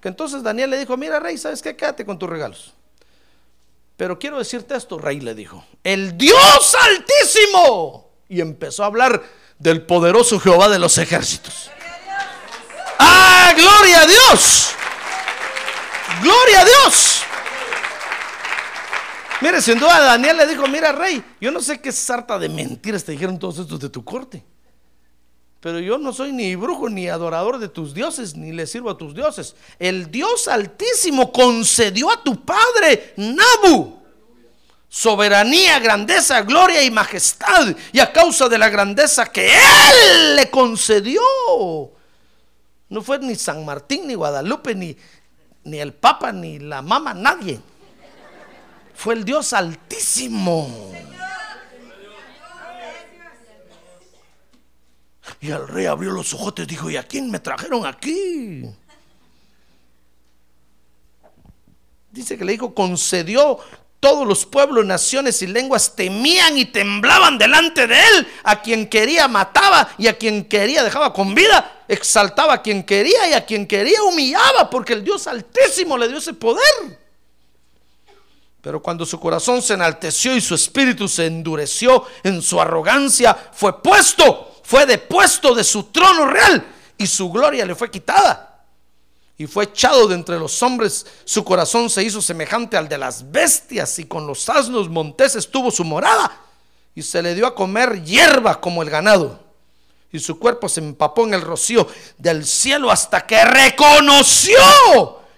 Que 0.00 0.08
entonces 0.08 0.42
Daniel 0.42 0.70
le 0.70 0.78
dijo, 0.78 0.96
mira 0.96 1.18
rey, 1.18 1.38
¿sabes 1.38 1.62
qué? 1.62 1.74
Quédate 1.74 2.04
con 2.04 2.18
tus 2.18 2.28
regalos. 2.28 2.74
Pero 3.96 4.18
quiero 4.18 4.38
decirte 4.38 4.74
esto, 4.74 4.98
rey 4.98 5.20
le 5.20 5.34
dijo, 5.34 5.64
el 5.84 6.18
Dios 6.18 6.74
altísimo. 6.74 8.10
Y 8.28 8.40
empezó 8.40 8.82
a 8.82 8.86
hablar 8.86 9.22
del 9.58 9.82
poderoso 9.82 10.40
Jehová 10.40 10.68
de 10.68 10.78
los 10.78 10.98
ejércitos. 10.98 11.70
¡Ah, 12.98 13.52
gloria 13.56 14.00
a 14.02 14.06
Dios! 14.06 14.70
¡Gloria 16.22 16.60
a 16.60 16.64
Dios! 16.64 17.22
Mire, 19.40 19.60
sin 19.60 19.78
duda 19.78 20.00
Daniel 20.00 20.38
le 20.38 20.46
dijo, 20.46 20.66
mira 20.66 20.92
rey, 20.92 21.22
yo 21.40 21.50
no 21.50 21.60
sé 21.60 21.80
qué 21.80 21.92
sarta 21.92 22.38
de 22.38 22.48
mentiras 22.48 23.04
te 23.04 23.12
dijeron 23.12 23.38
todos 23.38 23.58
estos 23.58 23.78
de 23.78 23.90
tu 23.90 24.02
corte. 24.04 24.44
Pero 25.64 25.80
yo 25.80 25.96
no 25.96 26.12
soy 26.12 26.30
ni 26.30 26.56
brujo 26.56 26.90
ni 26.90 27.08
adorador 27.08 27.58
de 27.58 27.68
tus 27.68 27.94
dioses, 27.94 28.36
ni 28.36 28.52
le 28.52 28.66
sirvo 28.66 28.90
a 28.90 28.98
tus 28.98 29.14
dioses. 29.14 29.56
El 29.78 30.10
Dios 30.10 30.46
altísimo 30.46 31.32
concedió 31.32 32.10
a 32.10 32.22
tu 32.22 32.44
padre 32.44 33.14
Nabu 33.16 33.98
soberanía, 34.90 35.78
grandeza, 35.78 36.42
gloria 36.42 36.82
y 36.82 36.90
majestad. 36.90 37.74
Y 37.92 37.98
a 37.98 38.12
causa 38.12 38.46
de 38.50 38.58
la 38.58 38.68
grandeza 38.68 39.24
que 39.24 39.46
Él 39.46 40.36
le 40.36 40.50
concedió. 40.50 41.22
No 42.90 43.00
fue 43.00 43.18
ni 43.20 43.34
San 43.34 43.64
Martín, 43.64 44.06
ni 44.06 44.12
Guadalupe, 44.12 44.74
ni, 44.74 44.94
ni 45.64 45.78
el 45.78 45.94
Papa, 45.94 46.30
ni 46.30 46.58
la 46.58 46.82
Mama, 46.82 47.14
nadie. 47.14 47.58
Fue 48.94 49.14
el 49.14 49.24
Dios 49.24 49.54
altísimo. 49.54 50.92
Y 55.44 55.50
el 55.50 55.68
rey 55.68 55.84
abrió 55.84 56.10
los 56.10 56.32
ojos 56.32 56.54
y 56.56 56.64
dijo, 56.64 56.88
¿y 56.88 56.96
a 56.96 57.02
quién 57.02 57.30
me 57.30 57.38
trajeron 57.38 57.84
aquí? 57.84 58.64
Dice 62.10 62.38
que 62.38 62.46
le 62.46 62.52
dijo, 62.52 62.74
concedió 62.74 63.58
todos 64.00 64.26
los 64.26 64.46
pueblos, 64.46 64.86
naciones 64.86 65.42
y 65.42 65.46
lenguas 65.46 65.94
temían 65.94 66.56
y 66.56 66.64
temblaban 66.64 67.36
delante 67.36 67.86
de 67.86 67.94
él. 67.94 68.26
A 68.42 68.62
quien 68.62 68.88
quería 68.88 69.28
mataba 69.28 69.90
y 69.98 70.06
a 70.06 70.16
quien 70.16 70.46
quería 70.46 70.82
dejaba 70.82 71.12
con 71.12 71.34
vida. 71.34 71.84
Exaltaba 71.88 72.54
a 72.54 72.62
quien 72.62 72.82
quería 72.82 73.28
y 73.28 73.34
a 73.34 73.44
quien 73.44 73.66
quería 73.66 74.02
humillaba 74.02 74.70
porque 74.70 74.94
el 74.94 75.04
Dios 75.04 75.26
altísimo 75.26 75.98
le 75.98 76.08
dio 76.08 76.16
ese 76.16 76.32
poder. 76.32 76.98
Pero 78.62 78.80
cuando 78.80 79.04
su 79.04 79.20
corazón 79.20 79.60
se 79.60 79.74
enalteció 79.74 80.34
y 80.34 80.40
su 80.40 80.54
espíritu 80.54 81.06
se 81.06 81.26
endureció 81.26 82.06
en 82.22 82.40
su 82.40 82.58
arrogancia, 82.58 83.36
fue 83.52 83.82
puesto 83.82 84.53
fue 84.64 84.86
depuesto 84.86 85.54
de 85.54 85.62
su 85.62 85.84
trono 85.84 86.26
real 86.26 86.66
y 86.96 87.06
su 87.06 87.30
gloria 87.30 87.64
le 87.64 87.74
fue 87.74 87.90
quitada. 87.90 88.50
Y 89.36 89.46
fue 89.46 89.64
echado 89.64 90.06
de 90.06 90.14
entre 90.14 90.38
los 90.38 90.62
hombres, 90.62 91.06
su 91.24 91.44
corazón 91.44 91.90
se 91.90 92.02
hizo 92.02 92.22
semejante 92.22 92.76
al 92.76 92.88
de 92.88 92.98
las 92.98 93.30
bestias 93.30 93.98
y 93.98 94.04
con 94.04 94.26
los 94.26 94.48
asnos 94.48 94.88
monteses 94.88 95.50
tuvo 95.50 95.70
su 95.70 95.84
morada 95.84 96.40
y 96.94 97.02
se 97.02 97.20
le 97.20 97.34
dio 97.34 97.46
a 97.46 97.54
comer 97.54 98.02
hierba 98.04 98.60
como 98.60 98.82
el 98.82 98.90
ganado. 98.90 99.40
Y 100.12 100.20
su 100.20 100.38
cuerpo 100.38 100.68
se 100.68 100.80
empapó 100.80 101.24
en 101.24 101.34
el 101.34 101.42
rocío 101.42 101.88
del 102.16 102.46
cielo 102.46 102.90
hasta 102.90 103.26
que 103.26 103.44
reconoció 103.44 104.54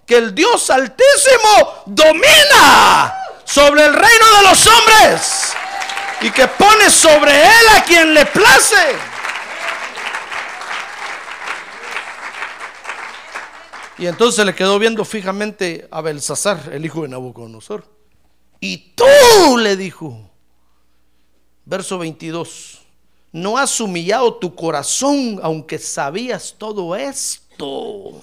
que 0.04 0.18
el 0.18 0.34
Dios 0.34 0.68
altísimo 0.68 1.82
domina 1.86 3.16
sobre 3.44 3.86
el 3.86 3.94
reino 3.94 4.26
de 4.36 4.42
los 4.50 4.66
hombres 4.66 5.54
y 6.20 6.30
que 6.30 6.46
pone 6.48 6.90
sobre 6.90 7.32
él 7.42 7.68
a 7.76 7.82
quien 7.82 8.12
le 8.12 8.26
place. 8.26 9.15
Y 13.98 14.06
entonces 14.06 14.44
le 14.44 14.54
quedó 14.54 14.78
viendo 14.78 15.04
fijamente 15.04 15.88
a 15.90 16.02
Belsasar, 16.02 16.70
el 16.72 16.84
hijo 16.84 17.02
de 17.02 17.08
Nabucodonosor. 17.08 17.84
Y 18.60 18.92
tú 18.94 19.56
le 19.58 19.76
dijo, 19.76 20.30
verso 21.64 21.98
22, 21.98 22.82
no 23.32 23.56
has 23.56 23.80
humillado 23.80 24.34
tu 24.36 24.54
corazón 24.54 25.40
aunque 25.42 25.78
sabías 25.78 26.54
todo 26.58 26.94
esto. 26.94 28.22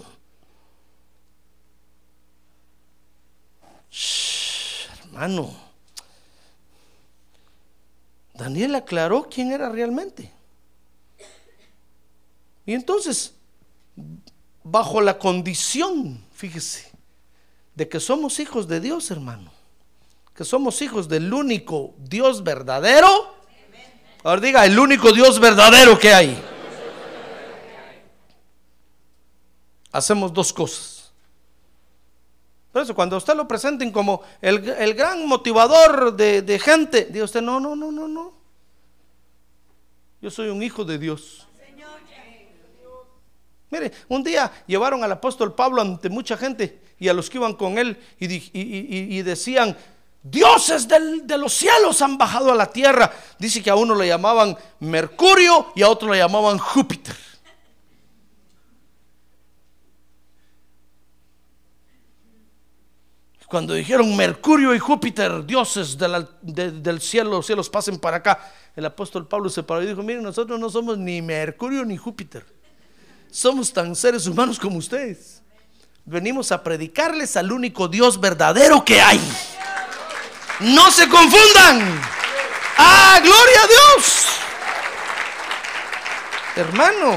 hermano, 5.05 5.53
Daniel 8.33 8.73
aclaró 8.75 9.29
quién 9.29 9.51
era 9.51 9.69
realmente. 9.69 10.31
Y 12.65 12.73
entonces 12.73 13.35
bajo 14.63 15.01
la 15.01 15.17
condición, 15.17 16.23
fíjese, 16.33 16.91
de 17.75 17.89
que 17.89 17.99
somos 17.99 18.39
hijos 18.39 18.67
de 18.67 18.79
Dios, 18.79 19.11
hermano. 19.11 19.51
Que 20.35 20.43
somos 20.43 20.81
hijos 20.81 21.07
del 21.07 21.31
único 21.33 21.93
Dios 21.97 22.43
verdadero. 22.43 23.35
Ahora 24.23 24.41
diga, 24.41 24.65
el 24.65 24.79
único 24.79 25.11
Dios 25.11 25.39
verdadero 25.39 25.99
que 25.99 26.13
hay. 26.13 26.43
Hacemos 29.91 30.33
dos 30.33 30.51
cosas. 30.51 31.11
Por 32.71 32.81
eso, 32.81 32.95
cuando 32.95 33.17
usted 33.17 33.35
lo 33.35 33.47
presenten 33.47 33.91
como 33.91 34.23
el, 34.41 34.95
gran 34.95 35.27
motivador 35.27 36.15
de, 36.15 36.41
de 36.41 36.57
gente, 36.57 37.05
diga 37.05 37.25
usted, 37.25 37.41
no, 37.41 37.59
no, 37.59 37.75
no, 37.75 37.91
no, 37.91 38.07
no. 38.07 38.33
Yo 40.19 40.31
soy 40.31 40.47
un 40.47 40.63
hijo 40.63 40.83
de 40.83 40.97
Dios. 40.97 41.47
Mire, 43.73 43.91
un 44.07 44.23
día 44.23 44.51
llevaron 44.67 45.03
al 45.03 45.11
apóstol 45.11 45.55
Pablo 45.55 45.81
ante 45.81 46.07
mucha 46.07 46.37
gente 46.37 46.79
y 46.99 47.07
a 47.07 47.13
los 47.13 47.27
que 47.27 47.39
iban 47.39 47.53
con 47.55 47.79
él 47.79 47.97
y, 48.19 49.21
decían, 49.23 49.75
dioses 50.21 50.87
de 50.87 51.37
los 51.39 51.51
cielos 51.51 51.99
han 52.03 52.15
bajado 52.15 52.51
a 52.51 52.55
la 52.55 52.67
tierra. 52.67 53.11
Dice 53.39 53.63
que 53.63 53.71
a 53.71 53.75
uno 53.75 53.95
le 53.95 54.07
llamaban 54.07 54.55
Mercurio 54.79 55.71
y 55.75 55.81
a 55.81 55.89
otro 55.89 56.11
le 56.11 56.19
llamaban 56.19 56.59
Júpiter. 56.59 57.15
Cuando 63.47 63.73
dijeron 63.73 64.15
Mercurio 64.15 64.75
y 64.75 64.79
Júpiter, 64.79 65.43
dioses 65.47 65.97
del 65.97 67.01
cielo, 67.01 67.31
los 67.31 67.45
cielos 67.47 67.71
pasen 67.71 67.97
para 67.97 68.17
acá, 68.17 68.51
el 68.75 68.85
apóstol 68.85 69.27
Pablo 69.27 69.49
se 69.49 69.63
paró 69.63 69.81
y 69.81 69.87
dijo, 69.87 70.03
miren, 70.03 70.21
nosotros 70.21 70.59
no 70.59 70.69
somos 70.69 70.99
ni 70.99 71.23
Mercurio 71.23 71.83
ni 71.83 71.97
Júpiter 71.97 72.45
somos 73.33 73.73
tan 73.73 73.95
seres 73.95 74.27
humanos 74.27 74.59
como 74.59 74.77
ustedes. 74.77 75.41
Venimos 76.05 76.51
a 76.51 76.61
predicarles 76.61 77.35
al 77.35 77.51
único 77.51 77.87
Dios 77.87 78.21
verdadero 78.21 78.85
que 78.85 79.01
hay. 79.01 79.19
No 80.59 80.91
se 80.91 81.09
confundan. 81.09 81.99
¡Ah, 82.77 83.19
gloria 83.23 83.63
a 83.63 83.67
Dios! 83.67 84.25
Hermano. 86.57 87.15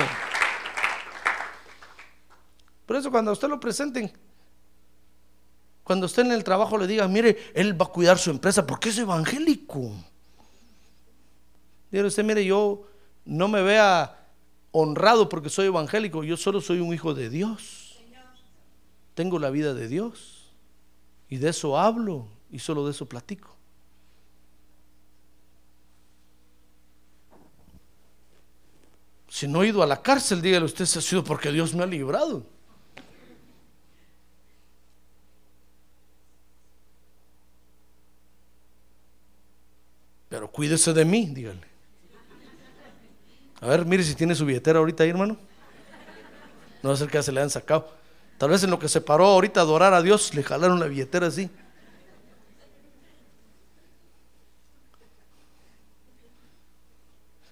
Por 2.87 2.97
eso 2.97 3.11
cuando 3.11 3.31
a 3.31 3.35
usted 3.35 3.49
lo 3.49 3.61
presenten, 3.61 4.11
cuando 5.85 6.07
usted 6.07 6.25
en 6.25 6.33
el 6.33 6.45
trabajo 6.45 6.79
le 6.79 6.87
diga, 6.87 7.07
mire, 7.09 7.53
él 7.55 7.79
va 7.79 7.85
a 7.87 7.91
cuidar 7.91 8.17
su 8.17 8.31
empresa 8.31 8.67
porque 8.67 8.89
es 8.89 8.97
evangélico. 8.97 9.93
Dice 11.91 12.05
usted, 12.05 12.25
mire, 12.25 12.43
yo 12.43 12.87
no 13.27 13.49
me 13.49 13.61
vea 13.61 14.26
honrado 14.73 15.29
porque 15.29 15.49
soy 15.49 15.67
evangélico, 15.67 16.25
yo 16.25 16.37
solo 16.37 16.61
soy 16.61 16.81
un 16.81 16.93
hijo 16.93 17.15
de 17.15 17.31
Dios. 17.31 17.99
Tengo 19.15 19.39
la 19.39 19.51
vida 19.51 19.73
de 19.75 19.89
Dios. 19.89 20.53
Y 21.29 21.39
de 21.39 21.49
eso 21.49 21.79
hablo 21.79 22.29
y 22.51 22.59
solo 22.59 22.85
de 22.85 22.93
eso 22.93 23.07
platico. 23.07 23.57
Si 29.29 29.47
no 29.47 29.63
he 29.63 29.69
ido 29.69 29.83
a 29.83 29.87
la 29.87 30.01
cárcel, 30.01 30.41
dígale 30.41 30.65
usted, 30.65 30.85
ha 30.85 31.01
sido 31.01 31.23
porque 31.23 31.51
Dios 31.51 31.75
me 31.75 31.83
ha 31.83 31.87
librado. 31.87 32.47
Pero 40.29 40.51
cuídese 40.51 40.93
de 40.93 41.05
mí, 41.05 41.27
dígale. 41.27 41.66
A 43.61 43.67
ver, 43.69 43.85
mire 43.85 44.03
si 44.03 44.15
tiene 44.15 44.35
su 44.35 44.45
billetera 44.45 44.79
ahorita 44.79 45.03
ahí, 45.03 45.11
hermano. 45.11 45.37
No 46.83 46.91
va 46.91 46.95
a 46.95 46.99
ser 46.99 47.09
que 47.09 47.15
ya 47.15 47.23
se 47.23 47.33
le 47.33 47.41
han 47.41 47.51
sacado. 47.51 47.91
Tal 48.39 48.51
vez 48.51 48.63
en 48.63 48.71
lo 48.71 48.79
que 48.79 48.89
se 48.89 49.01
paró 49.01 49.27
ahorita 49.27 49.61
a 49.61 49.63
adorar 49.63 49.95
a 49.95 50.03
Dios, 50.03 50.35
le 50.35 50.43
jalaron 50.43 50.79
la 50.79 50.87
billetera 50.87 51.27
así. 51.27 51.51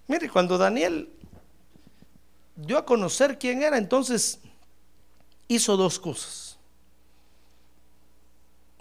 Mire, 0.07 0.29
cuando 0.29 0.59
Daniel 0.59 1.09
dio 2.55 2.77
a 2.77 2.85
conocer 2.85 3.39
quién 3.39 3.63
era, 3.63 3.79
entonces 3.79 4.41
hizo 5.49 5.77
dos 5.79 5.99
cosas. 5.99 6.59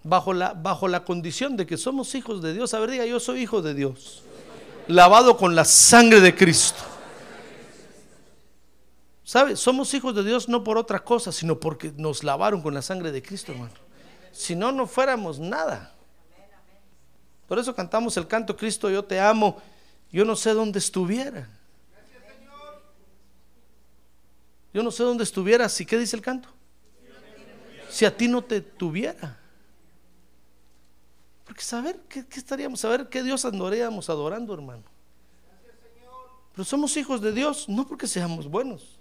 Bajo 0.03 0.33
la, 0.33 0.53
bajo 0.53 0.89
la 0.89 1.05
condición 1.05 1.55
de 1.55 1.65
que 1.65 1.77
somos 1.77 2.13
hijos 2.15 2.41
de 2.41 2.53
Dios. 2.53 2.73
A 2.73 2.79
ver, 2.79 2.91
diga, 2.91 3.05
yo 3.05 3.21
soy 3.21 3.41
hijo 3.41 3.61
de 3.61 3.73
Dios. 3.73 4.23
Lavado 4.87 5.37
con 5.37 5.55
la 5.55 5.63
sangre 5.63 6.19
de 6.19 6.35
Cristo. 6.35 6.92
¿Sabe? 9.33 9.55
Somos 9.55 9.91
hijos 9.95 10.13
de 10.13 10.23
Dios 10.23 10.47
no 10.47 10.63
por 10.63 10.77
otra 10.77 11.03
cosa, 11.03 11.31
sino 11.31 11.59
porque 11.59 11.91
nos 11.97 12.23
lavaron 12.23 12.61
con 12.61 12.71
la 12.71 12.83
sangre 12.83 13.11
de 13.11 13.23
Cristo, 13.23 13.51
hermano. 13.51 13.73
Si 14.31 14.55
no, 14.55 14.71
no 14.71 14.85
fuéramos 14.85 15.39
nada. 15.39 15.91
Por 17.47 17.57
eso 17.57 17.73
cantamos 17.73 18.15
el 18.15 18.27
canto 18.27 18.55
Cristo, 18.55 18.91
yo 18.91 19.03
te 19.03 19.19
amo. 19.19 19.59
Yo 20.11 20.23
no 20.23 20.35
sé 20.35 20.53
dónde 20.53 20.77
estuviera. 20.77 21.49
Yo 24.71 24.83
no 24.83 24.91
sé 24.91 25.01
dónde 25.01 25.23
estuviera. 25.23 25.67
¿Si 25.67 25.83
qué 25.83 25.97
dice 25.97 26.15
el 26.15 26.21
canto? 26.21 26.49
Si 27.89 28.05
a 28.05 28.15
ti 28.15 28.27
no 28.27 28.43
te 28.43 28.61
tuviera. 28.61 29.39
Porque 31.43 31.63
saber 31.63 32.01
qué, 32.07 32.23
qué 32.27 32.37
estaríamos, 32.37 32.81
saber 32.81 33.09
qué 33.09 33.23
Dios 33.23 33.43
andaríamos 33.45 34.11
adorando, 34.11 34.53
hermano. 34.53 34.83
Pero 36.51 36.63
somos 36.63 36.95
hijos 36.97 37.19
de 37.19 37.31
Dios, 37.31 37.67
no 37.67 37.87
porque 37.87 38.05
seamos 38.05 38.47
buenos, 38.47 38.99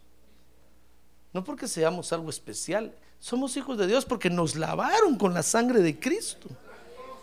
no 1.32 1.44
porque 1.44 1.66
seamos 1.68 2.12
algo 2.12 2.30
especial. 2.30 2.94
Somos 3.18 3.56
hijos 3.56 3.78
de 3.78 3.86
Dios 3.86 4.04
porque 4.04 4.28
nos 4.28 4.56
lavaron 4.56 5.16
con 5.16 5.32
la 5.32 5.42
sangre 5.42 5.80
de 5.80 5.98
Cristo. 5.98 6.48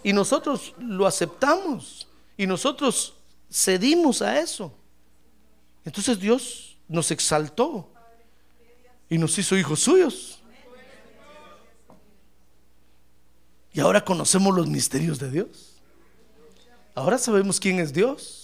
Y 0.03 0.13
nosotros 0.13 0.73
lo 0.79 1.05
aceptamos. 1.05 2.07
Y 2.37 2.47
nosotros 2.47 3.15
cedimos 3.51 4.21
a 4.21 4.39
eso. 4.39 4.73
Entonces 5.85 6.19
Dios 6.19 6.77
nos 6.87 7.11
exaltó 7.11 7.91
y 9.09 9.17
nos 9.17 9.37
hizo 9.37 9.57
hijos 9.57 9.81
suyos. 9.81 10.39
Y 13.71 13.79
ahora 13.79 14.03
conocemos 14.03 14.55
los 14.55 14.67
misterios 14.67 15.19
de 15.19 15.29
Dios. 15.29 15.75
Ahora 16.95 17.17
sabemos 17.17 17.59
quién 17.59 17.79
es 17.79 17.93
Dios. 17.93 18.38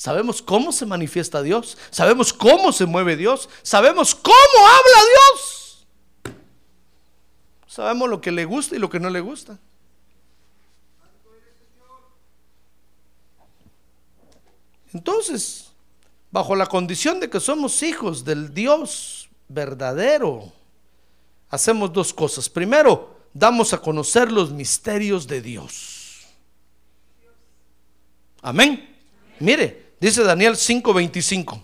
Sabemos 0.00 0.40
cómo 0.40 0.72
se 0.72 0.86
manifiesta 0.86 1.42
Dios. 1.42 1.76
Sabemos 1.90 2.32
cómo 2.32 2.72
se 2.72 2.86
mueve 2.86 3.18
Dios. 3.18 3.50
Sabemos 3.60 4.14
cómo 4.14 4.34
habla 4.34 5.02
Dios. 5.12 5.86
Sabemos 7.66 8.08
lo 8.08 8.18
que 8.18 8.32
le 8.32 8.46
gusta 8.46 8.76
y 8.76 8.78
lo 8.78 8.88
que 8.88 8.98
no 8.98 9.10
le 9.10 9.20
gusta. 9.20 9.58
Entonces, 14.94 15.70
bajo 16.30 16.56
la 16.56 16.64
condición 16.64 17.20
de 17.20 17.28
que 17.28 17.38
somos 17.38 17.82
hijos 17.82 18.24
del 18.24 18.54
Dios 18.54 19.28
verdadero, 19.48 20.50
hacemos 21.50 21.92
dos 21.92 22.14
cosas. 22.14 22.48
Primero, 22.48 23.18
damos 23.34 23.74
a 23.74 23.82
conocer 23.82 24.32
los 24.32 24.50
misterios 24.50 25.26
de 25.26 25.42
Dios. 25.42 26.20
Amén. 28.40 28.96
Mire, 29.40 29.89
dice 30.00 30.22
Daniel 30.24 30.54
5:25, 30.56 31.62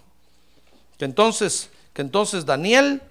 que 0.99 1.05
entonces, 1.05 1.71
que 1.93 2.03
entonces 2.03 2.47
Daniel 2.47 3.03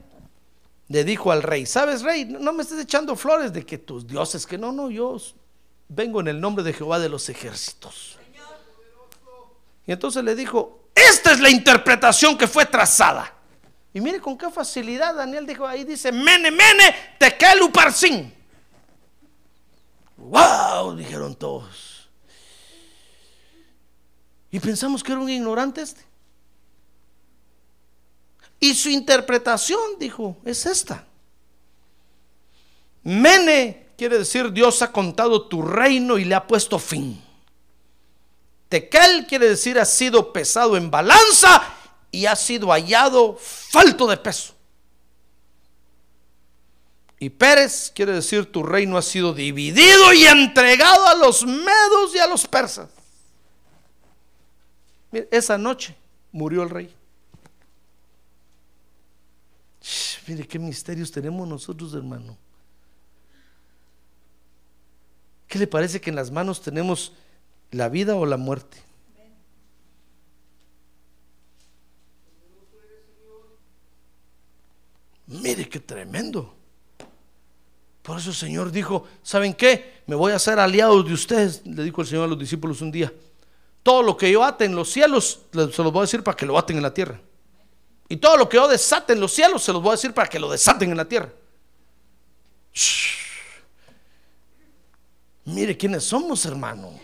le 0.87 1.03
dijo 1.03 1.31
al 1.31 1.43
rey, 1.43 1.65
¿sabes, 1.65 2.03
rey? 2.03 2.25
No 2.25 2.53
me 2.53 2.63
estés 2.63 2.79
echando 2.79 3.15
flores 3.15 3.51
de 3.51 3.65
que 3.65 3.77
tus 3.77 4.05
dioses, 4.07 4.45
que 4.45 4.57
no, 4.57 4.71
no, 4.71 4.89
yo 4.89 5.17
vengo 5.87 6.21
en 6.21 6.27
el 6.27 6.39
nombre 6.39 6.63
de 6.63 6.73
Jehová 6.73 6.99
de 6.99 7.09
los 7.09 7.29
ejércitos. 7.29 8.17
Y 9.87 9.91
entonces 9.91 10.23
le 10.23 10.35
dijo, 10.35 10.89
esta 10.95 11.31
es 11.31 11.39
la 11.39 11.49
interpretación 11.49 12.37
que 12.37 12.47
fue 12.47 12.65
trazada. 12.65 13.33
Y 13.93 14.01
mire 14.01 14.19
con 14.19 14.37
qué 14.37 14.49
facilidad 14.49 15.15
Daniel 15.15 15.45
dijo, 15.45 15.65
ahí 15.65 15.83
dice, 15.83 16.11
mene, 16.11 16.51
mene, 16.51 16.95
tekel 17.17 17.61
uparsin. 17.61 18.33
¡Wow! 20.17 20.95
Dijeron 20.95 21.35
todos. 21.35 21.94
Y 24.55 24.59
pensamos 24.61 25.03
que 25.03 25.11
era 25.11 25.19
un 25.19 25.29
ignorante 25.29 25.81
este. 25.81 26.01
Y 28.57 28.73
su 28.73 28.89
interpretación, 28.89 29.99
dijo, 29.99 30.37
es 30.45 30.65
esta. 30.65 31.05
Mene 33.03 33.87
quiere 33.97 34.17
decir 34.19 34.53
Dios 34.53 34.81
ha 34.81 34.93
contado 34.93 35.49
tu 35.49 35.61
reino 35.61 36.17
y 36.17 36.23
le 36.23 36.35
ha 36.35 36.47
puesto 36.47 36.79
fin. 36.79 37.21
Tekel 38.69 39.27
quiere 39.27 39.49
decir 39.49 39.77
ha 39.77 39.83
sido 39.83 40.31
pesado 40.31 40.77
en 40.77 40.89
balanza 40.89 41.61
y 42.09 42.25
ha 42.25 42.35
sido 42.37 42.69
hallado 42.71 43.37
falto 43.37 44.07
de 44.07 44.15
peso. 44.15 44.53
Y 47.19 47.29
Pérez 47.29 47.91
quiere 47.93 48.13
decir 48.13 48.49
tu 48.49 48.63
reino 48.63 48.97
ha 48.97 49.01
sido 49.01 49.33
dividido 49.33 50.13
y 50.13 50.25
entregado 50.25 51.07
a 51.07 51.15
los 51.15 51.45
medos 51.45 52.15
y 52.15 52.19
a 52.19 52.27
los 52.27 52.47
persas. 52.47 52.87
Esa 55.31 55.57
noche 55.57 55.95
murió 56.31 56.63
el 56.63 56.69
rey. 56.69 56.93
Mire 60.27 60.47
qué 60.47 60.59
misterios 60.59 61.11
tenemos 61.11 61.47
nosotros, 61.47 61.93
hermano. 61.93 62.37
¿Qué 65.47 65.59
le 65.59 65.67
parece 65.67 66.01
que 66.01 66.09
en 66.09 66.15
las 66.15 66.31
manos 66.31 66.61
tenemos 66.61 67.13
la 67.71 67.87
vida 67.89 68.15
o 68.15 68.25
la 68.25 68.37
muerte? 68.37 68.77
Mire 75.27 75.69
qué 75.69 75.79
tremendo. 75.79 76.53
Por 78.01 78.19
eso 78.19 78.29
el 78.29 78.35
Señor 78.35 78.71
dijo, 78.71 79.07
¿saben 79.23 79.53
qué? 79.53 80.03
Me 80.05 80.15
voy 80.15 80.31
a 80.31 80.35
hacer 80.35 80.59
aliado 80.59 81.01
de 81.01 81.13
ustedes, 81.13 81.65
le 81.65 81.83
dijo 81.83 82.01
el 82.01 82.07
Señor 82.07 82.25
a 82.25 82.27
los 82.27 82.37
discípulos 82.37 82.81
un 82.81 82.91
día. 82.91 83.11
Todo 83.85 84.01
lo 84.01 84.17
que 84.17 84.31
yo 84.31 84.43
ate 84.43 84.65
en 84.65 84.75
los 84.75 84.89
cielos, 84.89 85.41
se 85.51 85.83
los 85.83 85.91
voy 85.91 85.99
a 85.99 86.01
decir 86.01 86.23
para 86.23 86.35
que 86.35 86.47
lo 86.47 86.57
aten 86.57 86.77
en 86.77 86.81
la 86.81 86.91
tierra. 86.91 87.21
Y 88.09 88.17
todo 88.17 88.35
lo 88.35 88.49
que 88.49 88.57
yo 88.57 88.67
desate 88.67 89.13
en 89.13 89.19
los 89.19 89.31
cielos, 89.31 89.61
se 89.61 89.71
los 89.71 89.79
voy 89.79 89.89
a 89.89 89.91
decir 89.91 90.11
para 90.11 90.27
que 90.27 90.39
lo 90.39 90.49
desaten 90.49 90.89
en 90.89 90.97
la 90.97 91.05
tierra. 91.05 91.31
Mire 95.43 95.77
quiénes 95.77 96.03
somos, 96.03 96.43
hermano. 96.47 96.99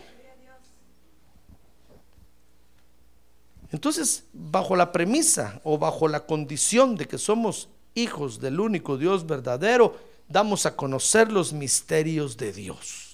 Entonces, 3.70 4.24
bajo 4.32 4.74
la 4.74 4.90
premisa 4.90 5.60
o 5.62 5.78
bajo 5.78 6.08
la 6.08 6.26
condición 6.26 6.96
de 6.96 7.06
que 7.06 7.16
somos 7.16 7.68
hijos 7.94 8.40
del 8.40 8.58
único 8.58 8.98
Dios 8.98 9.24
verdadero, 9.24 9.96
damos 10.26 10.66
a 10.66 10.74
conocer 10.74 11.30
los 11.30 11.52
misterios 11.52 12.36
de 12.36 12.52
Dios. 12.52 13.11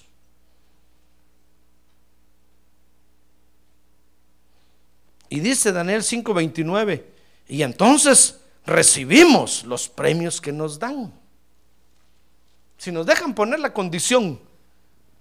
Y 5.28 5.40
dice 5.40 5.72
Daniel 5.72 6.02
5:29, 6.02 7.04
y 7.48 7.62
entonces 7.62 8.40
recibimos 8.64 9.64
los 9.64 9.88
premios 9.88 10.40
que 10.40 10.52
nos 10.52 10.78
dan. 10.78 11.12
Si 12.76 12.92
nos 12.92 13.06
dejan 13.06 13.34
poner 13.34 13.60
la 13.60 13.72
condición 13.72 14.40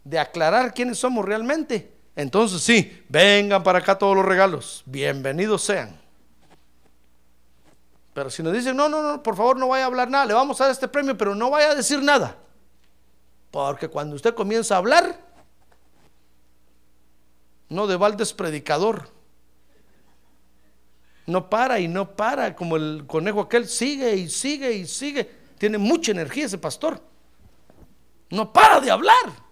de 0.03 0.20
aclarar 0.20 0.74
quiénes 0.74 0.99
somos 0.99 1.26
realmente, 1.26 1.91
entonces 2.16 2.62
sí, 2.62 3.03
vengan 3.10 3.64
para 3.64 3.80
acá 3.80 3.97
todos 3.97 4.16
los 4.16 4.26
regalos, 4.26 4.84
bienvenidos 4.86 5.64
sean. 5.64 5.99
Pero 8.14 8.30
si 8.30 8.41
nos 8.41 8.53
dicen, 8.53 8.76
no, 8.76 8.89
no, 8.89 9.03
no, 9.03 9.22
por 9.22 9.36
favor 9.36 9.58
no 9.58 9.68
vaya 9.68 9.84
a 9.84 9.88
hablar 9.88 10.10
nada, 10.10 10.26
le 10.26 10.34
vamos 10.34 10.60
a 10.60 10.66
dar 10.66 10.72
este 10.72 10.88
premio, 10.88 11.16
pero 11.18 11.36
no 11.36 11.51
vaya 11.51 11.72
a 11.72 11.76
decir 11.76 12.01
nada. 12.01 12.36
Porque 13.51 13.88
cuando 13.88 14.16
usted 14.16 14.34
comienza 14.34 14.76
a 14.76 14.80
hablar, 14.80 15.20
no 17.70 17.86
de 17.88 17.95
baldes 17.95 18.34
predicador. 18.34 19.16
No 21.28 21.49
para 21.49 21.80
y 21.80 21.88
no 21.88 22.15
para, 22.15 22.55
como 22.55 22.78
el 22.78 23.03
conejo 23.05 23.41
aquel, 23.41 23.67
sigue 23.67 24.15
y 24.15 24.30
sigue 24.30 24.71
y 24.71 24.88
sigue. 24.88 25.30
Tiene 25.57 25.78
mucha 25.78 26.11
energía 26.11 26.45
ese 26.45 26.57
pastor. 26.57 27.01
No 28.30 28.51
para 28.51 28.80
de 28.80 28.89
hablar. 28.89 29.47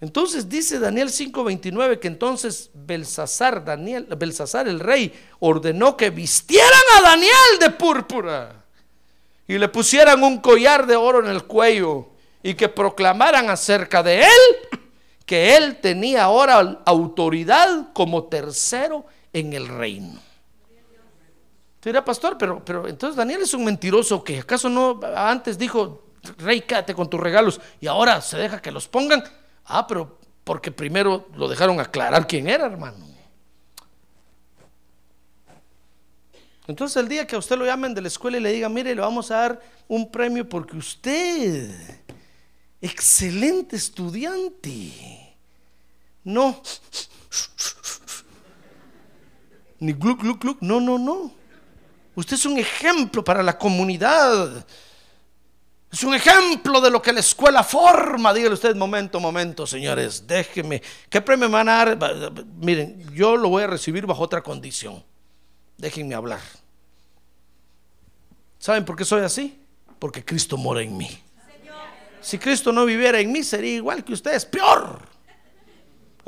Entonces 0.00 0.48
dice 0.48 0.78
Daniel 0.78 1.08
5:29 1.08 1.98
que 1.98 2.08
entonces 2.08 2.70
Belsasar, 2.74 3.64
Daniel, 3.64 4.06
Belsasar 4.16 4.68
el 4.68 4.80
rey 4.80 5.12
ordenó 5.40 5.96
que 5.96 6.10
vistieran 6.10 6.82
a 6.96 7.02
Daniel 7.02 7.58
de 7.60 7.70
púrpura 7.70 8.64
y 9.46 9.58
le 9.58 9.68
pusieran 9.68 10.22
un 10.22 10.38
collar 10.38 10.86
de 10.86 10.94
oro 10.94 11.24
en 11.24 11.30
el 11.30 11.44
cuello 11.44 12.10
y 12.42 12.54
que 12.54 12.68
proclamaran 12.68 13.50
acerca 13.50 14.02
de 14.02 14.20
él 14.20 14.80
que 15.28 15.58
él 15.58 15.76
tenía 15.76 16.24
ahora 16.24 16.80
autoridad 16.86 17.92
como 17.92 18.24
tercero 18.24 19.04
en 19.30 19.52
el 19.52 19.68
reino. 19.68 20.18
Dirá, 21.84 22.02
pastor, 22.02 22.38
pero, 22.38 22.64
pero 22.64 22.88
entonces 22.88 23.14
Daniel 23.14 23.42
es 23.42 23.52
un 23.52 23.62
mentiroso 23.62 24.24
que 24.24 24.38
acaso 24.38 24.70
no 24.70 24.98
antes 25.14 25.58
dijo, 25.58 26.06
rey, 26.38 26.62
quédate 26.62 26.94
con 26.94 27.10
tus 27.10 27.20
regalos 27.20 27.60
y 27.78 27.86
ahora 27.86 28.22
se 28.22 28.38
deja 28.38 28.62
que 28.62 28.72
los 28.72 28.88
pongan. 28.88 29.22
Ah, 29.66 29.86
pero 29.86 30.18
porque 30.44 30.72
primero 30.72 31.28
lo 31.36 31.46
dejaron 31.46 31.78
aclarar 31.78 32.26
quién 32.26 32.48
era, 32.48 32.64
hermano. 32.64 33.06
Entonces 36.66 36.96
el 36.96 37.08
día 37.08 37.26
que 37.26 37.36
a 37.36 37.38
usted 37.38 37.58
lo 37.58 37.66
llamen 37.66 37.92
de 37.92 38.00
la 38.00 38.08
escuela 38.08 38.38
y 38.38 38.40
le 38.40 38.52
digan, 38.52 38.72
mire, 38.72 38.94
le 38.94 39.02
vamos 39.02 39.30
a 39.30 39.36
dar 39.36 39.60
un 39.88 40.10
premio 40.10 40.48
porque 40.48 40.78
usted, 40.78 41.70
excelente 42.80 43.76
estudiante, 43.76 45.17
no, 46.24 46.62
ni 49.80 49.92
gluc, 49.92 50.20
gluc, 50.20 50.40
gluc, 50.40 50.60
no, 50.60 50.80
no, 50.80 50.98
no. 50.98 51.32
Usted 52.14 52.34
es 52.34 52.46
un 52.46 52.58
ejemplo 52.58 53.22
para 53.22 53.42
la 53.42 53.56
comunidad. 53.56 54.66
Es 55.90 56.02
un 56.02 56.14
ejemplo 56.14 56.80
de 56.80 56.90
lo 56.90 57.00
que 57.00 57.12
la 57.12 57.20
escuela 57.20 57.62
forma. 57.62 58.34
Dígale 58.34 58.54
usted, 58.54 58.74
momento, 58.74 59.20
momento, 59.20 59.66
señores, 59.66 60.26
déjeme. 60.26 60.82
¿Qué 61.08 61.20
premio 61.20 61.48
me 61.48 61.54
van 61.54 61.68
a 61.68 61.84
dar? 61.84 62.44
Miren, 62.56 63.08
yo 63.14 63.36
lo 63.36 63.48
voy 63.48 63.62
a 63.62 63.68
recibir 63.68 64.04
bajo 64.04 64.22
otra 64.22 64.42
condición. 64.42 65.02
Déjenme 65.76 66.14
hablar. 66.14 66.40
¿Saben 68.58 68.84
por 68.84 68.96
qué 68.96 69.04
soy 69.04 69.22
así? 69.22 69.62
Porque 69.98 70.24
Cristo 70.24 70.56
mora 70.56 70.82
en 70.82 70.96
mí. 70.96 71.08
Si 72.20 72.36
Cristo 72.36 72.72
no 72.72 72.84
viviera 72.84 73.20
en 73.20 73.30
mí, 73.30 73.44
sería 73.44 73.76
igual 73.76 74.04
que 74.04 74.12
ustedes, 74.12 74.44
peor. 74.44 75.00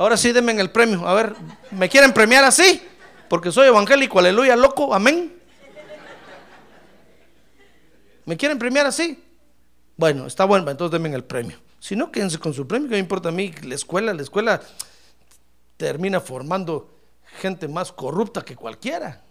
Ahora 0.01 0.16
sí, 0.16 0.32
denme 0.32 0.53
el 0.53 0.70
premio. 0.70 1.07
A 1.07 1.12
ver, 1.12 1.34
¿me 1.72 1.86
quieren 1.86 2.14
premiar 2.14 2.42
así? 2.42 2.82
Porque 3.28 3.53
soy 3.53 3.66
evangélico, 3.66 4.18
aleluya, 4.18 4.57
loco, 4.57 4.94
amén. 4.94 5.38
¿Me 8.24 8.34
quieren 8.34 8.59
premiar 8.59 8.86
así? 8.86 9.22
Bueno, 9.98 10.26
está 10.26 10.46
bueno, 10.46 10.70
entonces 10.70 10.92
denme 10.98 11.14
el 11.14 11.24
premio. 11.24 11.59
Si 11.80 11.96
no, 11.96 12.11
quédense 12.11 12.38
con 12.38 12.55
su 12.55 12.66
premio, 12.66 12.88
que 12.88 12.94
me 12.94 12.98
importa 12.98 13.28
a 13.28 13.32
mí. 13.32 13.53
La 13.62 13.74
escuela, 13.74 14.14
la 14.14 14.22
escuela 14.22 14.62
termina 15.76 16.18
formando 16.18 16.96
gente 17.38 17.68
más 17.68 17.92
corrupta 17.92 18.42
que 18.42 18.57
cualquiera. 18.57 19.22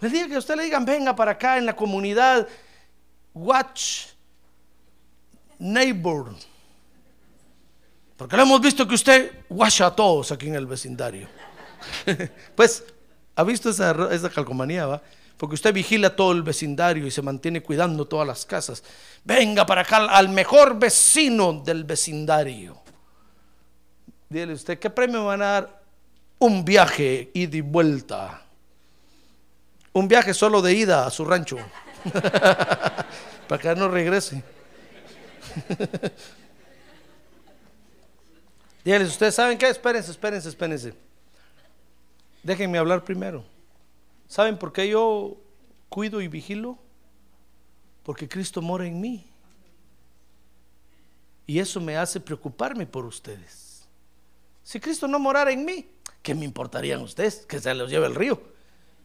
El 0.00 0.10
día 0.10 0.28
que 0.28 0.36
a 0.36 0.38
usted 0.38 0.56
le 0.56 0.62
digan, 0.62 0.86
venga 0.86 1.14
para 1.14 1.32
acá 1.32 1.58
en 1.58 1.66
la 1.66 1.76
comunidad, 1.76 2.48
watch, 3.34 4.06
neighbor. 5.58 6.34
Porque 8.18 8.36
lo 8.36 8.42
hemos 8.42 8.60
visto 8.60 8.86
que 8.86 8.94
usted 8.94 9.32
watch 9.48 9.80
a 9.80 9.90
todos 9.90 10.30
aquí 10.30 10.48
en 10.48 10.56
el 10.56 10.66
vecindario. 10.66 11.26
pues, 12.54 12.84
¿ha 13.34 13.42
visto 13.44 13.70
esa, 13.70 14.12
esa 14.12 14.28
calcomanía, 14.28 14.84
va? 14.84 15.02
porque 15.38 15.54
usted 15.54 15.72
vigila 15.72 16.14
todo 16.14 16.32
el 16.32 16.42
vecindario 16.42 17.06
y 17.06 17.12
se 17.12 17.22
mantiene 17.22 17.62
cuidando 17.62 18.06
todas 18.06 18.26
las 18.26 18.44
casas. 18.44 18.82
Venga 19.24 19.64
para 19.64 19.82
acá 19.82 19.98
al 20.06 20.28
mejor 20.28 20.78
vecino 20.78 21.62
del 21.64 21.84
vecindario. 21.84 22.76
Dile 24.28 24.52
usted, 24.52 24.78
¿qué 24.80 24.90
premio 24.90 25.24
van 25.24 25.42
a 25.42 25.46
dar? 25.46 25.82
Un 26.40 26.64
viaje 26.64 27.30
ida 27.34 27.56
y 27.56 27.60
vuelta. 27.60 28.42
Un 29.92 30.08
viaje 30.08 30.34
solo 30.34 30.60
de 30.60 30.74
ida 30.74 31.06
a 31.06 31.10
su 31.10 31.24
rancho. 31.24 31.56
para 33.48 33.62
que 33.62 33.74
no 33.76 33.88
regrese. 33.88 34.42
Díganles, 38.88 39.10
¿ustedes 39.10 39.34
saben 39.34 39.58
qué? 39.58 39.68
Espérense, 39.68 40.10
espérense, 40.10 40.48
espérense. 40.48 40.94
Déjenme 42.42 42.78
hablar 42.78 43.04
primero. 43.04 43.44
¿Saben 44.26 44.56
por 44.56 44.72
qué 44.72 44.88
yo 44.88 45.36
cuido 45.90 46.22
y 46.22 46.28
vigilo? 46.28 46.78
Porque 48.02 48.26
Cristo 48.26 48.62
mora 48.62 48.86
en 48.86 48.98
mí. 48.98 49.30
Y 51.46 51.58
eso 51.58 51.82
me 51.82 51.98
hace 51.98 52.18
preocuparme 52.18 52.86
por 52.86 53.04
ustedes. 53.04 53.86
Si 54.62 54.80
Cristo 54.80 55.06
no 55.06 55.18
morara 55.18 55.52
en 55.52 55.66
mí, 55.66 55.86
¿qué 56.22 56.34
me 56.34 56.46
importarían 56.46 57.02
ustedes? 57.02 57.44
Que 57.44 57.60
se 57.60 57.74
los 57.74 57.90
lleve 57.90 58.06
el 58.06 58.14
río. 58.14 58.40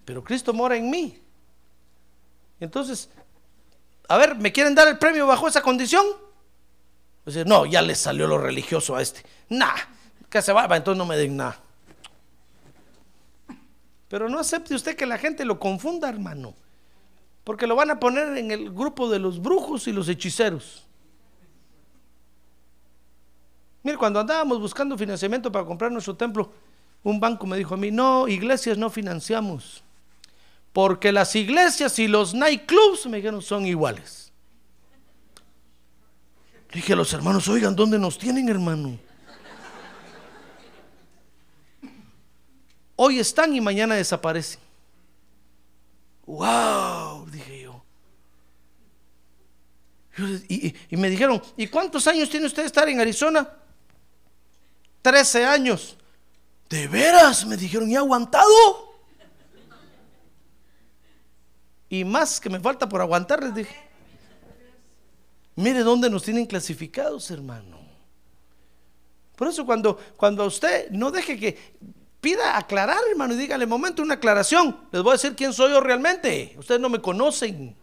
Pero 0.05 0.23
Cristo 0.23 0.53
mora 0.53 0.77
en 0.77 0.89
mí. 0.89 1.21
Entonces, 2.61 3.09
a 4.07 4.15
ver, 4.15 4.35
¿me 4.35 4.53
quieren 4.53 4.75
dar 4.75 4.87
el 4.87 4.97
premio 4.97 5.27
bajo 5.27 5.45
esa 5.45 5.61
condición? 5.61 6.05
Pues, 7.23 7.45
no, 7.45 7.65
ya 7.65 7.81
le 7.81 7.95
salió 7.95 8.27
lo 8.27 8.37
religioso 8.37 8.95
a 8.95 9.01
este. 9.01 9.23
Nah, 9.49 9.75
que 10.29 10.41
se 10.41 10.51
va, 10.51 10.63
entonces 10.75 10.97
no 10.97 11.05
me 11.05 11.17
den 11.17 11.37
nada. 11.37 11.57
Pero 14.09 14.29
no 14.29 14.39
acepte 14.39 14.75
usted 14.75 14.95
que 14.95 15.05
la 15.05 15.17
gente 15.17 15.45
lo 15.45 15.59
confunda, 15.59 16.09
hermano. 16.09 16.53
Porque 17.43 17.67
lo 17.67 17.75
van 17.75 17.91
a 17.91 17.99
poner 17.99 18.37
en 18.37 18.51
el 18.51 18.71
grupo 18.71 19.09
de 19.09 19.19
los 19.19 19.41
brujos 19.41 19.87
y 19.87 19.91
los 19.91 20.07
hechiceros. 20.07 20.85
Mire, 23.81 23.97
cuando 23.97 24.19
andábamos 24.19 24.59
buscando 24.61 24.97
financiamiento 24.97 25.51
para 25.51 25.65
comprar 25.65 25.91
nuestro 25.91 26.15
templo, 26.15 26.51
un 27.03 27.19
banco 27.19 27.45
me 27.45 27.57
dijo 27.57 27.73
a 27.73 27.77
mí, 27.77 27.91
no, 27.91 28.27
iglesias 28.27 28.77
no 28.77 28.89
financiamos. 28.89 29.83
Porque 30.71 31.11
las 31.11 31.35
iglesias 31.35 31.99
y 31.99 32.07
los 32.07 32.33
nightclubs, 32.33 33.05
me 33.07 33.17
dijeron, 33.17 33.41
son 33.41 33.65
iguales. 33.65 34.22
Dije 36.73 36.93
a 36.93 36.95
los 36.95 37.13
hermanos, 37.13 37.47
oigan, 37.47 37.75
¿dónde 37.75 37.99
nos 37.99 38.17
tienen, 38.17 38.49
hermano? 38.49 38.97
Hoy 42.95 43.19
están 43.19 43.53
y 43.55 43.61
mañana 43.61 43.95
desaparecen. 43.95 44.59
¡Wow! 46.25 47.25
Dije 47.29 47.61
yo. 47.63 47.83
Y, 50.47 50.75
me 50.95 51.09
dijeron, 51.09 51.41
¿y 51.57 51.67
cuántos 51.67 52.05
años 52.07 52.29
tiene 52.29 52.45
usted 52.45 52.61
de 52.61 52.67
estar 52.67 52.87
en 52.87 52.99
Arizona? 52.99 53.49
Trece 55.01 55.43
años. 55.43 55.97
¿De 56.69 56.87
veras? 56.87 57.45
Me 57.45 57.57
dijeron, 57.57 57.89
¿y 57.89 57.95
aguantado? 57.95 58.93
Y 61.89 62.05
más 62.05 62.39
que 62.39 62.49
me 62.49 62.59
falta 62.59 62.87
por 62.87 63.01
aguantar, 63.01 63.43
les 63.43 63.55
dije. 63.55 63.92
Mire 65.55 65.83
dónde 65.83 66.09
nos 66.09 66.23
tienen 66.23 66.45
clasificados, 66.45 67.29
hermano. 67.31 67.79
Por 69.35 69.47
eso 69.47 69.65
cuando, 69.65 69.97
cuando 70.15 70.45
usted 70.45 70.89
no 70.91 71.11
deje 71.11 71.37
que 71.37 71.57
pida 72.21 72.57
aclarar, 72.57 72.99
hermano, 73.09 73.33
y 73.33 73.37
dígale, 73.37 73.65
momento, 73.65 74.01
una 74.01 74.15
aclaración. 74.15 74.77
Les 74.91 75.03
voy 75.03 75.11
a 75.11 75.13
decir 75.13 75.35
quién 75.35 75.53
soy 75.53 75.71
yo 75.71 75.81
realmente. 75.81 76.55
Ustedes 76.57 76.79
no 76.79 76.89
me 76.89 77.01
conocen. 77.01 77.75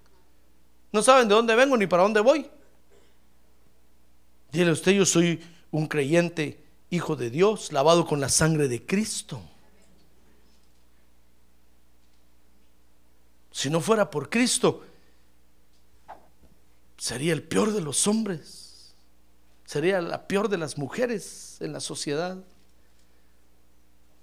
No 0.92 1.02
saben 1.02 1.28
de 1.28 1.34
dónde 1.34 1.54
vengo 1.54 1.76
ni 1.76 1.86
para 1.86 2.02
dónde 2.02 2.20
voy. 2.20 2.50
Dile 4.50 4.72
usted, 4.72 4.92
yo 4.92 5.06
soy 5.06 5.40
un 5.70 5.86
creyente, 5.86 6.64
hijo 6.90 7.14
de 7.14 7.30
Dios, 7.30 7.72
lavado 7.72 8.06
con 8.06 8.20
la 8.20 8.28
sangre 8.28 8.66
de 8.66 8.84
Cristo. 8.84 9.40
Si 13.52 13.70
no 13.70 13.80
fuera 13.80 14.10
por 14.10 14.30
Cristo, 14.30 14.84
sería 17.00 17.32
el 17.32 17.42
peor 17.42 17.72
de 17.72 17.80
los 17.80 18.06
hombres. 18.06 18.94
Sería 19.64 20.00
la 20.00 20.28
peor 20.28 20.48
de 20.48 20.58
las 20.58 20.78
mujeres 20.78 21.56
en 21.60 21.72
la 21.72 21.80
sociedad 21.80 22.38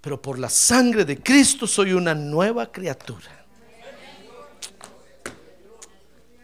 pero 0.00 0.20
por 0.20 0.38
la 0.38 0.48
sangre 0.48 1.04
de 1.04 1.18
Cristo 1.18 1.66
soy 1.66 1.92
una 1.92 2.14
nueva 2.14 2.70
criatura. 2.70 3.44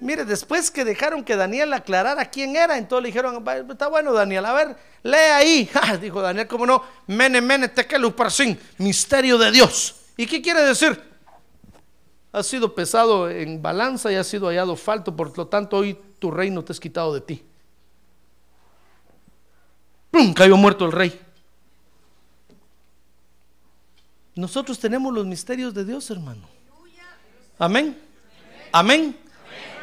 Mire, 0.01 0.25
después 0.25 0.71
que 0.71 0.85
dejaron 0.85 1.25
que 1.25 1.35
Daniel 1.35 1.73
aclarara 1.73 2.27
quién 2.27 2.57
era, 2.57 2.77
entonces 2.77 3.05
le 3.05 3.09
dijeron, 3.09 3.43
está 3.71 3.89
bueno 3.89 4.13
Daniel, 4.13 4.45
a 4.45 4.53
ver, 4.53 4.77
lee 5.03 5.15
ahí. 5.15 5.71
dijo 6.01 6.21
Daniel, 6.21 6.47
¿cómo 6.47 6.67
no? 6.67 6.83
Mene, 7.07 7.41
mene, 7.41 7.73
sin 8.29 8.61
misterio 8.79 9.39
de 9.39 9.51
Dios. 9.51 9.95
¿Y 10.17 10.27
qué 10.27 10.43
quiere 10.43 10.61
decir? 10.61 11.01
Ha 12.33 12.43
sido 12.43 12.75
pesado 12.75 13.31
en 13.31 13.63
balanza 13.63 14.13
y 14.13 14.17
ha 14.17 14.25
sido 14.25 14.49
hallado 14.49 14.77
falto, 14.77 15.17
por 15.17 15.39
lo 15.39 15.47
tanto 15.47 15.79
hoy 15.79 15.99
tu 16.25 16.31
reino 16.31 16.65
te 16.65 16.73
es 16.73 16.81
quitado 16.81 17.13
de 17.13 17.21
ti. 17.21 17.43
¡Pum! 20.11 20.33
Cayó 20.33 20.57
muerto 20.57 20.87
el 20.87 20.93
rey. 20.93 21.21
Nosotros 24.35 24.79
tenemos 24.79 25.13
los 25.13 25.27
misterios 25.27 25.75
de 25.75 25.85
Dios, 25.85 26.09
hermano. 26.09 26.49
Amén. 27.59 28.01
Amén. 28.73 29.15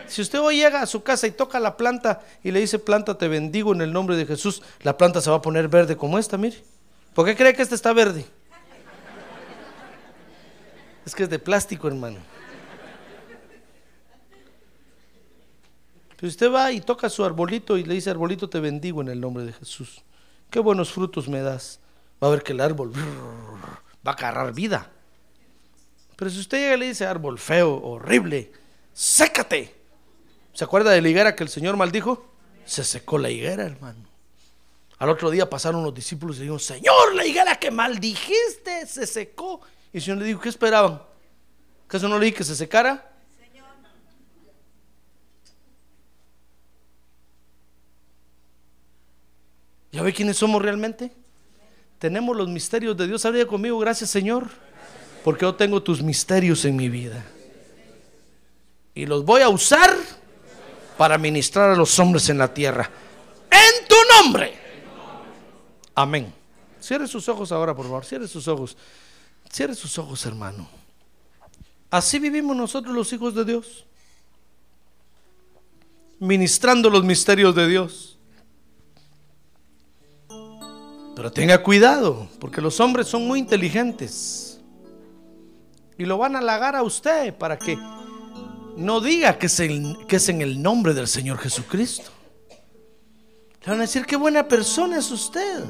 si 0.07 0.23
usted 0.23 0.39
hoy 0.39 0.55
llega 0.55 0.81
a 0.81 0.87
su 0.87 1.03
casa 1.03 1.27
y 1.27 1.31
toca 1.31 1.59
la 1.59 1.77
planta 1.77 2.23
y 2.43 2.49
le 2.49 2.59
dice, 2.59 2.79
planta, 2.79 3.19
te 3.19 3.27
bendigo 3.27 3.71
en 3.75 3.81
el 3.81 3.93
nombre 3.93 4.15
de 4.15 4.25
Jesús, 4.25 4.63
la 4.81 4.97
planta 4.97 5.21
se 5.21 5.29
va 5.29 5.35
a 5.35 5.41
poner 5.43 5.67
verde 5.67 5.95
como 5.95 6.17
esta, 6.17 6.39
mire. 6.39 6.57
¿Por 7.13 7.27
qué 7.27 7.35
cree 7.35 7.53
que 7.53 7.61
esta 7.61 7.75
está 7.75 7.93
verde? 7.93 8.25
Es 11.05 11.13
que 11.13 11.21
es 11.21 11.29
de 11.29 11.37
plástico, 11.37 11.87
hermano. 11.87 12.17
Si 16.21 16.27
usted 16.27 16.51
va 16.51 16.71
y 16.71 16.81
toca 16.81 17.09
su 17.09 17.25
arbolito 17.25 17.79
y 17.79 17.83
le 17.83 17.95
dice, 17.95 18.11
arbolito, 18.11 18.47
te 18.47 18.59
bendigo 18.59 19.01
en 19.01 19.07
el 19.07 19.19
nombre 19.19 19.43
de 19.43 19.53
Jesús. 19.53 20.03
Qué 20.51 20.59
buenos 20.59 20.91
frutos 20.91 21.27
me 21.27 21.41
das. 21.41 21.79
Va 22.23 22.27
a 22.27 22.29
ver 22.29 22.43
que 22.43 22.51
el 22.51 22.61
árbol 22.61 22.93
va 24.07 24.11
a 24.11 24.13
agarrar 24.13 24.53
vida. 24.53 24.91
Pero 26.15 26.29
si 26.29 26.39
usted 26.39 26.59
llega 26.59 26.75
y 26.75 26.79
le 26.79 26.87
dice, 26.89 27.07
árbol 27.07 27.39
feo, 27.39 27.73
horrible, 27.73 28.51
sécate. 28.93 29.75
¿Se 30.53 30.63
acuerda 30.63 30.91
de 30.91 31.01
la 31.01 31.09
higuera 31.09 31.35
que 31.35 31.41
el 31.41 31.49
Señor 31.49 31.75
maldijo? 31.75 32.23
Se 32.65 32.83
secó 32.83 33.17
la 33.17 33.31
higuera, 33.31 33.63
hermano. 33.63 34.05
Al 34.99 35.09
otro 35.09 35.31
día 35.31 35.49
pasaron 35.49 35.81
los 35.81 35.95
discípulos 35.95 36.37
y 36.37 36.41
dijeron, 36.41 36.59
Señor, 36.59 37.15
la 37.15 37.25
higuera 37.25 37.55
que 37.55 37.71
maldijiste 37.71 38.85
se 38.85 39.07
secó. 39.07 39.61
Y 39.91 39.97
el 39.97 40.03
Señor 40.03 40.19
le 40.19 40.25
dijo, 40.25 40.39
¿qué 40.39 40.49
esperaban? 40.49 41.01
¿Acaso 41.87 42.07
no 42.07 42.19
le 42.19 42.25
dije 42.25 42.37
que 42.37 42.43
se 42.43 42.55
secara? 42.55 43.10
¿Ya 49.91 50.01
ve 50.01 50.13
quiénes 50.13 50.37
somos 50.37 50.61
realmente? 50.61 51.11
Tenemos 51.99 52.35
los 52.35 52.47
misterios 52.47 52.97
de 52.97 53.07
Dios. 53.07 53.25
Habría 53.25 53.45
conmigo, 53.45 53.77
gracias 53.79 54.09
Señor, 54.09 54.47
porque 55.23 55.43
yo 55.43 55.53
tengo 55.53 55.83
tus 55.83 56.01
misterios 56.01 56.65
en 56.65 56.75
mi 56.75 56.89
vida. 56.89 57.23
Y 58.95 59.05
los 59.05 59.23
voy 59.23 59.41
a 59.41 59.49
usar 59.49 59.95
para 60.97 61.17
ministrar 61.17 61.69
a 61.71 61.75
los 61.75 61.97
hombres 61.99 62.29
en 62.29 62.37
la 62.37 62.53
tierra. 62.53 62.89
En 63.49 63.87
tu 63.87 63.95
nombre. 64.15 64.53
Amén. 65.95 66.33
Cierre 66.79 67.07
sus 67.07 67.27
ojos 67.29 67.51
ahora, 67.51 67.75
por 67.75 67.85
favor. 67.85 68.05
Cierre 68.05 68.27
sus 68.27 68.47
ojos. 68.47 68.75
Cierre 69.51 69.75
sus 69.75 69.97
ojos, 69.97 70.25
hermano. 70.25 70.67
Así 71.89 72.19
vivimos 72.19 72.55
nosotros 72.55 72.95
los 72.95 73.11
hijos 73.13 73.35
de 73.35 73.45
Dios. 73.45 73.85
Ministrando 76.19 76.89
los 76.89 77.03
misterios 77.03 77.53
de 77.53 77.67
Dios. 77.67 78.10
Pero 81.15 81.31
tenga 81.31 81.61
cuidado, 81.61 82.27
porque 82.39 82.61
los 82.61 82.79
hombres 82.79 83.07
son 83.07 83.27
muy 83.27 83.39
inteligentes. 83.39 84.59
Y 85.97 86.05
lo 86.05 86.17
van 86.17 86.35
a 86.35 86.39
halagar 86.39 86.75
a 86.75 86.83
usted 86.83 87.33
para 87.35 87.57
que 87.57 87.77
no 88.77 89.01
diga 89.01 89.37
que 89.37 89.47
es, 89.47 90.29
en 90.29 90.41
el 90.41 90.61
nombre 90.61 90.93
del 90.93 91.07
Señor 91.07 91.37
Jesucristo. 91.37 92.09
Le 93.61 93.67
van 93.67 93.77
a 93.79 93.81
decir, 93.81 94.05
qué 94.05 94.15
buena 94.15 94.47
persona 94.47 94.97
es 94.97 95.11
usted. 95.11 95.63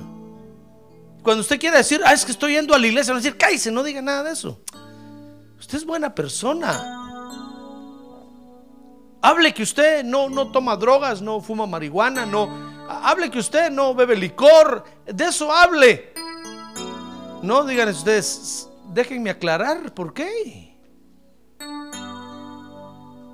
Cuando 1.24 1.42
usted 1.42 1.60
quiera 1.60 1.78
decir, 1.78 2.02
ah, 2.06 2.14
es 2.14 2.24
que 2.24 2.32
estoy 2.32 2.54
yendo 2.54 2.74
a 2.74 2.80
la 2.80 2.88
iglesia, 2.88 3.14
van 3.14 3.20
a 3.20 3.24
decir, 3.24 3.38
cállese, 3.38 3.72
no 3.72 3.84
diga 3.84 4.02
nada 4.02 4.24
de 4.24 4.32
eso. 4.32 4.62
Usted 5.60 5.80
es 5.80 5.86
buena 5.86 6.16
persona. 6.16 6.98
Hable 9.22 9.54
que 9.54 9.64
usted 9.64 10.04
no, 10.04 10.30
no 10.30 10.52
toma 10.52 10.76
drogas, 10.78 11.22
no 11.22 11.42
fuma 11.42 11.68
marihuana, 11.68 12.26
no. 12.26 12.71
Hable 13.04 13.30
que 13.32 13.40
usted 13.40 13.72
no 13.72 13.96
bebe 13.96 14.16
licor. 14.16 14.84
De 15.06 15.26
eso 15.26 15.52
hable. 15.52 16.14
No 17.42 17.64
digan 17.64 17.90
ustedes, 17.90 18.70
déjenme 18.94 19.30
aclarar 19.30 19.94
por 19.94 20.14
qué. 20.14 20.78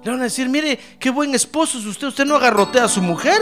Le 0.03 0.11
van 0.11 0.21
a 0.21 0.23
decir, 0.23 0.47
mire, 0.47 0.77
qué 0.99 1.09
buen 1.09 1.35
esposo 1.35 1.77
es 1.77 1.85
usted. 1.85 2.07
Usted 2.07 2.25
no 2.25 2.35
agarrotea 2.35 2.85
a 2.85 2.87
su 2.87 3.01
mujer. 3.01 3.41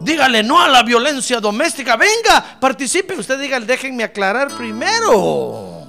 Dígale 0.00 0.42
no 0.42 0.60
a 0.60 0.68
la 0.68 0.82
violencia 0.82 1.40
doméstica. 1.40 1.96
Venga, 1.96 2.58
participe. 2.60 3.14
Usted 3.14 3.40
diga, 3.40 3.58
déjenme 3.58 4.04
aclarar 4.04 4.54
primero. 4.56 5.79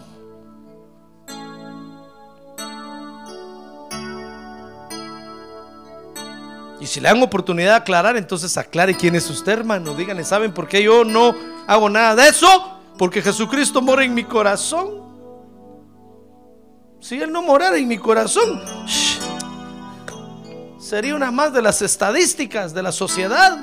Y 6.82 6.88
si 6.88 7.00
le 7.00 7.10
dan 7.10 7.22
oportunidad 7.22 7.74
de 7.74 7.78
aclarar, 7.78 8.18
entonces 8.18 8.58
aclare 8.58 8.96
quién 8.96 9.14
es 9.14 9.30
usted, 9.30 9.52
hermano. 9.52 9.94
Díganle, 9.94 10.24
¿saben 10.24 10.52
por 10.52 10.68
qué 10.68 10.82
yo 10.82 11.06
no 11.06 11.36
hago 11.68 11.88
nada 11.92 12.16
de 12.16 12.30
eso? 12.30 12.48
Porque 12.98 13.22
Jesucristo 13.22 13.84
mora 13.84 14.04
en 14.04 14.16
mi 14.16 14.24
corazón. 14.24 15.00
Si 17.00 17.22
Él 17.22 17.32
no 17.32 17.44
morara 17.44 17.78
en 17.78 17.88
mi 17.88 18.00
corazón, 18.00 18.62
sería 20.80 21.16
una 21.16 21.30
más 21.30 21.54
de 21.54 21.62
las 21.62 21.84
estadísticas 21.84 22.74
de 22.74 22.82
la 22.82 22.92
sociedad. 22.92 23.60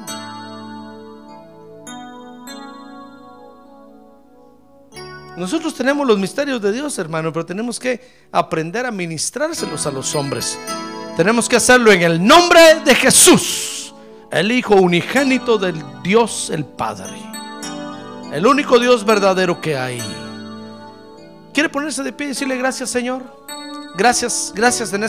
Nosotros 5.37 5.75
tenemos 5.75 6.07
los 6.07 6.19
misterios 6.19 6.62
de 6.62 6.71
Dios, 6.71 6.97
hermano, 6.99 7.33
pero 7.33 7.45
tenemos 7.45 7.81
que 7.81 8.01
aprender 8.31 8.87
a 8.87 8.93
ministrárselos 8.93 9.87
a 9.87 9.91
los 9.91 10.14
hombres. 10.14 10.57
Tenemos 11.19 11.49
que 11.49 11.57
hacerlo 11.57 11.91
en 11.91 12.03
el 12.03 12.25
nombre 12.25 12.77
de 12.85 12.95
Jesús, 12.95 13.93
el 14.31 14.53
Hijo 14.53 14.77
unigénito 14.77 15.59
del 15.59 15.75
Dios 16.01 16.49
el 16.49 16.64
Padre. 16.64 17.21
El 18.33 18.47
único 18.47 18.79
Dios 18.79 19.05
verdadero 19.05 19.61
que 19.61 19.77
hay. 19.77 20.01
¿Quiere 21.53 21.71
ponerse 21.71 22.05
de 22.05 22.12
pie 22.12 22.27
y 22.27 22.29
decirle 22.29 22.57
gracias, 22.57 22.91
Señor? 22.91 23.25
Gracias, 23.97 24.53
gracias 24.55 24.93
en 24.93 25.09